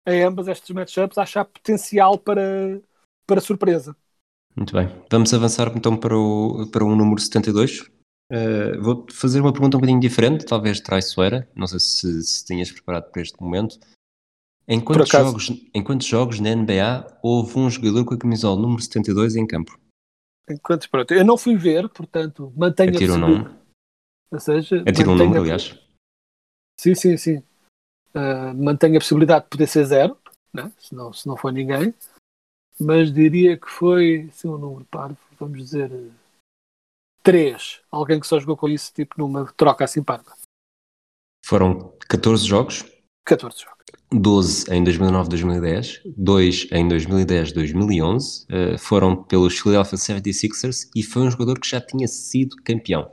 em 0.08 0.22
ambas 0.22 0.48
estas 0.48 0.70
matchups 0.70 1.18
acho 1.18 1.38
há 1.38 1.44
potencial 1.44 2.18
para, 2.18 2.80
para 3.26 3.40
surpresa. 3.40 3.96
Muito 4.56 4.72
bem, 4.72 4.88
vamos 5.10 5.32
avançar 5.32 5.70
então 5.76 5.96
para 5.96 6.16
o, 6.16 6.68
para 6.70 6.84
o 6.84 6.96
número 6.96 7.20
72. 7.20 7.80
Uh, 7.80 7.88
eh, 8.30 8.76
vou 8.78 9.06
fazer 9.10 9.40
uma 9.40 9.52
pergunta 9.52 9.76
um 9.76 9.80
bocadinho 9.80 10.00
diferente, 10.00 10.44
talvez 10.44 10.80
traiçoeira, 10.80 11.48
não 11.54 11.66
sei 11.66 11.78
se, 11.78 12.22
se 12.22 12.44
tinhas 12.44 12.70
preparado 12.72 13.10
para 13.10 13.22
este 13.22 13.40
momento. 13.40 13.78
Em 14.66 14.80
quantos, 14.80 15.08
jogos, 15.08 15.50
em 15.72 15.82
quantos 15.82 16.06
jogos 16.06 16.40
na 16.40 16.54
NBA 16.54 17.18
houve 17.22 17.58
um 17.58 17.70
jogador 17.70 18.04
com 18.04 18.14
a 18.14 18.18
camisola 18.18 18.60
número 18.60 18.82
72 18.82 19.36
em 19.36 19.46
campo? 19.46 19.78
Em 20.50 20.58
quantos? 20.58 20.86
Pronto, 20.86 21.14
eu 21.14 21.24
não 21.24 21.38
fui 21.38 21.56
ver, 21.56 21.88
portanto, 21.88 22.52
mantenho 22.54 22.90
Atiro 22.90 23.14
a 23.14 23.16
o 23.16 23.18
nome. 23.18 23.58
Ou 24.30 24.40
seja, 24.40 24.84
Atiro 24.86 25.12
um 25.12 25.14
número, 25.14 25.40
aliás. 25.40 25.78
Sim, 26.78 26.94
sim, 26.94 27.16
sim. 27.16 27.42
Uh, 28.14 28.54
mantenho 28.54 28.96
a 28.96 29.00
possibilidade 29.00 29.44
de 29.44 29.50
poder 29.50 29.66
ser 29.66 29.84
zero, 29.84 30.16
né? 30.52 30.72
se, 30.78 30.94
não, 30.94 31.12
se 31.12 31.26
não 31.26 31.36
for 31.36 31.52
ninguém. 31.52 31.94
Mas 32.80 33.12
diria 33.12 33.56
que 33.56 33.68
foi, 33.68 34.28
sim, 34.32 34.48
um 34.48 34.56
número 34.56 34.84
parvo, 34.84 35.18
vamos 35.38 35.58
dizer, 35.58 35.90
três. 37.22 37.80
Alguém 37.90 38.20
que 38.20 38.26
só 38.26 38.38
jogou 38.38 38.56
com 38.56 38.68
isso, 38.68 38.92
tipo, 38.94 39.16
numa 39.18 39.52
troca 39.52 39.84
assim 39.84 40.02
parva. 40.02 40.32
Foram 41.44 41.92
14 42.08 42.46
jogos? 42.46 42.84
14 43.26 43.60
jogos. 43.60 43.78
12 44.10 44.72
em 44.72 44.82
2009-2010, 44.84 46.00
2 46.16 46.68
em 46.72 46.88
2010-2011, 46.88 48.46
uh, 48.74 48.78
foram 48.78 49.22
pelos 49.22 49.58
Philadelphia 49.58 49.98
76ers 49.98 50.88
e 50.94 51.02
foi 51.02 51.22
um 51.22 51.30
jogador 51.30 51.58
que 51.58 51.68
já 51.68 51.80
tinha 51.80 52.08
sido 52.08 52.56
campeão. 52.64 53.10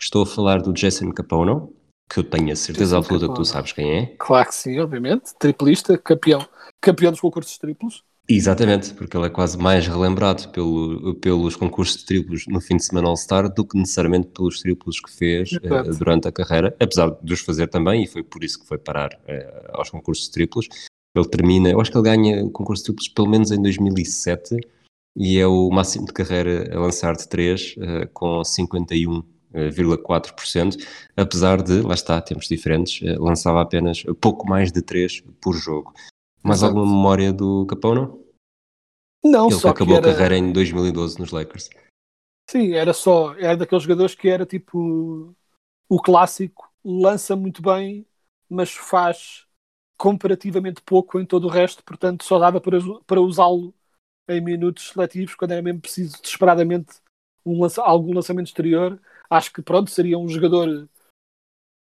Estou 0.00 0.22
a 0.22 0.26
falar 0.26 0.60
do 0.60 0.72
Jason 0.72 1.12
Capono, 1.12 1.72
que 2.08 2.18
eu 2.18 2.24
tenho 2.24 2.52
a 2.52 2.56
certeza 2.56 2.98
absoluta 2.98 3.28
que 3.28 3.34
tu 3.34 3.44
sabes 3.44 3.72
quem 3.72 3.98
é. 3.98 4.06
Claro 4.18 4.48
que 4.48 4.54
sim, 4.54 4.78
obviamente. 4.78 5.34
Triplista, 5.38 5.96
campeão. 5.96 6.46
Campeão 6.80 7.10
dos 7.10 7.20
concursos 7.20 7.58
triplos. 7.58 8.02
Exatamente, 8.26 8.94
porque 8.94 9.14
ele 9.16 9.26
é 9.26 9.30
quase 9.30 9.58
mais 9.58 9.86
relembrado 9.86 10.48
pelo, 10.48 11.14
pelos 11.16 11.56
concursos 11.56 11.98
de 11.98 12.06
triplos 12.06 12.46
no 12.46 12.58
fim 12.58 12.76
de 12.76 12.84
semana 12.84 13.08
All-Star 13.08 13.52
do 13.52 13.66
que 13.66 13.76
necessariamente 13.76 14.28
pelos 14.28 14.60
triplos 14.60 14.98
que 14.98 15.12
fez 15.12 15.52
uh, 15.52 15.98
durante 15.98 16.26
a 16.26 16.32
carreira, 16.32 16.74
apesar 16.80 17.10
de 17.22 17.34
os 17.34 17.40
fazer 17.40 17.68
também, 17.68 18.02
e 18.02 18.06
foi 18.06 18.22
por 18.22 18.42
isso 18.42 18.60
que 18.60 18.66
foi 18.66 18.78
parar 18.78 19.10
uh, 19.12 19.70
aos 19.74 19.90
concursos 19.90 20.24
de 20.24 20.32
triplos. 20.32 20.68
Ele 21.14 21.28
termina, 21.28 21.68
eu 21.68 21.80
acho 21.80 21.90
que 21.90 21.98
ele 21.98 22.04
ganha 22.04 22.42
o 22.42 22.50
concurso 22.50 22.82
de 22.82 22.86
triplos 22.86 23.08
pelo 23.08 23.28
menos 23.28 23.50
em 23.50 23.60
2007 23.60 24.56
e 25.16 25.38
é 25.38 25.46
o 25.46 25.70
máximo 25.70 26.06
de 26.06 26.12
carreira 26.12 26.74
a 26.74 26.80
lançar 26.80 27.14
de 27.16 27.28
3 27.28 27.76
uh, 27.76 27.82
eh, 27.82 28.06
com 28.06 28.42
51,4%, 29.54 30.76
apesar 31.16 31.62
de, 31.62 31.80
lá 31.80 31.94
está, 31.94 32.20
tempos 32.20 32.48
diferentes, 32.48 33.00
lançava 33.18 33.62
apenas 33.62 34.02
pouco 34.20 34.46
mais 34.48 34.72
de 34.72 34.82
3 34.82 35.20
por 35.40 35.54
jogo. 35.54 35.92
Mais 36.42 36.58
Exato. 36.58 36.76
alguma 36.76 36.94
memória 36.94 37.32
do 37.32 37.64
Capone? 37.66 38.08
Não, 39.24 39.46
Ele 39.48 39.58
só 39.58 39.70
acabou 39.70 39.96
era... 39.96 40.10
a 40.10 40.12
carreira 40.12 40.36
em 40.36 40.52
2012 40.52 41.18
nos 41.18 41.30
Lakers. 41.30 41.70
Sim, 42.50 42.74
era 42.74 42.92
só, 42.92 43.34
era 43.34 43.56
daqueles 43.56 43.84
jogadores 43.84 44.14
que 44.14 44.28
era 44.28 44.44
tipo 44.44 45.34
o 45.88 46.00
clássico, 46.00 46.70
lança 46.84 47.34
muito 47.34 47.62
bem, 47.62 48.06
mas 48.48 48.72
faz 48.74 49.46
comparativamente 49.96 50.82
pouco 50.82 51.18
em 51.18 51.24
todo 51.24 51.46
o 51.46 51.50
resto, 51.50 51.82
portanto 51.82 52.24
só 52.24 52.38
dava 52.38 52.60
para, 52.60 52.78
para 53.06 53.20
usá-lo 53.20 53.74
em 54.28 54.40
minutos 54.40 54.88
seletivos 54.88 55.34
quando 55.34 55.52
era 55.52 55.62
mesmo 55.62 55.80
preciso 55.80 56.20
desesperadamente 56.20 56.96
um 57.44 57.60
lança, 57.60 57.82
algum 57.82 58.12
lançamento 58.12 58.48
exterior. 58.48 59.00
Acho 59.28 59.52
que 59.52 59.62
pronto, 59.62 59.90
seria 59.90 60.18
um 60.18 60.28
jogador. 60.28 60.88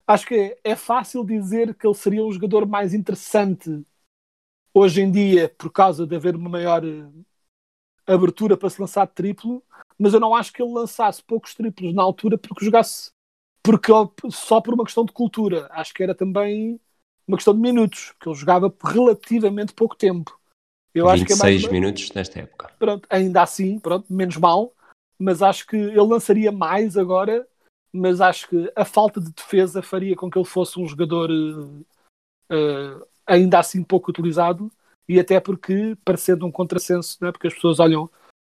Acho 0.06 0.26
que 0.26 0.34
é, 0.34 0.58
é 0.64 0.76
fácil 0.76 1.24
dizer 1.24 1.74
que 1.74 1.86
ele 1.86 1.94
seria 1.94 2.24
um 2.24 2.32
jogador 2.32 2.66
mais 2.66 2.92
interessante 2.92 3.84
hoje 4.74 5.00
em 5.00 5.10
dia, 5.10 5.48
por 5.58 5.70
causa 5.70 6.06
de 6.06 6.14
haver 6.14 6.36
uma 6.36 6.48
maior 6.48 6.84
eh, 6.84 7.08
abertura 8.06 8.56
para 8.56 8.70
se 8.70 8.80
lançar 8.80 9.06
triplo, 9.06 9.62
mas 9.98 10.14
eu 10.14 10.20
não 10.20 10.34
acho 10.34 10.52
que 10.52 10.62
ele 10.62 10.72
lançasse 10.72 11.22
poucos 11.22 11.54
triplos 11.54 11.94
na 11.94 12.02
altura 12.02 12.38
porque 12.38 12.64
jogasse 12.64 13.10
porque 13.62 13.92
só 14.30 14.60
por 14.60 14.74
uma 14.74 14.84
questão 14.84 15.04
de 15.04 15.12
cultura. 15.12 15.68
Acho 15.70 15.92
que 15.92 16.02
era 16.02 16.14
também 16.14 16.80
uma 17.26 17.36
questão 17.36 17.54
de 17.54 17.60
minutos, 17.60 18.12
porque 18.12 18.28
ele 18.28 18.38
jogava 18.38 18.74
relativamente 18.82 19.72
pouco 19.72 19.94
tempo. 19.94 20.38
Eu 20.94 21.08
26 21.08 21.12
acho 21.12 21.26
que 21.26 21.32
é 21.32 21.36
mais... 21.36 21.72
minutos 21.72 22.12
nesta 22.12 22.40
época. 22.40 22.72
Pronto, 22.78 23.06
ainda 23.10 23.42
assim, 23.42 23.78
pronto, 23.78 24.12
menos 24.12 24.36
mal, 24.36 24.72
mas 25.20 25.42
acho 25.42 25.66
que 25.66 25.76
ele 25.76 26.00
lançaria 26.00 26.50
mais 26.50 26.96
agora, 26.96 27.46
mas 27.92 28.22
acho 28.22 28.48
que 28.48 28.72
a 28.74 28.86
falta 28.86 29.20
de 29.20 29.30
defesa 29.32 29.82
faria 29.82 30.16
com 30.16 30.30
que 30.30 30.38
ele 30.38 30.46
fosse 30.46 30.80
um 30.80 30.86
jogador 30.86 31.30
uh, 31.30 33.06
ainda 33.26 33.58
assim 33.58 33.84
pouco 33.84 34.10
utilizado, 34.10 34.72
e 35.06 35.20
até 35.20 35.38
porque, 35.38 35.94
parecendo 36.04 36.46
um 36.46 36.52
contrassenso, 36.52 37.22
é? 37.24 37.30
porque 37.30 37.48
as 37.48 37.54
pessoas 37.54 37.80
olham 37.80 38.08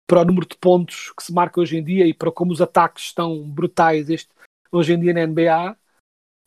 para 0.06 0.22
o 0.22 0.26
número 0.26 0.46
de 0.46 0.58
pontos 0.58 1.14
que 1.16 1.24
se 1.24 1.34
marca 1.34 1.62
hoje 1.62 1.78
em 1.78 1.84
dia 1.84 2.06
e 2.06 2.14
para 2.14 2.32
como 2.32 2.52
os 2.52 2.62
ataques 2.62 3.06
estão 3.06 3.48
brutais 3.48 4.10
este, 4.10 4.30
hoje 4.72 4.94
em 4.94 5.00
dia 5.00 5.14
na 5.14 5.26
NBA, 5.26 5.78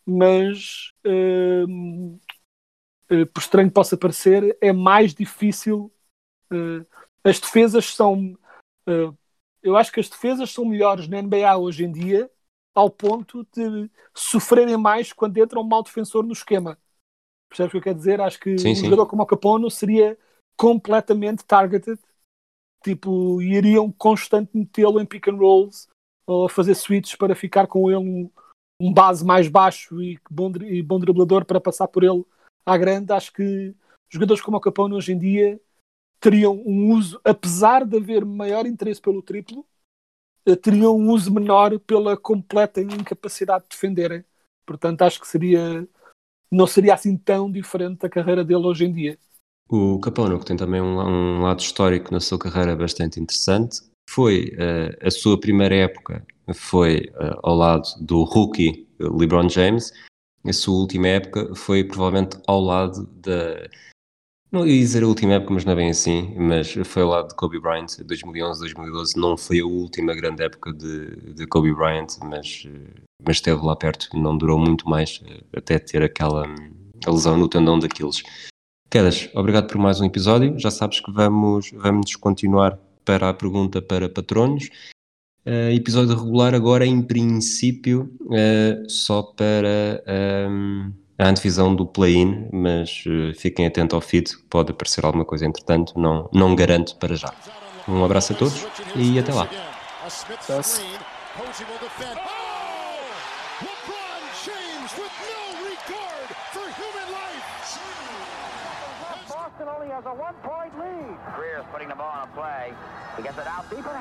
mas 0.05 0.93
uh, 1.07 2.21
por 3.33 3.41
estranho 3.41 3.69
que 3.69 3.75
possa 3.75 3.97
parecer, 3.97 4.57
é 4.61 4.73
mais 4.73 5.15
difícil. 5.15 5.91
As 7.25 7.41
defesas 7.41 7.87
são. 7.95 8.37
Eu 9.63 9.77
acho 9.77 9.93
que 9.93 10.01
as 10.01 10.09
defesas 10.09 10.51
são 10.51 10.65
melhores 10.65 11.09
na 11.09 11.23
NBA 11.23 11.57
hoje 11.57 11.85
em 11.85 11.93
dia, 11.93 12.31
ao 12.75 12.89
ponto 12.89 13.47
de 13.53 13.91
sofrerem 14.15 14.77
mais 14.77 15.13
quando 15.13 15.37
entra 15.39 15.61
um 15.61 15.65
mau 15.65 15.83
defensor 15.83 16.25
no 16.25 16.33
esquema. 16.33 16.79
Percebes 17.49 17.71
o 17.71 17.73
que 17.73 17.77
eu 17.79 17.83
quero 17.83 17.97
dizer? 17.97 18.21
Acho 18.21 18.39
que 18.39 18.57
sim, 18.59 18.73
um 18.73 18.75
sim. 18.75 18.85
jogador 18.85 19.07
como 19.07 19.23
o 19.23 19.27
Capono 19.27 19.71
seria 19.71 20.17
completamente 20.57 21.45
targeted. 21.45 21.99
Tipo, 22.83 23.43
iriam 23.43 23.93
constantemente 23.93 24.57
metê-lo 24.57 25.01
em 25.01 25.05
pick 25.05 25.29
and 25.29 25.37
rolls 25.37 25.89
ou 26.27 26.49
fazer 26.49 26.75
switches 26.75 27.17
para 27.17 27.35
ficar 27.35 27.67
com 27.67 27.91
ele 27.91 27.99
um, 27.99 28.31
um 28.81 28.93
base 28.93 29.25
mais 29.25 29.49
baixo 29.49 30.01
e 30.01 30.19
bom, 30.31 30.51
e 30.63 30.83
bom 30.83 30.99
driblador 30.99 31.45
para 31.45 31.61
passar 31.61 31.89
por 31.89 32.05
ele 32.05 32.25
à 32.65 32.79
grande. 32.79 33.13
Acho 33.13 33.33
que 33.33 33.75
jogadores 34.09 34.43
como 34.43 34.57
o 34.57 34.61
Capone 34.61 34.95
hoje 34.95 35.13
em 35.13 35.19
dia 35.19 35.61
teriam 36.21 36.63
um 36.67 36.93
uso, 36.93 37.21
apesar 37.25 37.85
de 37.85 37.97
haver 37.97 38.25
maior 38.25 38.67
interesse 38.67 39.01
pelo 39.01 39.23
triplo, 39.23 39.65
eh, 40.47 40.55
teriam 40.55 40.97
um 40.97 41.11
uso 41.11 41.33
menor 41.33 41.79
pela 41.81 42.17
completa 42.17 42.81
incapacidade 42.81 43.65
de 43.65 43.71
defenderem. 43.71 44.25
Portanto, 44.67 45.03
acho 45.03 45.21
que 45.21 45.27
seria 45.27 45.89
não 46.51 46.67
seria 46.67 46.95
assim 46.95 47.17
tão 47.17 47.51
diferente 47.51 48.01
da 48.01 48.09
carreira 48.09 48.45
dele 48.45 48.67
hoje 48.67 48.85
em 48.85 48.93
dia. 48.93 49.19
O 49.71 50.01
Capone, 50.01 50.37
que 50.39 50.45
tem 50.45 50.57
também 50.57 50.81
um, 50.81 50.99
um, 50.99 51.43
lado 51.43 51.61
histórico 51.61 52.13
na 52.13 52.19
sua 52.19 52.39
carreira 52.39 52.75
bastante 52.75 53.21
interessante, 53.21 53.83
foi 54.09 54.53
uh, 54.57 55.07
a 55.07 55.11
sua 55.11 55.39
primeira 55.39 55.77
época 55.77 56.27
foi 56.53 57.13
uh, 57.15 57.39
ao 57.45 57.55
lado 57.55 57.89
do 58.01 58.25
rookie 58.25 58.89
LeBron 58.99 59.49
James, 59.49 59.93
a 60.45 60.53
sua 60.53 60.75
última 60.75 61.07
época 61.07 61.55
foi 61.55 61.85
provavelmente 61.85 62.37
ao 62.49 62.61
lado 62.61 63.07
da 63.07 63.69
não 64.51 64.67
ia 64.67 64.79
dizer 64.79 65.05
a 65.05 65.07
última 65.07 65.35
época, 65.35 65.55
mas 65.55 65.65
não 65.65 65.73
é 65.73 65.77
bem 65.77 65.91
assim, 65.91 66.35
mas 66.37 66.73
foi 66.85 67.05
lado 67.05 67.29
de 67.29 67.37
Kobe 67.37 67.61
Bryant, 67.61 67.87
2011, 68.05 68.61
2012, 68.61 69.17
não 69.17 69.37
foi 69.37 69.61
a 69.61 69.67
última 69.67 70.15
grande 70.15 70.43
época 70.43 70.73
de, 70.73 71.35
de 71.35 71.47
Kobe 71.47 71.73
Bryant, 71.73 72.09
mas, 72.25 72.67
mas 73.25 73.37
esteve 73.37 73.65
lá 73.65 73.77
perto, 73.77 74.09
não 74.15 74.37
durou 74.37 74.59
muito 74.59 74.89
mais, 74.89 75.23
até 75.57 75.79
ter 75.79 76.03
aquela 76.03 76.47
lesão 77.07 77.37
no 77.37 77.49
tendão 77.49 77.79
daqueles. 77.79 78.23
Quedas, 78.91 79.31
obrigado 79.35 79.69
por 79.69 79.79
mais 79.79 80.01
um 80.01 80.05
episódio, 80.05 80.59
já 80.59 80.71
sabes 80.71 80.99
que 80.99 81.13
vamos, 81.13 81.71
vamos 81.73 82.17
continuar 82.17 82.77
para 83.05 83.29
a 83.29 83.35
pergunta 83.35 83.81
para 83.81 84.09
patronos, 84.09 84.69
uh, 85.47 85.71
episódio 85.73 86.17
regular 86.17 86.57
agora 86.57 86.85
em 86.85 87.01
princípio 87.01 88.13
uh, 88.23 88.91
só 88.91 89.23
para... 89.23 90.03
Um, 90.49 90.93
ehm, 90.93 91.01
a 91.21 91.29
antevisão 91.29 91.75
do 91.75 91.85
play-in, 91.85 92.49
mas 92.51 93.05
uh, 93.07 93.35
fiquem 93.35 93.67
atentos 93.67 93.95
ao 93.95 94.01
feed, 94.01 94.39
pode 94.49 94.71
aparecer 94.71 95.05
alguma 95.05 95.25
coisa 95.25 95.45
entretanto, 95.45 95.93
não, 95.99 96.29
não 96.33 96.57
garanto 96.57 96.97
para 96.97 97.15
já. 97.15 97.31
Um 97.87 98.03
abraço 98.03 98.33
a 98.33 98.37
todos 98.37 98.67
e 98.97 99.19
até 99.19 99.33
lá. 99.33 99.47
only 109.81 109.93
has 109.93 110.05
a 110.07 110.13
one-point 110.13 110.73
lead. 110.79 111.17
Greer's 111.37 111.65
putting 111.73 111.89
the 111.89 111.95
ball 111.95 112.11
on 112.13 112.29
a 112.29 112.33
play. 112.33 112.73
He 113.17 113.23
gets 113.23 113.39
it 113.39 113.47
out 113.47 113.69
deep, 113.71 113.85
and 113.85 113.97